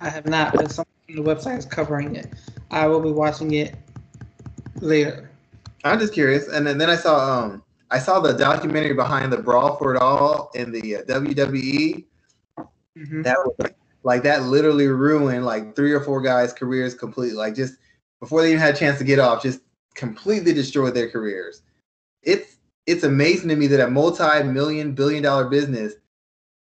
I 0.00 0.08
have 0.08 0.26
not, 0.26 0.54
but 0.54 0.70
some 0.70 0.86
the 1.08 1.22
website 1.22 1.58
is 1.58 1.66
covering 1.66 2.16
it. 2.16 2.32
I 2.70 2.86
will 2.86 3.00
be 3.00 3.12
watching 3.12 3.54
it 3.54 3.74
later. 4.80 5.30
I'm 5.84 5.98
just 5.98 6.12
curious, 6.12 6.48
and 6.48 6.66
then, 6.66 6.78
then 6.78 6.90
I 6.90 6.96
saw 6.96 7.44
um 7.44 7.62
I 7.90 7.98
saw 7.98 8.20
the 8.20 8.32
documentary 8.32 8.94
behind 8.94 9.32
the 9.32 9.38
brawl 9.38 9.76
for 9.76 9.94
it 9.94 10.00
all 10.00 10.50
in 10.54 10.72
the 10.72 10.96
uh, 10.96 11.02
WWE. 11.02 12.04
Mhm. 12.96 13.22
That 13.24 13.38
was 13.38 13.70
like 14.02 14.22
that 14.22 14.44
literally 14.44 14.86
ruined 14.86 15.44
like 15.44 15.74
three 15.76 15.92
or 15.92 16.00
four 16.00 16.20
guys' 16.22 16.52
careers 16.52 16.94
completely. 16.94 17.36
Like 17.36 17.54
just 17.54 17.74
before 18.20 18.42
they 18.42 18.48
even 18.48 18.60
had 18.60 18.74
a 18.74 18.78
chance 18.78 18.98
to 18.98 19.04
get 19.04 19.18
off, 19.18 19.42
just 19.42 19.60
completely 19.94 20.52
destroyed 20.52 20.94
their 20.94 21.10
careers. 21.10 21.62
It's 22.22 22.56
it's 22.86 23.04
amazing 23.04 23.48
to 23.48 23.56
me 23.56 23.66
that 23.68 23.86
a 23.86 23.90
multi-million 23.90 24.92
billion 24.94 25.22
dollar 25.22 25.48
business 25.48 25.94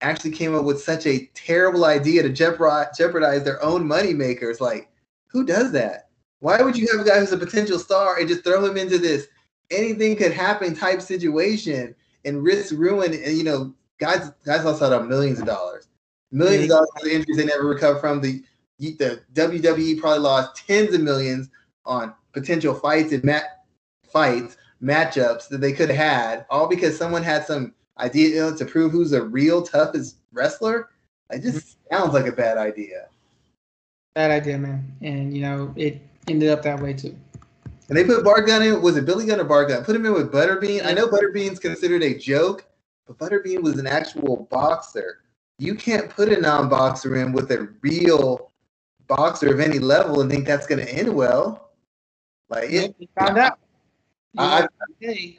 actually 0.02 0.32
came 0.32 0.54
up 0.54 0.64
with 0.64 0.82
such 0.82 1.06
a 1.06 1.26
terrible 1.34 1.84
idea 1.84 2.22
to 2.22 2.28
jeopardize 2.30 3.44
their 3.44 3.62
own 3.64 3.86
money 3.86 4.12
makers. 4.12 4.60
Like, 4.60 4.90
who 5.28 5.44
does 5.44 5.72
that? 5.72 6.08
Why 6.40 6.60
would 6.60 6.76
you 6.76 6.88
have 6.92 7.06
a 7.06 7.08
guy 7.08 7.20
who's 7.20 7.32
a 7.32 7.38
potential 7.38 7.78
star 7.78 8.18
and 8.18 8.28
just 8.28 8.44
throw 8.44 8.64
him 8.64 8.76
into 8.76 8.98
this 8.98 9.28
anything 9.70 10.16
could 10.16 10.32
happen 10.32 10.74
type 10.74 11.00
situation 11.00 11.94
and 12.24 12.42
risk 12.42 12.74
ruin? 12.76 13.14
And 13.14 13.36
you 13.36 13.44
know, 13.44 13.74
guys, 13.98 14.30
guys 14.44 14.64
lost 14.64 14.82
out 14.82 14.92
on 14.92 15.08
millions 15.08 15.40
of 15.40 15.46
dollars, 15.46 15.88
millions 16.32 16.64
of 16.64 16.70
dollars 16.70 16.88
for 17.00 17.08
injuries 17.08 17.36
they 17.36 17.44
never 17.44 17.66
recover 17.66 17.98
from. 17.98 18.20
The 18.20 18.42
the 18.78 19.22
WWE 19.34 20.00
probably 20.00 20.18
lost 20.18 20.66
tens 20.66 20.92
of 20.92 21.02
millions 21.02 21.50
on 21.84 22.12
potential 22.32 22.74
fights 22.74 23.12
and 23.12 23.22
mat 23.22 23.64
fights 24.10 24.56
matchups 24.82 25.48
that 25.48 25.60
they 25.60 25.72
could 25.72 25.88
have 25.88 25.98
had, 25.98 26.46
all 26.50 26.66
because 26.66 26.98
someone 26.98 27.22
had 27.22 27.46
some 27.46 27.72
idea 27.98 28.28
you 28.28 28.36
know, 28.36 28.56
to 28.56 28.64
prove 28.64 28.90
who's 28.92 29.12
a 29.12 29.22
real 29.22 29.62
toughest 29.62 30.16
wrestler. 30.32 30.90
It 31.30 31.42
just 31.42 31.58
mm-hmm. 31.58 31.96
sounds 31.96 32.14
like 32.14 32.26
a 32.26 32.32
bad 32.32 32.58
idea. 32.58 33.06
Bad 34.14 34.30
idea, 34.30 34.58
man. 34.58 34.92
And 35.00 35.34
you 35.34 35.42
know, 35.42 35.72
it 35.76 36.00
ended 36.28 36.50
up 36.50 36.62
that 36.62 36.80
way 36.80 36.92
too. 36.92 37.16
And 37.88 37.96
they 37.96 38.04
put 38.04 38.24
Bart 38.24 38.46
Gunn 38.46 38.62
in. 38.62 38.82
Was 38.82 38.96
it 38.96 39.06
Billy 39.06 39.26
Gunn 39.26 39.40
or 39.40 39.44
Bart 39.44 39.68
Gunn? 39.68 39.84
Put 39.84 39.96
him 39.96 40.06
in 40.06 40.12
with 40.12 40.32
Butterbean. 40.32 40.84
I 40.84 40.92
know 40.92 41.08
Butterbean's 41.08 41.58
considered 41.58 42.02
a 42.02 42.18
joke, 42.18 42.64
but 43.06 43.18
Butterbean 43.18 43.62
was 43.62 43.78
an 43.78 43.86
actual 43.86 44.48
boxer. 44.50 45.21
You 45.62 45.76
can't 45.76 46.10
put 46.10 46.28
a 46.32 46.40
non-boxer 46.40 47.14
in 47.16 47.32
with 47.32 47.52
a 47.52 47.68
real 47.82 48.50
boxer 49.06 49.54
of 49.54 49.60
any 49.60 49.78
level 49.78 50.20
and 50.20 50.28
think 50.28 50.44
that's 50.44 50.66
going 50.66 50.84
to 50.84 50.92
end 50.92 51.14
well. 51.14 51.70
Like 52.48 52.70
it, 52.70 52.96
we 52.98 53.08
found 53.18 53.38
out. 53.38 53.58
I- 54.36 54.66
Hey, 54.98 55.38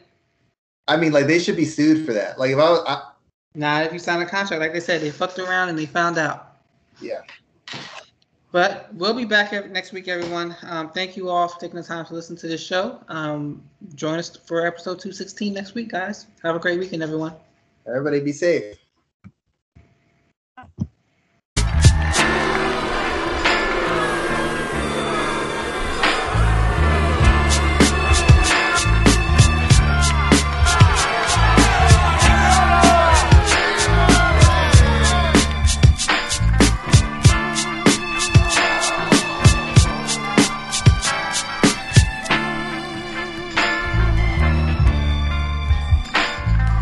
I 0.88 0.96
mean, 0.98 1.12
like 1.12 1.28
they 1.28 1.40
should 1.40 1.56
be 1.58 1.66
sued 1.66 2.06
for 2.06 2.14
that. 2.14 2.40
Like 2.40 2.52
if 2.52 2.58
I, 2.58 2.70
was, 2.70 2.84
I 2.88 3.12
Not 3.56 3.86
if 3.86 3.92
you 3.94 4.00
sign 4.00 4.22
a 4.22 4.26
contract. 4.26 4.62
Like 4.62 4.72
they 4.74 4.80
said, 4.80 5.02
they 5.02 5.12
fucked 5.12 5.40
around 5.40 5.68
and 5.70 5.78
they 5.78 5.86
found 5.86 6.18
out. 6.18 6.58
yeah. 7.02 7.22
But 8.52 8.94
we'll 8.94 9.14
be 9.16 9.26
back 9.26 9.52
next 9.72 9.92
week, 9.94 10.08
everyone. 10.08 10.56
Um, 10.64 10.92
thank 10.92 11.18
you 11.18 11.28
all 11.28 11.48
for 11.48 11.60
taking 11.60 11.76
the 11.78 11.84
time 11.84 12.06
to 12.06 12.14
listen 12.14 12.36
to 12.38 12.48
this 12.48 12.64
show. 12.64 13.00
Um, 13.10 13.64
join 13.96 14.20
us 14.20 14.36
for 14.38 14.66
episode 14.68 15.00
216 15.00 15.54
next 15.54 15.74
week, 15.74 15.90
guys. 15.90 16.28
Have 16.44 16.56
a 16.56 16.60
great 16.60 16.80
weekend, 16.80 17.02
everyone. 17.02 17.34
Everybody 17.88 18.20
be 18.20 18.32
safe. 18.32 18.78